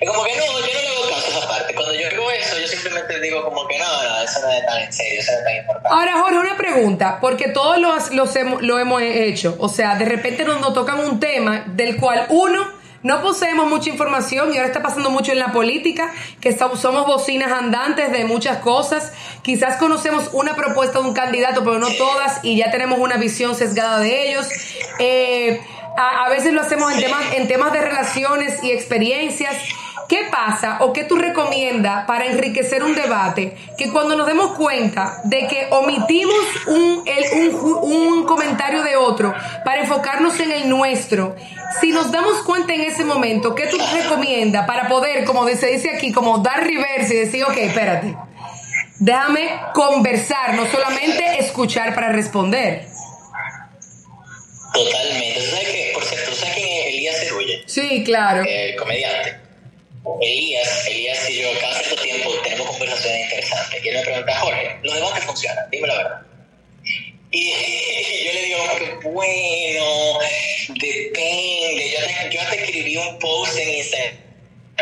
Es 0.00 0.08
como 0.08 0.24
que 0.24 0.36
no, 0.36 0.44
yo 0.44 0.60
no 0.60 0.80
le 0.80 0.88
hago 0.88 1.10
caso 1.10 1.26
a 1.26 1.38
esa 1.38 1.48
parte. 1.48 1.74
Cuando 1.74 1.94
yo 1.94 2.08
digo 2.08 2.30
eso, 2.30 2.58
yo 2.58 2.66
simplemente 2.68 3.20
digo 3.20 3.44
como 3.44 3.66
que 3.66 3.78
no, 3.78 3.84
no, 3.84 4.22
eso 4.22 4.40
no 4.40 4.52
es 4.52 4.66
tan 4.66 4.82
en 4.82 4.92
serio, 4.92 5.20
eso 5.20 5.32
no 5.32 5.38
es 5.38 5.44
tan 5.44 5.56
importante. 5.56 5.88
Ahora, 5.90 6.20
Jorge, 6.20 6.38
una 6.38 6.56
pregunta, 6.56 7.18
porque 7.20 7.48
todos 7.48 7.78
los, 7.78 8.10
los 8.12 8.34
hemos, 8.36 8.62
lo 8.62 8.78
hemos 8.78 9.02
hecho. 9.02 9.56
O 9.58 9.68
sea, 9.68 9.96
de 9.96 10.04
repente 10.04 10.44
nos, 10.44 10.60
nos 10.60 10.74
tocan 10.74 11.00
un 11.00 11.20
tema 11.20 11.64
del 11.66 11.96
cual 11.96 12.26
uno 12.30 12.78
no 13.02 13.22
poseemos 13.22 13.68
mucha 13.68 13.90
información 13.90 14.52
y 14.52 14.56
ahora 14.56 14.66
está 14.66 14.82
pasando 14.82 15.10
mucho 15.10 15.30
en 15.30 15.38
la 15.38 15.52
política, 15.52 16.12
que 16.40 16.56
somos 16.56 17.06
bocinas 17.06 17.52
andantes 17.52 18.10
de 18.10 18.24
muchas 18.24 18.58
cosas. 18.58 19.12
Quizás 19.42 19.76
conocemos 19.76 20.30
una 20.32 20.56
propuesta 20.56 20.98
de 20.98 21.06
un 21.06 21.14
candidato, 21.14 21.62
pero 21.62 21.78
no 21.78 21.88
todas, 21.96 22.40
y 22.42 22.56
ya 22.56 22.70
tenemos 22.70 22.98
una 22.98 23.16
visión 23.16 23.54
sesgada 23.54 24.00
de 24.00 24.30
ellos. 24.30 24.48
Eh, 24.98 25.60
a, 25.98 26.24
a, 26.24 26.28
veces 26.28 26.52
lo 26.52 26.60
hacemos 26.60 26.92
en 26.92 27.00
temas, 27.00 27.22
en 27.34 27.48
temas 27.48 27.72
de 27.72 27.80
relaciones 27.80 28.62
y 28.62 28.70
experiencias. 28.70 29.56
¿Qué 30.08 30.26
pasa 30.30 30.78
o 30.80 30.94
qué 30.94 31.04
tú 31.04 31.16
recomiendas 31.16 32.06
para 32.06 32.26
enriquecer 32.26 32.82
un 32.82 32.94
debate? 32.94 33.54
Que 33.76 33.90
cuando 33.90 34.16
nos 34.16 34.26
demos 34.26 34.56
cuenta 34.56 35.20
de 35.24 35.46
que 35.46 35.66
omitimos 35.70 36.66
un, 36.66 37.02
el, 37.04 37.52
un, 37.52 37.78
un, 37.82 38.24
comentario 38.24 38.82
de 38.82 38.96
otro 38.96 39.34
para 39.66 39.82
enfocarnos 39.82 40.40
en 40.40 40.50
el 40.50 40.68
nuestro, 40.70 41.36
si 41.82 41.92
nos 41.92 42.10
damos 42.10 42.42
cuenta 42.42 42.72
en 42.72 42.82
ese 42.82 43.04
momento, 43.04 43.54
¿qué 43.54 43.66
tú 43.66 43.76
recomiendas 43.92 44.66
para 44.66 44.88
poder, 44.88 45.24
como 45.24 45.46
se 45.46 45.66
dice 45.66 45.90
aquí, 45.90 46.10
como 46.10 46.38
dar 46.38 46.64
reverse 46.64 47.14
y 47.14 47.18
decir, 47.18 47.44
ok, 47.44 47.56
espérate, 47.58 48.16
déjame 49.00 49.60
conversar, 49.74 50.54
no 50.54 50.64
solamente 50.66 51.38
escuchar 51.38 51.94
para 51.94 52.12
responder? 52.12 52.86
Totalmente. 54.84 55.40
¿Sabes 55.50 55.68
qué? 55.68 55.90
Por 55.94 56.04
cierto, 56.04 56.34
¿sabes 56.34 56.54
quién 56.54 56.68
es 56.68 56.86
Elías 56.86 57.16
Cerulle? 57.18 57.62
Sí, 57.66 58.04
claro. 58.04 58.44
El 58.46 58.76
comediante. 58.76 59.36
Elías, 60.22 60.86
Elías 60.86 61.30
y 61.30 61.42
yo 61.42 61.48
cada 61.60 61.80
cierto 61.80 62.02
tiempo 62.02 62.32
tenemos 62.42 62.68
conversaciones 62.68 63.24
interesantes. 63.24 63.84
Y 63.84 63.88
él 63.88 63.96
me 63.96 64.02
pregunta, 64.02 64.38
Jorge, 64.38 64.76
los 64.82 64.94
debates 64.94 65.24
funcionan, 65.24 65.64
dime 65.70 65.88
la 65.88 65.96
verdad. 65.96 66.20
Y, 67.30 67.50
yo 68.24 68.32
le 68.32 68.42
digo, 68.42 68.58
que 68.78 69.08
bueno, 69.08 70.18
depende. 70.68 71.90
Yo 71.90 72.06
te, 72.06 72.36
yo 72.36 72.40
te 72.48 72.64
escribí 72.64 72.96
un 72.96 73.18
post 73.18 73.58
en 73.58 73.74
Instagram 73.74 74.28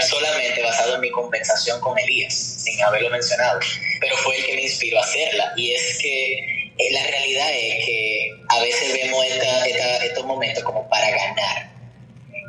solamente 0.02 0.62
basado 0.62 0.96
en 0.96 1.00
mi 1.00 1.10
conversación 1.10 1.80
con 1.80 1.98
Elías, 1.98 2.34
sin 2.34 2.82
haberlo 2.82 3.10
mencionado. 3.10 3.60
Pero 4.00 4.16
fue 4.18 4.36
el 4.36 4.46
que 4.46 4.54
me 4.54 4.62
inspiró 4.62 4.98
a 4.98 5.02
hacerla. 5.02 5.52
Y 5.56 5.72
es 5.72 5.98
que 5.98 6.55
la 6.90 7.06
realidad 7.06 7.50
es 7.52 7.84
que 7.84 8.30
a 8.48 8.60
veces 8.60 8.92
vemos 8.92 9.24
esta, 9.26 9.66
esta, 9.66 10.04
estos 10.04 10.24
momentos 10.24 10.62
como 10.64 10.88
para 10.88 11.10
ganar 11.10 11.76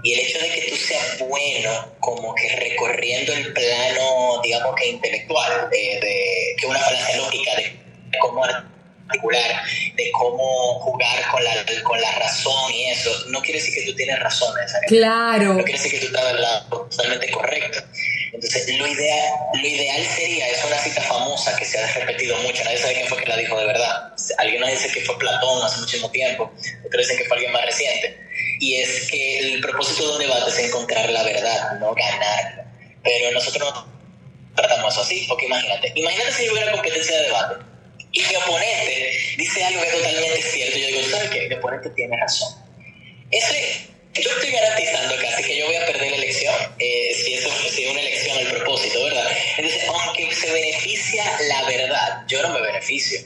y 0.04 0.14
el 0.14 0.20
hecho 0.20 0.40
de 0.40 0.50
que 0.50 0.62
tú 0.70 0.76
seas 0.76 1.20
bueno 1.20 1.94
como 2.00 2.34
que 2.36 2.56
recorriendo 2.56 3.34
el 3.34 3.52
plano, 3.54 4.42
digamos 4.44 4.76
que 4.76 4.90
intelectual, 4.90 5.70
de, 5.70 5.78
de 5.78 6.56
que 6.60 6.68
una 6.68 6.80
frase 6.80 7.18
lógica 7.18 7.56
de 7.56 7.80
cómo 8.20 8.44
articular, 8.44 9.64
de 9.96 10.12
cómo 10.12 10.80
jugar 10.80 11.32
con 11.32 11.44
la, 11.44 11.52
con 11.84 12.00
la 12.00 12.12
razón 12.20 12.74
y 12.74 12.90
eso, 12.90 13.10
no 13.30 13.42
quiere 13.42 13.60
decir 13.60 13.74
que 13.74 13.92
tú 13.92 13.96
tienes 13.96 14.20
razón 14.20 14.54
Claro. 14.88 15.54
No 15.54 15.64
quiere 15.64 15.82
decir 15.82 16.00
que 16.00 16.06
tú 16.06 16.16
estás 16.16 16.70
totalmente 16.70 17.32
correcto. 17.32 17.80
Entonces, 18.34 18.78
lo 18.78 18.88
ideal, 18.88 19.30
lo 19.54 19.68
ideal 19.68 20.06
sería, 20.06 20.48
es 20.50 20.64
una 20.64 20.78
cita 20.78 21.02
famosa 21.02 21.56
que 21.58 21.66
se 21.66 21.80
ha 21.80 21.88
repetido 21.94 22.38
mucho, 22.40 22.64
nadie 22.64 22.78
sabe 22.78 22.94
quién 22.96 23.08
fue 23.08 23.18
que 23.18 23.30
la 23.30 23.38
dijo 23.38 23.60
de 23.60 23.66
verdad. 23.66 24.14
Alguien 24.38 24.62
nos 24.62 24.72
dice 24.72 24.90
que 24.92 25.02
fue 25.02 25.18
Platón 25.18 25.64
hace 25.64 25.80
muchísimo 25.80 26.12
tiempo, 26.12 26.52
otros 26.86 27.08
dicen 27.08 27.18
que 27.18 27.26
fue 27.26 27.38
alguien 27.38 27.54
más 27.54 27.66
reciente. 27.66 28.18
Y 28.60 28.76
es 28.76 29.10
que 29.10 29.40
el 29.40 29.62
propósito 29.62 30.08
de 30.08 30.14
un 30.14 30.20
debate 30.20 30.50
es 30.50 30.60
encontrar 30.60 31.10
la 31.10 31.24
verdad, 31.24 31.80
no 31.80 31.94
ganarla. 31.94 32.66
Pero 33.04 33.32
nosotros 33.32 33.74
no 33.74 33.88
tratamos 34.56 34.94
eso 34.94 35.02
así, 35.02 35.26
porque 35.28 35.46
imagínate, 35.46 35.92
imagínate 35.96 36.32
si 36.34 36.50
hubiera 36.50 36.72
competencia 36.72 37.16
de 37.16 37.24
debate 37.24 37.56
y 38.12 38.22
mi 38.22 38.36
oponente 38.36 39.18
dice 39.38 39.64
algo 39.64 39.82
que 39.82 39.88
es 39.88 39.94
totalmente 39.94 40.42
cierto. 40.42 40.78
Yo 40.78 40.88
digo, 40.88 41.02
¿sabes 41.10 41.30
qué? 41.30 41.48
Mi 41.48 41.56
oponente 41.56 41.90
tiene 41.92 42.18
razón. 42.18 42.64
Ese 43.32 43.88
yo 44.22 44.30
estoy 44.32 44.52
garantizando 44.52 45.16
casi 45.22 45.44
que 45.44 45.58
yo 45.58 45.66
voy 45.68 45.76
a 45.76 45.86
perder 45.86 46.12
la 46.12 46.18
elección, 46.18 46.56
eh, 46.80 47.16
si 47.24 47.34
eso 47.34 47.50
si 47.74 47.84
es 47.84 47.92
una 47.92 48.02
elección 48.02 48.38
el 48.40 48.48
propósito, 48.48 49.04
¿verdad? 49.04 49.28
Entonces, 49.58 49.84
aunque 49.88 50.36
se 50.36 50.52
beneficia 50.52 51.24
la 51.48 51.64
verdad, 51.64 52.24
yo 52.28 52.42
no 52.42 52.50
me 52.54 52.62
beneficio. 52.62 53.20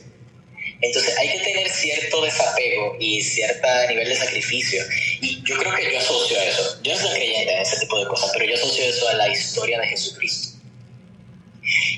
Entonces 0.81 1.15
hay 1.17 1.29
que 1.29 1.39
tener 1.39 1.69
cierto 1.69 2.23
desapego 2.23 2.97
y 2.99 3.21
cierto 3.21 3.67
nivel 3.87 4.09
de 4.09 4.15
sacrificio. 4.15 4.83
Y 5.21 5.43
yo 5.43 5.57
creo 5.57 5.75
que 5.75 5.91
yo 5.91 5.99
asocio 5.99 6.39
a 6.39 6.43
eso. 6.43 6.81
Yo 6.81 6.93
no 6.93 6.99
soy 6.99 7.11
creyente 7.11 7.53
en 7.53 7.61
ese 7.61 7.79
tipo 7.79 7.99
de 7.99 8.07
cosas, 8.07 8.31
pero 8.33 8.45
yo 8.45 8.55
asocio 8.55 8.83
eso 8.85 9.07
a 9.09 9.13
la 9.13 9.29
historia 9.29 9.79
de 9.79 9.87
Jesucristo. 9.87 10.57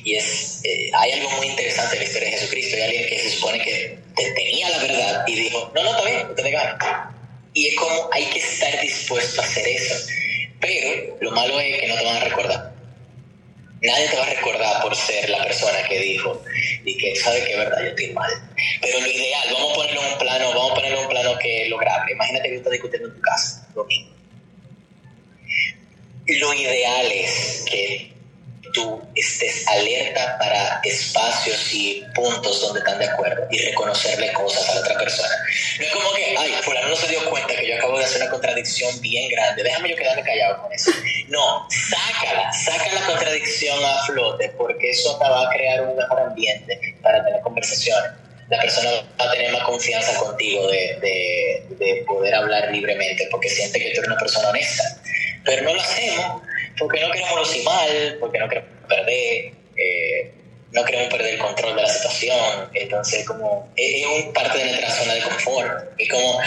Y 0.04 0.16
es, 0.16 0.60
eh, 0.66 0.92
hay 1.00 1.12
algo 1.14 1.30
muy 1.32 1.48
interesante 1.48 1.96
en 1.96 2.02
la 2.02 2.08
historia 2.08 2.30
de 2.30 2.38
Jesucristo. 2.38 2.76
Hay 2.76 2.82
alguien 2.82 3.08
que 3.08 3.20
se 3.20 3.30
supone 3.30 3.64
que 3.64 4.00
tenía 4.36 4.70
la 4.70 4.80
verdad 4.80 5.24
y 5.28 5.36
dijo, 5.36 5.72
no, 5.74 5.84
no, 5.84 5.92
está 5.92 6.10
bien, 6.10 6.30
usted 6.30 6.44
me 6.44 6.52
gana. 6.52 7.14
Y 7.54 7.68
es 7.68 7.76
como 7.76 8.10
hay 8.12 8.26
que 8.26 8.40
estar 8.40 8.82
dispuesto 8.82 9.42
a 9.42 9.44
hacer 9.44 9.68
eso. 9.68 9.96
Pero 10.60 11.18
lo 11.22 11.32
malo 11.32 11.60
es 11.60 11.80
que 11.80 11.88
no 11.88 11.96
te 11.96 12.06
van 12.06 12.18
a 12.18 12.24
recordar. 12.24 12.74
Nadie 13.82 14.08
te 14.08 14.16
va 14.16 14.24
a 14.24 14.30
recordar 14.30 14.82
por 14.82 14.96
ser 14.96 15.30
la 15.30 15.44
persona 15.44 15.84
que 15.90 16.00
dijo 16.00 16.42
y 16.86 16.98
que 16.98 17.16
sabe 17.18 17.44
que 17.44 17.52
es 17.52 17.58
verdad, 17.58 17.82
yo 17.82 17.90
estoy 17.90 18.14
mal. 18.14 18.32
Pero 18.82 19.00
lo 19.02 19.08
ideal, 19.08 19.50
vamos 19.52 19.72
a 19.72 19.76
ponerlo 19.76 20.02
en 20.02 20.14
un 20.14 20.20
plano, 20.20 20.50
vamos 20.50 20.72
a 20.72 20.76
ponerlo 20.76 20.98
en 21.00 21.04
un 21.04 21.10
plano 21.10 21.38
que 21.40 21.64
es 21.64 21.70
lograble. 21.70 22.14
Imagínate 22.14 22.50
que 22.50 22.56
estás 22.56 22.72
discutiendo 22.72 23.10
en 23.10 23.16
tu 23.16 23.22
casa, 23.22 23.68
lo 23.76 23.84
mismo. 23.84 24.14
Lo 26.26 26.54
ideal 26.54 27.12
es 27.12 27.66
que 27.70 28.14
tú 28.74 29.02
estés 29.16 29.68
alerta 29.68 30.38
para 30.40 30.80
espacios 30.84 31.74
y 31.74 32.04
puntos 32.16 32.62
donde 32.62 32.80
están 32.80 33.00
de 33.00 33.06
acuerdo 33.06 33.46
y 33.52 33.58
reconocerle 33.60 34.32
cosas 34.34 34.68
a 34.70 34.76
la 34.76 34.80
otra 34.82 34.98
persona. 34.98 35.30
No 35.80 35.86
es 35.86 35.92
como 35.92 36.14
que, 36.14 36.36
ay, 36.38 36.54
fulano 36.64 36.88
no 36.88 36.96
se 36.96 37.08
dio 37.08 37.30
cuenta 37.30 37.33
contradicción 38.34 39.00
bien 39.02 39.30
grande, 39.30 39.64
déjame 39.64 39.90
yo 39.90 39.96
quedarme 39.96 40.24
callado 40.24 40.64
con 40.64 40.74
eso. 40.74 40.92
No, 41.30 41.68
sácala, 41.90 42.52
saca 42.52 42.94
la 42.94 43.06
contradicción 43.06 43.78
a 43.84 44.06
flote 44.06 44.50
porque 44.58 44.90
eso 44.90 45.18
te 45.18 45.30
va 45.30 45.48
a 45.48 45.50
crear 45.50 45.82
un 45.82 45.96
mejor 45.96 46.20
ambiente 46.20 46.80
para 47.02 47.24
tener 47.24 47.42
conversaciones. 47.42 48.12
La 48.50 48.60
persona 48.60 48.92
va 49.20 49.26
a 49.26 49.32
tener 49.32 49.52
más 49.52 49.64
confianza 49.64 50.20
contigo 50.20 50.68
de, 50.68 51.00
de, 51.02 51.76
de 51.78 52.04
poder 52.06 52.36
hablar 52.36 52.72
libremente 52.72 53.28
porque 53.32 53.50
siente 53.50 53.80
que 53.80 53.92
tú 53.92 54.02
eres 54.02 54.08
una 54.08 54.18
persona 54.18 54.50
honesta. 54.50 54.84
Pero 55.46 55.64
no 55.64 55.74
lo 55.74 55.82
hacemos 55.82 56.42
porque 56.78 57.02
no 57.02 57.12
queremos 57.12 57.40
lucir 57.40 57.64
mal, 57.64 58.18
porque 58.20 58.40
no 58.40 58.50
queremos 58.50 58.70
perder, 58.88 59.54
eh, 59.78 60.34
no 60.74 60.84
queremos 60.84 61.10
perder 61.10 61.36
el 61.36 61.40
control 61.40 61.76
de 61.76 61.82
la 61.84 61.90
situación. 61.90 62.70
Entonces, 62.74 63.26
como 63.26 63.70
es, 63.76 64.02
es 64.02 64.26
un 64.26 64.34
parte 64.34 64.58
de 64.58 64.66
nuestra 64.66 64.90
zona 64.90 65.14
de 65.14 65.22
confort. 65.22 65.84
Es 65.98 66.10
como, 66.10 66.40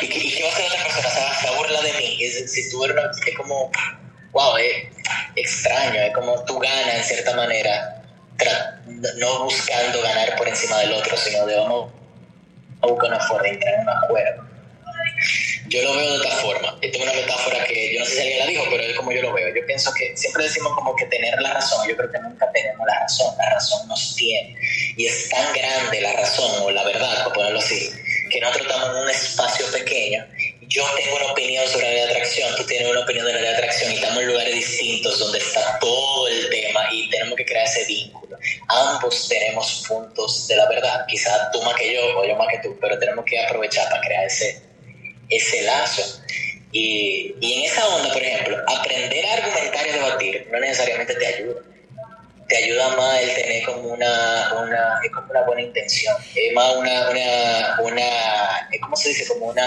¿y 0.00 0.08
qué, 0.08 0.18
y 0.18 0.34
qué 0.34 0.42
va 0.42 0.48
a 0.48 0.52
hacer 0.52 0.66
otra 0.66 0.84
persona? 0.84 1.08
Se, 1.10 1.46
se 1.46 1.54
burla 1.54 1.82
de 1.82 1.92
mí. 1.92 2.18
Es, 2.20 2.52
si 2.52 2.70
tú 2.70 2.84
eres 2.84 2.96
es 3.26 3.36
como, 3.36 3.70
wow, 4.32 4.56
es 4.56 4.88
extraño, 5.36 6.00
es 6.00 6.14
como 6.14 6.42
tú 6.44 6.58
ganas 6.58 6.94
en 6.96 7.04
cierta 7.04 7.36
manera, 7.36 8.02
no 9.16 9.44
buscando 9.44 10.02
ganar 10.02 10.36
por 10.36 10.48
encima 10.48 10.78
del 10.80 10.92
otro, 10.92 11.16
sino 11.16 11.46
de 11.46 11.56
vamos 11.56 11.92
a 12.80 12.86
buscar 12.86 13.10
una 13.10 13.20
forma 13.20 13.42
de 13.42 13.50
entrar 13.50 13.74
en 13.74 13.80
un 13.80 13.88
acuerdo. 13.88 14.53
Yo 15.68 15.82
lo 15.82 15.94
veo 15.96 16.12
de 16.12 16.18
otra 16.18 16.36
forma. 16.36 16.78
Esta 16.80 16.98
es 16.98 17.04
una 17.04 17.12
metáfora 17.12 17.64
que 17.64 17.94
yo 17.94 18.00
no 18.00 18.06
sé 18.06 18.12
si 18.12 18.20
alguien 18.20 18.38
la 18.38 18.46
dijo, 18.46 18.64
pero 18.70 18.82
es 18.82 18.96
como 18.96 19.12
yo 19.12 19.22
lo 19.22 19.32
veo. 19.32 19.48
Yo 19.54 19.66
pienso 19.66 19.92
que 19.94 20.16
siempre 20.16 20.44
decimos 20.44 20.72
como 20.74 20.94
que 20.94 21.06
tener 21.06 21.40
la 21.40 21.54
razón. 21.54 21.88
Yo 21.88 21.96
creo 21.96 22.10
que 22.10 22.18
nunca 22.18 22.50
tenemos 22.52 22.86
la 22.86 23.00
razón. 23.00 23.34
La 23.38 23.50
razón 23.50 23.88
nos 23.88 24.14
tiene. 24.14 24.56
Y 24.96 25.06
es 25.06 25.28
tan 25.28 25.52
grande 25.52 26.00
la 26.00 26.12
razón 26.12 26.62
o 26.62 26.70
la 26.70 26.84
verdad, 26.84 27.24
por 27.24 27.32
ponerlo 27.32 27.58
así, 27.58 27.90
que 28.30 28.40
nosotros 28.40 28.66
estamos 28.66 28.90
en 28.90 29.02
un 29.02 29.10
espacio 29.10 29.66
pequeño. 29.72 30.26
Yo 30.68 30.84
tengo 30.96 31.16
una 31.16 31.32
opinión 31.32 31.66
sobre 31.68 31.84
la 31.84 31.90
ley 31.90 32.00
de 32.00 32.10
atracción, 32.10 32.56
tú 32.56 32.64
tienes 32.64 32.90
una 32.90 33.00
opinión 33.00 33.26
de 33.26 33.32
la 33.32 33.40
ley 33.40 33.50
de 33.50 33.56
atracción 33.56 33.92
y 33.92 33.94
estamos 33.96 34.18
en 34.22 34.28
lugares 34.28 34.54
distintos 34.54 35.18
donde 35.18 35.38
está 35.38 35.78
todo 35.78 36.28
el 36.28 36.48
tema 36.48 36.88
y 36.90 37.08
tenemos 37.10 37.36
que 37.36 37.44
crear 37.44 37.64
ese 37.64 37.84
vínculo. 37.84 38.36
Ambos 38.68 39.28
tenemos 39.28 39.84
puntos 39.86 40.48
de 40.48 40.56
la 40.56 40.68
verdad, 40.68 41.06
quizás 41.08 41.50
tú 41.52 41.62
más 41.62 41.74
que 41.76 41.94
yo 41.94 42.18
o 42.18 42.26
yo 42.26 42.34
más 42.36 42.48
que 42.48 42.58
tú, 42.58 42.76
pero 42.80 42.98
tenemos 42.98 43.24
que 43.24 43.38
aprovechar 43.40 43.88
para 43.88 44.00
crear 44.00 44.24
ese, 44.24 44.62
ese 45.28 45.62
lazo. 45.62 46.20
Y, 46.72 47.34
y 47.40 47.52
en 47.54 47.64
esa 47.70 47.86
onda, 47.86 48.12
por 48.12 48.22
ejemplo, 48.22 48.56
aprender 48.66 49.26
a 49.26 49.32
argumentar 49.34 49.86
y 49.86 49.92
debatir 49.92 50.48
no 50.50 50.58
necesariamente 50.58 51.14
te 51.14 51.26
ayuda 51.26 51.60
te 52.48 52.56
ayuda 52.56 52.96
más 52.96 53.20
el 53.22 53.34
tener 53.34 53.64
como 53.64 53.94
una, 53.94 54.52
una, 54.62 55.00
es 55.02 55.10
como 55.10 55.30
una 55.30 55.42
buena 55.42 55.62
intención, 55.62 56.14
es 56.34 56.54
más 56.54 56.76
una, 56.76 57.10
una, 57.10 57.80
una 57.82 58.02
¿cómo 58.80 58.96
se 58.96 59.10
dice? 59.10 59.26
Como 59.28 59.46
una, 59.46 59.64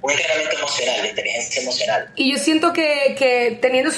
un 0.00 0.10
entrenamiento 0.10 0.56
emocional, 0.56 1.02
de 1.02 1.08
inteligencia 1.08 1.62
emocional. 1.62 2.12
Y 2.16 2.32
yo 2.32 2.38
siento 2.38 2.72
que, 2.72 3.14
que 3.18 3.58
teniendo, 3.60 3.90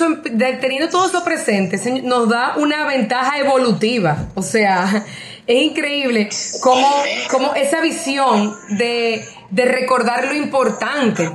teniendo 0.61 0.89
todo 0.89 1.09
eso 1.09 1.25
presente 1.25 1.79
nos 2.03 2.29
da 2.29 2.57
una 2.57 2.87
ventaja 2.87 3.39
evolutiva, 3.39 4.29
o 4.35 4.43
sea, 4.43 5.05
es 5.47 5.63
increíble 5.63 6.29
cómo, 6.63 7.03
cómo 7.31 7.55
esa 7.55 7.81
visión 7.81 8.57
de, 8.71 9.25
de 9.51 9.65
recordar 9.65 10.27
lo 10.27 10.35
importante 10.35 11.31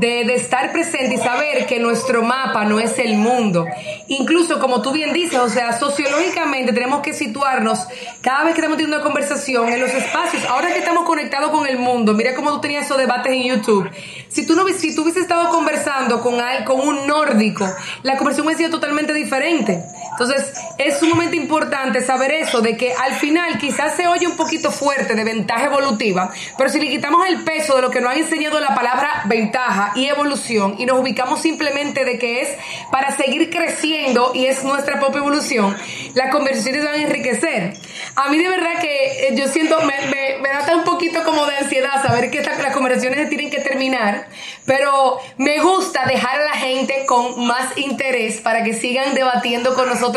de, 0.00 0.34
estar 0.34 0.72
presente 0.72 1.14
y 1.14 1.18
saber 1.18 1.66
que 1.66 1.78
nuestro 1.78 2.22
mapa 2.22 2.64
no 2.64 2.80
es 2.80 2.98
el 2.98 3.16
mundo. 3.16 3.66
Incluso, 4.08 4.58
como 4.58 4.82
tú 4.82 4.92
bien 4.92 5.12
dices, 5.12 5.38
o 5.38 5.48
sea, 5.48 5.78
sociológicamente 5.78 6.72
tenemos 6.72 7.00
que 7.00 7.12
situarnos 7.12 7.86
cada 8.22 8.44
vez 8.44 8.54
que 8.54 8.60
estamos 8.60 8.78
teniendo 8.78 8.96
una 8.96 9.04
conversación 9.04 9.68
en 9.68 9.80
los 9.80 9.90
espacios. 9.90 10.44
Ahora 10.46 10.72
que 10.72 10.78
estamos 10.78 11.04
conectados 11.04 11.50
con 11.50 11.66
el 11.66 11.78
mundo, 11.78 12.14
mira 12.14 12.34
cómo 12.34 12.50
tú 12.52 12.60
tenías 12.62 12.86
esos 12.86 12.98
debates 12.98 13.32
en 13.32 13.42
YouTube. 13.42 13.90
Si 14.28 14.46
tú 14.46 14.56
no 14.56 14.66
si 14.68 14.94
tú 14.94 15.02
hubieses 15.02 15.22
estado 15.22 15.50
conversando 15.50 16.20
con, 16.20 16.36
con 16.64 16.80
un 16.80 17.06
nórdico, 17.06 17.66
la 18.02 18.16
conversación 18.16 18.46
hubiese 18.46 18.64
sido 18.64 18.70
totalmente 18.70 19.12
diferente. 19.12 19.82
Entonces, 20.20 20.52
es 20.76 20.98
sumamente 20.98 21.34
importante 21.34 22.02
saber 22.02 22.30
eso, 22.30 22.60
de 22.60 22.76
que 22.76 22.92
al 22.92 23.14
final 23.14 23.56
quizás 23.56 23.96
se 23.96 24.06
oye 24.06 24.26
un 24.26 24.36
poquito 24.36 24.70
fuerte 24.70 25.14
de 25.14 25.24
ventaja 25.24 25.64
evolutiva, 25.64 26.30
pero 26.58 26.68
si 26.68 26.78
le 26.78 26.90
quitamos 26.90 27.26
el 27.26 27.42
peso 27.42 27.76
de 27.76 27.80
lo 27.80 27.90
que 27.90 28.02
nos 28.02 28.12
ha 28.12 28.18
enseñado 28.18 28.60
la 28.60 28.74
palabra 28.74 29.22
ventaja 29.24 29.92
y 29.94 30.08
evolución 30.08 30.74
y 30.78 30.84
nos 30.84 30.98
ubicamos 30.98 31.40
simplemente 31.40 32.04
de 32.04 32.18
que 32.18 32.42
es 32.42 32.50
para 32.92 33.16
seguir 33.16 33.48
creciendo 33.48 34.32
y 34.34 34.44
es 34.44 34.62
nuestra 34.62 35.00
propia 35.00 35.20
evolución, 35.20 35.74
las 36.12 36.30
conversaciones 36.30 36.84
van 36.84 36.96
a 36.96 37.02
enriquecer. 37.02 37.72
A 38.16 38.28
mí 38.28 38.36
de 38.36 38.48
verdad 38.48 38.78
que 38.78 39.28
eh, 39.28 39.34
yo 39.36 39.48
siento, 39.48 39.80
me, 39.80 39.94
me, 40.42 40.48
da 40.50 40.76
un 40.76 40.84
poquito 40.84 41.24
como 41.24 41.46
de 41.46 41.56
ansiedad 41.56 42.02
saber 42.02 42.30
que 42.30 42.42
las 42.42 42.74
conversaciones 42.74 43.30
tienen 43.30 43.50
que 43.50 43.60
terminar, 43.60 44.28
pero 44.66 45.18
me 45.38 45.60
gusta 45.60 46.04
dejar 46.04 46.40
a 46.40 46.44
la 46.44 46.54
gente 46.54 47.06
con 47.06 47.46
más 47.46 47.76
interés 47.78 48.40
para 48.42 48.62
que 48.62 48.74
sigan 48.74 49.14
debatiendo 49.14 49.74
con 49.74 49.88
nosotros 49.88 50.09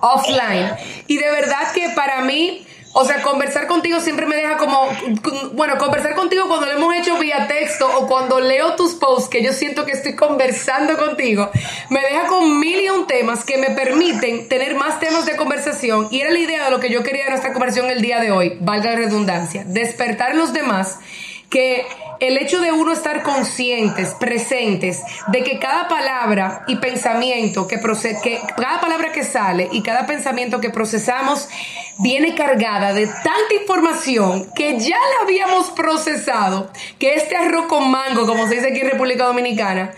offline. 0.00 0.74
Y 1.06 1.18
de 1.18 1.30
verdad 1.30 1.72
que 1.72 1.90
para 1.90 2.20
mí 2.22 2.66
o 2.96 3.04
sea, 3.04 3.22
conversar 3.22 3.66
contigo 3.66 3.98
siempre 3.98 4.24
me 4.24 4.36
deja 4.36 4.56
como, 4.56 4.88
bueno, 5.54 5.78
conversar 5.78 6.14
contigo 6.14 6.46
cuando 6.46 6.66
lo 6.66 6.72
hemos 6.74 6.94
hecho 6.94 7.18
vía 7.18 7.48
texto 7.48 7.88
o 7.98 8.06
cuando 8.06 8.38
leo 8.38 8.76
tus 8.76 8.94
posts, 8.94 9.28
que 9.28 9.42
yo 9.42 9.52
siento 9.52 9.84
que 9.84 9.90
estoy 9.90 10.14
conversando 10.14 10.96
contigo, 10.96 11.50
me 11.90 12.00
deja 12.00 12.28
con 12.28 12.60
mil 12.60 12.80
y 12.80 12.88
un 12.90 13.08
temas 13.08 13.44
que 13.44 13.58
me 13.58 13.70
permiten 13.70 14.48
tener 14.48 14.76
más 14.76 15.00
temas 15.00 15.26
de 15.26 15.34
conversación. 15.34 16.06
Y 16.12 16.20
era 16.20 16.30
la 16.30 16.38
idea 16.38 16.64
de 16.66 16.70
lo 16.70 16.78
que 16.78 16.88
yo 16.88 17.02
quería 17.02 17.24
de 17.24 17.30
nuestra 17.30 17.52
conversación 17.52 17.90
el 17.90 18.00
día 18.00 18.20
de 18.20 18.30
hoy, 18.30 18.58
valga 18.60 18.90
la 18.90 18.96
redundancia, 18.96 19.64
despertar 19.66 20.36
los 20.36 20.52
demás 20.52 21.00
que 21.54 21.86
el 22.18 22.36
hecho 22.36 22.60
de 22.60 22.72
uno 22.72 22.90
estar 22.90 23.22
conscientes, 23.22 24.12
presentes, 24.18 25.00
de 25.28 25.44
que 25.44 25.60
cada 25.60 25.86
palabra 25.86 26.64
y 26.66 26.76
pensamiento 26.76 27.68
que, 27.68 27.80
que 28.24 28.40
cada 28.56 28.80
palabra 28.80 29.12
que 29.12 29.22
sale 29.22 29.68
y 29.70 29.80
cada 29.80 30.04
pensamiento 30.04 30.60
que 30.60 30.70
procesamos 30.70 31.48
viene 31.98 32.34
cargada 32.34 32.92
de 32.92 33.06
tanta 33.06 33.54
información 33.60 34.50
que 34.56 34.80
ya 34.80 34.96
la 34.96 35.22
habíamos 35.22 35.70
procesado, 35.70 36.72
que 36.98 37.14
este 37.14 37.36
arroz 37.36 37.66
con 37.66 37.88
mango, 37.88 38.26
como 38.26 38.48
se 38.48 38.56
dice 38.56 38.70
aquí 38.70 38.80
en 38.80 38.90
República 38.90 39.26
Dominicana, 39.26 39.92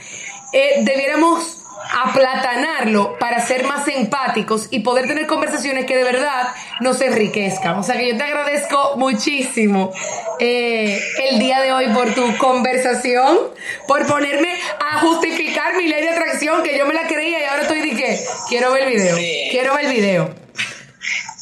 eh, 0.53 0.83
debiéramos 0.83 1.56
aplatanarlo 1.93 3.19
para 3.19 3.45
ser 3.45 3.65
más 3.65 3.87
empáticos 3.89 4.69
y 4.71 4.81
poder 4.81 5.07
tener 5.07 5.27
conversaciones 5.27 5.87
que 5.87 5.97
de 5.97 6.05
verdad 6.05 6.49
nos 6.81 7.01
enriquezcan. 7.01 7.79
O 7.79 7.83
sea 7.83 7.97
que 7.97 8.09
yo 8.09 8.17
te 8.17 8.23
agradezco 8.23 8.97
muchísimo 8.97 9.93
eh, 10.41 11.01
el 11.31 11.39
día 11.39 11.61
de 11.61 11.73
hoy 11.73 11.89
por 11.89 12.15
tu 12.15 12.37
conversación, 12.39 13.39
por 13.87 14.07
ponerme 14.07 14.59
a 14.81 15.01
justificar 15.01 15.77
mi 15.77 15.87
ley 15.87 16.03
de 16.03 16.11
atracción 16.11 16.63
que 16.63 16.77
yo 16.77 16.87
me 16.87 16.95
la 16.95 17.07
creía 17.07 17.41
y 17.41 17.45
ahora 17.45 17.63
estoy 17.63 17.81
de 17.81 17.97
que 17.97 18.21
quiero 18.49 18.73
ver 18.73 18.85
el 18.85 18.95
video, 18.95 19.17
quiero 19.51 19.75
ver 19.75 19.87
el 19.87 19.93
video. 19.93 20.35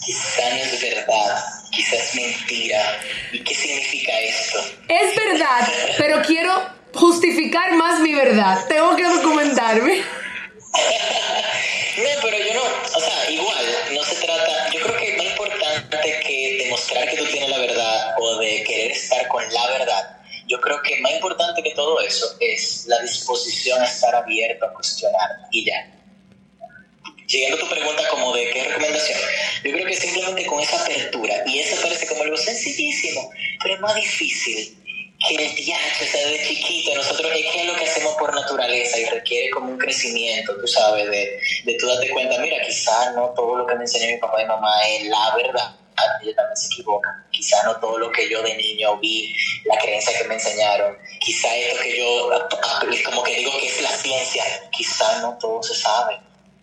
Quizá 0.05 0.51
no 0.51 0.57
es 0.57 0.83
verdad, 0.83 1.45
quizás 1.71 1.95
es 1.95 2.15
mentira. 2.15 3.01
¿Y 3.33 3.43
qué 3.43 3.55
significa 3.55 4.13
esto? 4.21 4.59
Es 4.89 5.17
verdad, 5.17 5.69
pero 5.97 6.21
quiero 6.23 6.53
justificar 6.95 7.75
más 7.75 8.01
mi 8.01 8.15
verdad. 8.15 8.67
Tengo 8.69 8.95
que 8.97 9.05
documentarme. 9.05 10.03
No, 10.75 12.09
pero 12.23 12.39
yo 12.39 12.55
no, 12.55 12.63
o 12.63 13.01
sea, 13.01 13.31
igual, 13.31 13.67
no 13.93 14.05
se 14.05 14.17
trata, 14.17 14.71
yo 14.73 14.81
creo 14.81 14.97
que 14.97 15.11
es 15.11 15.17
más 15.17 15.27
importante 15.27 16.21
que 16.27 16.57
demostrar 16.65 17.09
que 17.09 17.17
tú 17.17 17.27
tienes 17.27 17.49
la 17.51 17.59
verdad 17.59 18.15
o 18.19 18.39
de 18.39 18.65
querer 18.65 18.91
estar 18.91 19.27
con 19.29 19.43
la 19.53 19.67
verdad. 19.69 20.17
Yo 20.47 20.61
creo 20.61 20.83
que 20.83 21.01
más 21.01 21.13
importante 21.13 21.63
que 21.63 21.71
todo 21.71 22.01
eso 22.01 22.27
es 22.41 22.85
la 22.87 23.01
disposición 23.01 23.81
a 23.81 23.87
estar 23.87 24.15
abierto 24.15 24.67
a 24.67 24.75
cuestionar 24.75 25.31
y 25.53 25.65
ya. 25.65 25.91
Llegando 27.27 27.57
a 27.57 27.61
tu 27.61 27.69
pregunta 27.69 28.03
como 28.11 28.35
de 28.35 28.51
qué 28.51 28.65
recomendación, 28.65 29.19
yo 29.65 29.73
creo 29.73 29.87
que 29.87 29.95
simplemente 29.95 30.45
con 30.47 30.61
esa 30.61 30.83
apertura, 30.83 31.43
y 31.47 31.61
eso 31.61 31.81
parece 31.81 32.07
como 32.07 32.23
algo 32.23 32.37
sencillísimo, 32.37 33.31
pero 33.63 33.75
es 33.77 33.81
más 33.81 33.95
difícil 33.95 34.84
que 35.29 35.35
el 35.35 35.55
viaje, 35.55 36.05
o 36.05 36.09
sea, 36.09 36.27
desde 36.27 36.47
chiquito, 36.47 36.95
nosotros 36.95 37.33
es 37.35 37.53
que 37.53 37.61
es 37.61 37.67
lo 37.67 37.75
que 37.75 37.85
hacemos 37.85 38.15
por 38.15 38.35
naturaleza 38.35 38.99
y 38.99 39.05
requiere 39.07 39.51
como 39.51 39.71
un 39.71 39.79
crecimiento, 39.79 40.57
tú 40.61 40.67
sabes, 40.67 41.11
de, 41.11 41.41
de 41.65 41.77
tú 41.79 41.87
darte 41.87 42.11
cuenta, 42.11 42.39
mira, 42.39 42.57
quizás 42.67 43.15
no 43.15 43.31
todo 43.31 43.57
lo 43.57 43.67
que 43.67 43.75
me 43.75 43.83
enseñó 43.83 44.15
mi 44.15 44.19
papá 44.19 44.43
y 44.43 44.47
mamá 44.47 44.89
es 44.89 45.05
la 45.05 45.37
verdad, 45.37 45.77
ellos 46.23 46.37
también 46.37 46.57
se 46.57 46.67
equivocan, 46.67 47.27
quizás 47.31 47.65
no 47.65 47.77
todo 47.81 47.99
lo 47.99 48.11
que 48.11 48.29
yo 48.29 48.43
de 48.43 48.57
niño 48.57 48.99
vi, 48.99 49.35
la 49.65 49.79
creencia 49.79 50.19
que 50.19 50.25
me 50.25 50.35
enseñaron, 50.35 50.97
quizás 51.21 51.53
esto 51.55 51.83
que 51.83 51.99
yo, 51.99 52.31
como 53.05 53.23
que 53.23 53.37
digo 53.37 53.53
que 53.59 53.69
es 53.69 53.83
la 53.83 53.91
ciencia, 53.91 54.45
quizás 54.71 55.23
no 55.23 55.39
todo 55.39 55.63
se 55.63 55.75
sabe 55.75 56.19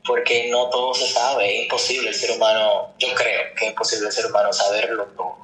porque 0.05 0.49
no 0.49 0.69
todo 0.69 0.93
se 0.93 1.07
sabe, 1.07 1.57
es 1.57 1.63
imposible 1.63 2.09
el 2.09 2.15
ser 2.15 2.31
humano, 2.31 2.93
yo 2.97 3.13
creo 3.13 3.41
que 3.55 3.65
es 3.65 3.71
imposible 3.71 4.07
el 4.07 4.13
ser 4.13 4.25
humano 4.25 4.51
saberlo 4.51 5.05
todo. 5.15 5.40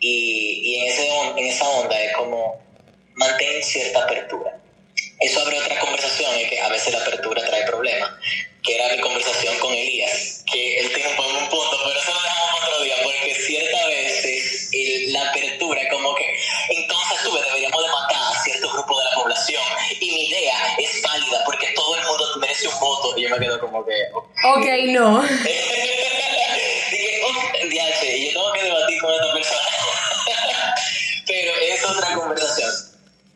Y, 0.00 0.60
y 0.62 0.80
en, 0.80 0.88
ese, 0.88 1.08
en 1.36 1.46
esa 1.46 1.68
onda 1.68 2.00
es 2.00 2.12
como 2.16 2.60
mantener 3.14 3.62
cierta 3.62 4.04
apertura. 4.04 4.58
Eso 5.20 5.40
abre 5.40 5.58
otra 5.58 5.80
conversación, 5.80 6.32
es 6.36 6.48
que 6.48 6.60
a 6.60 6.68
veces 6.68 6.92
la 6.92 7.00
apertura 7.00 7.44
trae 7.44 7.66
problemas, 7.66 8.10
que 8.62 8.74
era 8.74 8.94
mi 8.94 9.00
conversación 9.00 9.58
con 9.58 9.74
Elías, 9.74 10.44
que 10.50 10.78
él 10.78 10.92
tiene 10.92 11.10
un 11.10 11.16
punto, 11.48 11.78
pero 11.84 11.98
eso 11.98 12.12
lo 12.12 12.22
dejamos 12.22 12.60
otro 12.64 12.82
día, 12.84 12.94
porque 13.02 13.34
ciertas 13.34 13.86
veces 13.86 14.70
la 15.08 15.28
apertura 15.28 15.80
es 15.80 15.90
como 15.90 16.14
que, 16.14 16.24
entonces 16.70 17.18
tú 17.24 17.34
deberíamos 17.34 17.82
de 17.82 17.88
matar 17.90 18.32
a 18.32 18.42
cierto 18.44 18.70
grupo 18.72 18.98
de 18.98 19.04
la 19.06 19.14
población, 19.16 19.62
y 20.00 20.06
mi 20.06 20.28
idea 20.28 20.76
es 20.78 21.02
válida, 21.02 21.42
porque 21.44 21.66
todo 21.74 21.96
el 21.96 22.04
mundo 22.04 22.24
merece 22.40 22.68
un 22.68 22.78
voto, 22.78 23.18
y 23.18 23.22
yo 23.22 23.30
me 23.30 23.38
quedo 23.40 23.58
como 23.58 23.84
que... 23.84 23.94
Ok, 24.44 24.66
no. 24.86 25.24
y 28.16 28.26
yo 28.26 28.32
tengo 28.32 28.52
que 28.52 28.62
debatir 28.62 29.00
con 29.00 29.12
esta 29.12 29.32
es 31.62 31.84
otra 31.84 32.14
conversación 32.14 32.70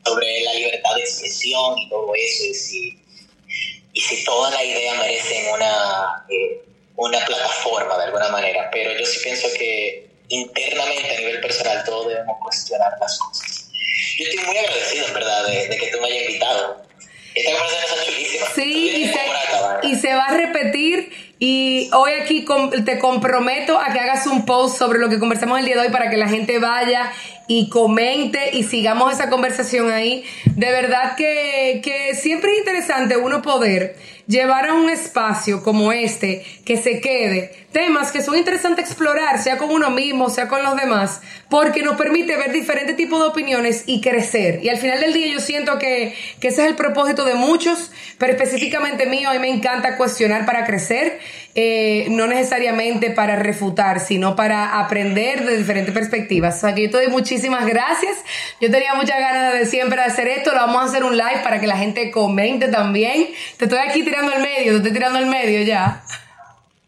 sobre 0.04 0.40
la 0.42 0.54
libertad 0.54 0.94
de 0.96 1.02
expresión 1.02 1.78
y 1.78 1.88
todo 1.88 2.12
eso, 2.14 2.44
y 2.44 2.54
si, 2.54 2.98
y 3.92 4.00
si 4.00 4.24
toda 4.24 4.50
la 4.50 4.64
idea 4.64 4.94
merece 4.94 5.50
una, 5.54 6.26
eh, 6.28 6.62
una 6.96 7.24
plataforma 7.24 7.96
de 7.98 8.04
alguna 8.04 8.28
manera. 8.28 8.68
Pero 8.72 8.98
yo 8.98 9.06
sí 9.06 9.20
pienso 9.22 9.48
que 9.56 10.10
internamente 10.28 11.14
a 11.14 11.18
nivel 11.18 11.40
personal 11.40 11.84
todos 11.84 12.08
debemos 12.08 12.36
cuestionar 12.42 12.92
las 13.00 13.18
cosas. 13.18 13.70
Yo 14.18 14.24
estoy 14.24 14.44
muy 14.46 14.56
agradecido, 14.56 15.06
en 15.06 15.14
verdad, 15.14 15.46
de, 15.46 15.68
de 15.68 15.76
que 15.76 15.86
tú 15.88 16.00
me 16.00 16.06
hayas 16.06 16.22
invitado 16.22 16.82
Esta 17.34 17.50
conversación 17.52 17.84
está 17.84 18.04
chulísima. 18.04 18.46
Sí, 18.54 18.90
y 18.90 19.08
se, 19.08 19.88
y 19.88 19.96
se 19.96 20.14
va 20.14 20.24
a 20.24 20.36
repetir. 20.36 21.32
Y 21.38 21.90
hoy 21.92 22.12
aquí 22.12 22.46
te 22.84 22.98
comprometo 23.00 23.78
a 23.78 23.92
que 23.92 23.98
hagas 23.98 24.26
un 24.26 24.46
post 24.46 24.78
sobre 24.78 25.00
lo 25.00 25.08
que 25.08 25.18
conversamos 25.18 25.58
el 25.58 25.64
día 25.64 25.74
de 25.74 25.80
hoy 25.82 25.90
para 25.90 26.08
que 26.08 26.16
la 26.16 26.28
gente 26.28 26.60
vaya 26.60 27.12
y 27.46 27.68
comente 27.68 28.50
y 28.52 28.64
sigamos 28.64 29.12
esa 29.12 29.30
conversación 29.30 29.90
ahí. 29.90 30.24
De 30.46 30.70
verdad 30.70 31.16
que, 31.16 31.80
que 31.82 32.14
siempre 32.14 32.52
es 32.52 32.58
interesante 32.58 33.16
uno 33.16 33.42
poder 33.42 33.96
llevar 34.26 34.66
a 34.66 34.74
un 34.74 34.88
espacio 34.88 35.62
como 35.62 35.92
este 35.92 36.44
que 36.64 36.76
se 36.76 37.00
quede 37.00 37.62
temas 37.72 38.12
que 38.12 38.22
son 38.22 38.36
interesantes 38.36 38.86
explorar, 38.86 39.42
sea 39.42 39.56
con 39.58 39.70
uno 39.70 39.90
mismo, 39.90 40.28
sea 40.30 40.46
con 40.46 40.62
los 40.62 40.76
demás, 40.76 41.20
porque 41.48 41.82
nos 41.82 41.96
permite 41.96 42.36
ver 42.36 42.52
diferentes 42.52 42.96
tipos 42.96 43.20
de 43.20 43.28
opiniones 43.28 43.84
y 43.86 44.00
crecer. 44.00 44.60
Y 44.62 44.68
al 44.68 44.76
final 44.76 45.00
del 45.00 45.12
día 45.12 45.26
yo 45.32 45.40
siento 45.40 45.78
que, 45.78 46.14
que 46.38 46.48
ese 46.48 46.62
es 46.62 46.68
el 46.68 46.76
propósito 46.76 47.24
de 47.24 47.34
muchos, 47.34 47.90
pero 48.18 48.32
específicamente 48.32 49.06
mío, 49.06 49.30
a 49.30 49.32
mí 49.32 49.38
me 49.38 49.48
encanta 49.48 49.96
cuestionar 49.96 50.44
para 50.44 50.66
crecer, 50.66 51.18
eh, 51.54 52.06
no 52.08 52.26
necesariamente 52.26 53.10
para 53.10 53.36
refutar, 53.36 54.00
sino 54.00 54.34
para 54.36 54.80
aprender 54.80 55.44
de 55.44 55.58
diferentes 55.58 55.92
perspectivas. 55.92 56.56
O 56.56 56.60
sea 56.60 56.74
que 56.74 56.84
yo 56.84 56.90
te 56.90 56.96
doy 56.96 57.08
muchísimas 57.08 57.66
gracias. 57.66 58.16
Yo 58.60 58.70
tenía 58.70 58.94
muchas 58.94 59.18
ganas 59.18 59.52
de 59.54 59.66
siempre 59.66 60.00
hacer 60.00 60.28
esto, 60.28 60.52
lo 60.52 60.60
vamos 60.60 60.82
a 60.82 60.84
hacer 60.86 61.04
un 61.04 61.16
live 61.16 61.40
para 61.42 61.60
que 61.60 61.66
la 61.66 61.76
gente 61.76 62.10
comente 62.10 62.68
también. 62.68 63.34
Te 63.58 63.66
estoy 63.66 63.80
aquí 63.80 64.02
tirando 64.02 64.32
al 64.32 64.40
medio, 64.40 64.72
te 64.72 64.76
estoy 64.78 64.92
tirando 64.92 65.18
al 65.18 65.26
medio 65.26 65.62
ya. 65.62 66.02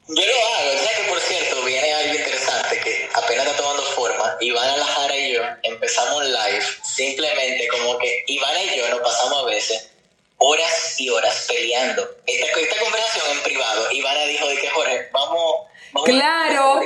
Yo 0.07 0.15
lo 0.15 0.21
hago, 0.21 0.85
ya 0.85 1.03
que 1.03 1.09
por 1.09 1.21
cierto 1.21 1.65
viene 1.65 1.93
algo 1.93 2.15
interesante 2.15 2.79
que 2.85 3.09
apenas 3.15 3.47
está 3.47 3.57
tomando 3.59 3.83
forma. 3.83 4.37
Ivana 4.41 4.77
Lajara 4.77 5.17
y 5.17 5.33
yo 5.35 5.43
empezamos 5.63 6.25
live 6.25 6.65
simplemente 6.83 7.69
como 7.69 7.99
que 7.99 8.25
Ivana 8.27 8.63
y 8.63 8.79
yo 8.79 8.89
nos 8.91 9.01
pasamos 9.01 9.43
a 9.43 9.47
veces 9.47 9.94
horas 10.39 11.01
y 11.01 11.09
horas 11.09 11.47
peleando. 11.49 12.09
Esta, 12.27 12.61
esta 12.61 12.81
conversación 12.81 13.25
en 13.33 13.43
privado, 13.43 13.91
Ivana 13.93 14.25
dijo 14.27 14.49
de 14.49 14.57
que 14.57 14.69
Jorge, 14.69 15.09
vamos... 15.13 15.67
vamos 15.93 16.09
claro, 16.09 16.81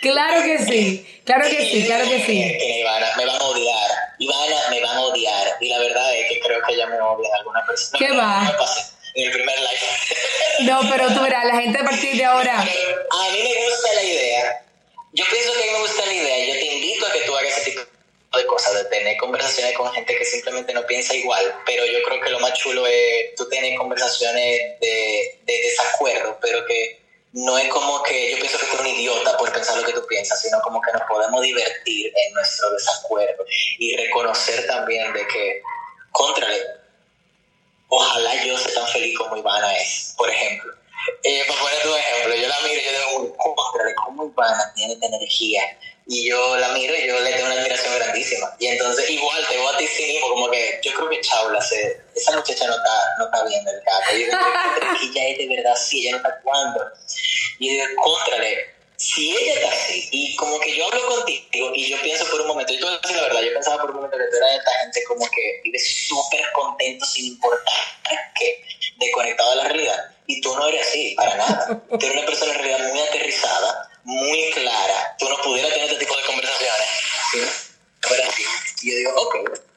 claro 0.00 0.42
que 0.42 0.58
sí, 0.58 1.20
claro 1.24 1.48
que 1.48 1.70
sí, 1.70 1.84
claro 1.86 2.08
que 2.08 2.24
sí. 2.24 2.58
Ivana, 2.80 3.12
me 3.16 3.26
van 3.26 3.40
a 3.40 3.44
odiar, 3.44 3.90
Ivana 4.18 4.68
me 4.70 4.80
van 4.80 4.96
a 4.96 5.00
odiar. 5.02 5.56
Y 5.60 5.68
la 5.68 5.78
verdad 5.78 6.14
es 6.16 6.28
que 6.28 6.40
creo 6.40 6.60
que 6.66 6.74
ella 6.74 6.86
me 6.86 7.00
odia 7.00 7.28
alguna 7.38 7.64
persona. 7.66 7.98
¿Qué 7.98 8.16
va? 8.16 8.56
en 9.14 9.26
el 9.26 9.32
primer 9.32 9.58
live. 9.58 9.80
No, 10.60 10.80
pero 10.88 11.08
tú 11.12 11.20
verás, 11.20 11.44
la 11.46 11.60
gente 11.60 11.78
a 11.80 11.84
partir 11.84 12.16
de 12.16 12.24
ahora. 12.24 12.60
A 12.60 12.64
mí 12.64 13.38
me 13.42 13.68
gusta 13.68 13.92
la 13.94 14.02
idea. 14.02 14.64
Yo 15.12 15.24
pienso 15.30 15.52
que 15.52 15.62
a 15.62 15.66
mí 15.66 15.72
me 15.72 15.80
gusta 15.80 16.06
la 16.06 16.12
idea. 16.12 16.46
Yo 16.46 16.52
te 16.54 16.64
invito 16.74 17.06
a 17.06 17.12
que 17.12 17.20
tú 17.22 17.36
hagas 17.36 17.58
ese 17.58 17.70
tipo 17.72 17.93
de 18.44 18.48
cosas, 18.48 18.74
de 18.74 18.84
tener 18.84 19.16
conversaciones 19.16 19.76
con 19.76 19.92
gente 19.92 20.16
que 20.16 20.24
simplemente 20.24 20.72
no 20.72 20.86
piensa 20.86 21.14
igual. 21.14 21.54
Pero 21.66 21.84
yo 21.86 22.02
creo 22.02 22.20
que 22.20 22.30
lo 22.30 22.40
más 22.40 22.54
chulo 22.54 22.86
es 22.86 23.34
tú 23.36 23.48
tener 23.48 23.76
conversaciones 23.76 24.80
de, 24.80 25.40
de 25.42 25.60
desacuerdo, 25.62 26.38
pero 26.40 26.64
que 26.66 27.04
no 27.34 27.58
es 27.58 27.68
como 27.68 28.00
que 28.04 28.30
yo 28.30 28.36
pienso 28.38 28.58
que 28.58 28.66
tú 28.66 28.74
eres 28.74 28.86
un 28.86 29.00
idiota 29.00 29.36
por 29.36 29.52
pensar 29.52 29.76
lo 29.76 29.84
que 29.84 29.92
tú 29.92 30.06
piensas, 30.06 30.40
sino 30.40 30.60
como 30.62 30.80
que 30.80 30.92
nos 30.92 31.02
podemos 31.02 31.42
divertir 31.42 32.12
en 32.14 32.32
nuestro 32.32 32.70
desacuerdo 32.70 33.44
y 33.78 33.96
reconocer 33.96 34.66
también 34.68 35.12
de 35.12 35.26
que, 35.26 35.60
contra 36.12 36.46
ojalá 37.88 38.44
yo 38.44 38.56
sea 38.56 38.74
tan 38.74 38.86
feliz 38.88 39.18
como 39.18 39.36
Ivana 39.36 39.76
es, 39.76 40.14
por 40.16 40.30
ejemplo. 40.30 40.72
Eh, 41.22 41.42
para 41.46 41.60
poner 41.60 41.88
un 41.88 41.98
ejemplo, 41.98 42.34
yo 42.36 42.48
la 42.48 42.60
miro 42.60 42.80
y 42.80 42.84
yo 42.84 42.90
digo, 42.92 43.36
¿cómo 44.04 44.26
Ivana 44.26 44.72
tiene 44.74 44.94
esta 44.94 45.06
energía? 45.06 45.78
Y 46.06 46.28
yo 46.28 46.56
la 46.58 46.68
miro 46.68 46.94
y 46.94 47.06
yo 47.06 47.18
le 47.20 47.32
tengo 47.32 47.46
una 47.46 47.54
admiración 47.54 47.94
grandísima. 47.94 48.54
Y 48.58 48.66
entonces, 48.66 49.08
igual, 49.08 49.46
te 49.48 49.56
voy 49.56 49.74
a 49.74 49.78
ti 49.78 49.86
sí 49.86 50.04
mismo, 50.06 50.28
como 50.28 50.50
que 50.50 50.80
yo 50.82 50.92
creo 50.92 51.08
que 51.08 51.20
Chaula, 51.22 51.62
se, 51.62 52.02
esa 52.14 52.36
muchacha 52.36 52.66
no 52.66 52.74
está, 52.74 53.14
no 53.18 53.24
está 53.24 53.44
viendo 53.44 53.70
el 53.70 53.82
caso. 53.82 54.10
Yo 54.12 54.18
digo, 54.18 54.38
que 55.12 55.20
ella 55.20 55.28
es 55.28 55.38
de 55.38 55.56
verdad 55.56 55.74
sí, 55.76 56.00
ella 56.00 56.10
no 56.12 56.16
está 56.18 56.28
actuando. 56.28 56.80
Y 57.58 57.78
yo 57.78 57.86
digo, 57.86 58.02
contrale, 58.02 58.74
si 58.96 59.36
ella 59.36 59.54
está 59.54 59.68
así, 59.68 60.08
y 60.12 60.36
como 60.36 60.58
que 60.60 60.76
yo 60.76 60.86
hablo 60.86 61.06
contigo, 61.08 61.72
y 61.74 61.90
yo 61.90 62.00
pienso 62.02 62.26
por 62.30 62.40
un 62.40 62.48
momento, 62.48 62.72
y 62.72 62.78
tú 62.78 62.86
decir 62.86 63.16
la 63.16 63.22
verdad, 63.22 63.42
yo 63.42 63.54
pensaba 63.54 63.80
por 63.80 63.90
un 63.90 63.96
momento 63.96 64.16
que 64.16 64.24
tú 64.24 64.36
eras 64.36 64.50
de 64.50 64.56
esta 64.56 64.72
gente 64.80 65.04
como 65.04 65.30
que 65.30 65.60
vive 65.64 65.78
súper 65.78 66.40
contento 66.52 67.04
sin 67.04 67.26
importar 67.26 67.74
qué, 68.38 68.64
desconectado 68.98 69.50
de 69.50 69.56
la 69.56 69.64
realidad, 69.64 70.04
y 70.26 70.40
tú 70.40 70.54
no 70.54 70.68
eres 70.68 70.86
así, 70.86 71.14
para 71.16 71.36
nada. 71.36 71.82
Tú 71.88 72.06
eres 72.06 72.18
una 72.18 72.26
persona 72.26 72.52
en 72.54 72.58
realidad 72.58 72.92
muy 72.92 73.00
aterrizada, 73.00 73.90
muy 74.04 74.50
clara, 74.52 75.16
tú 75.18 75.28
no 75.28 75.36
pudieras 75.42 75.72
tener 75.72 75.90
este 75.90 75.98
tipo 75.98 76.16
de 76.16 76.22
conversaciones 76.24 76.88
fuera 78.02 78.28
así. 78.28 78.44
Y 78.82 78.90
yo 78.90 78.96
digo, 78.96 79.12
ok, 79.16 79.34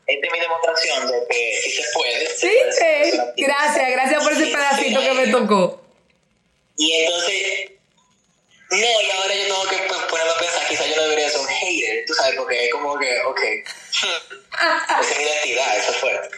esta 0.08 0.28
es 0.28 0.32
mi 0.32 0.40
demostración 0.40 1.08
de 1.08 1.28
que 1.30 1.62
sí 1.64 1.72
se 1.72 1.84
puede. 1.94 2.28
Sí, 2.36 2.52
sí. 2.72 3.20
Gracias, 3.38 3.92
gracias 3.92 4.24
por 4.24 4.34
ese 4.34 4.48
pedacito 4.48 5.00
que 5.02 5.14
me 5.14 5.28
tocó. 5.28 5.82
Y 6.76 6.92
entonces 6.94 7.72
no, 8.70 8.78
y 8.78 9.12
ahora 9.12 9.34
yo 9.34 9.44
tengo 9.44 9.64
que 9.70 9.78
pues, 9.88 10.00
ponerme 10.10 10.32
a 10.32 10.38
pensar, 10.40 10.68
quizás 10.68 10.90
yo 10.90 10.96
no 10.98 11.04
debería 11.04 11.30
ser 11.30 11.40
un 11.40 11.48
hater, 11.48 12.04
tú 12.06 12.14
sabes, 12.14 12.36
porque 12.36 12.66
es 12.66 12.72
como 12.72 12.98
que, 13.00 13.22
ok, 13.22 13.40
esa 13.92 15.12
es 15.12 15.18
mi 15.18 15.24
identidad, 15.24 15.78
eso 15.78 15.92
es 15.92 15.98
fuerte. 15.98 16.38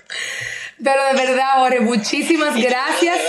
Pero 0.84 1.06
de 1.06 1.14
verdad, 1.14 1.64
Ore, 1.64 1.80
muchísimas 1.80 2.56
gracias. 2.56 3.20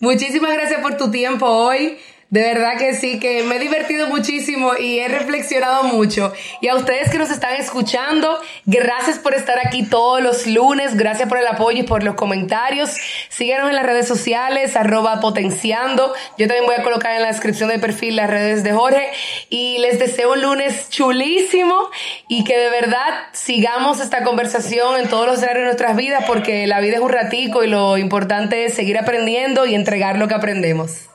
Muchísimas 0.00 0.52
gracias 0.52 0.80
por 0.80 0.96
tu 0.96 1.10
tiempo 1.10 1.46
hoy. 1.46 2.00
De 2.28 2.40
verdad 2.40 2.76
que 2.76 2.92
sí, 2.94 3.20
que 3.20 3.44
me 3.44 3.56
he 3.56 3.58
divertido 3.60 4.08
muchísimo 4.08 4.72
y 4.76 4.98
he 4.98 5.06
reflexionado 5.06 5.84
mucho. 5.84 6.32
Y 6.60 6.66
a 6.66 6.74
ustedes 6.74 7.08
que 7.08 7.18
nos 7.18 7.30
están 7.30 7.54
escuchando, 7.54 8.40
gracias 8.64 9.20
por 9.20 9.32
estar 9.32 9.64
aquí 9.64 9.84
todos 9.84 10.20
los 10.20 10.44
lunes, 10.48 10.96
gracias 10.96 11.28
por 11.28 11.38
el 11.38 11.46
apoyo 11.46 11.80
y 11.80 11.82
por 11.84 12.02
los 12.02 12.16
comentarios. 12.16 12.96
Síguenos 13.28 13.68
en 13.68 13.76
las 13.76 13.86
redes 13.86 14.08
sociales, 14.08 14.74
arroba 14.74 15.20
potenciando. 15.20 16.12
Yo 16.36 16.48
también 16.48 16.66
voy 16.66 16.74
a 16.74 16.82
colocar 16.82 17.14
en 17.14 17.22
la 17.22 17.28
descripción 17.28 17.68
del 17.68 17.80
perfil 17.80 18.16
las 18.16 18.28
redes 18.28 18.64
de 18.64 18.72
Jorge. 18.72 19.08
Y 19.48 19.78
les 19.78 20.00
deseo 20.00 20.32
un 20.32 20.42
lunes 20.42 20.90
chulísimo 20.90 21.90
y 22.26 22.42
que 22.42 22.58
de 22.58 22.70
verdad 22.70 23.28
sigamos 23.34 24.00
esta 24.00 24.24
conversación 24.24 24.98
en 24.98 25.08
todos 25.08 25.26
los 25.26 25.36
escenarios 25.36 25.62
de 25.62 25.66
nuestras 25.66 25.96
vidas 25.96 26.24
porque 26.26 26.66
la 26.66 26.80
vida 26.80 26.96
es 26.96 27.02
un 27.02 27.10
ratico 27.10 27.62
y 27.62 27.68
lo 27.68 27.98
importante 27.98 28.64
es 28.64 28.74
seguir 28.74 28.98
aprendiendo 28.98 29.64
y 29.64 29.76
entregar 29.76 30.18
lo 30.18 30.26
que 30.26 30.34
aprendemos. 30.34 31.08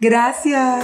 Gracias. 0.00 0.82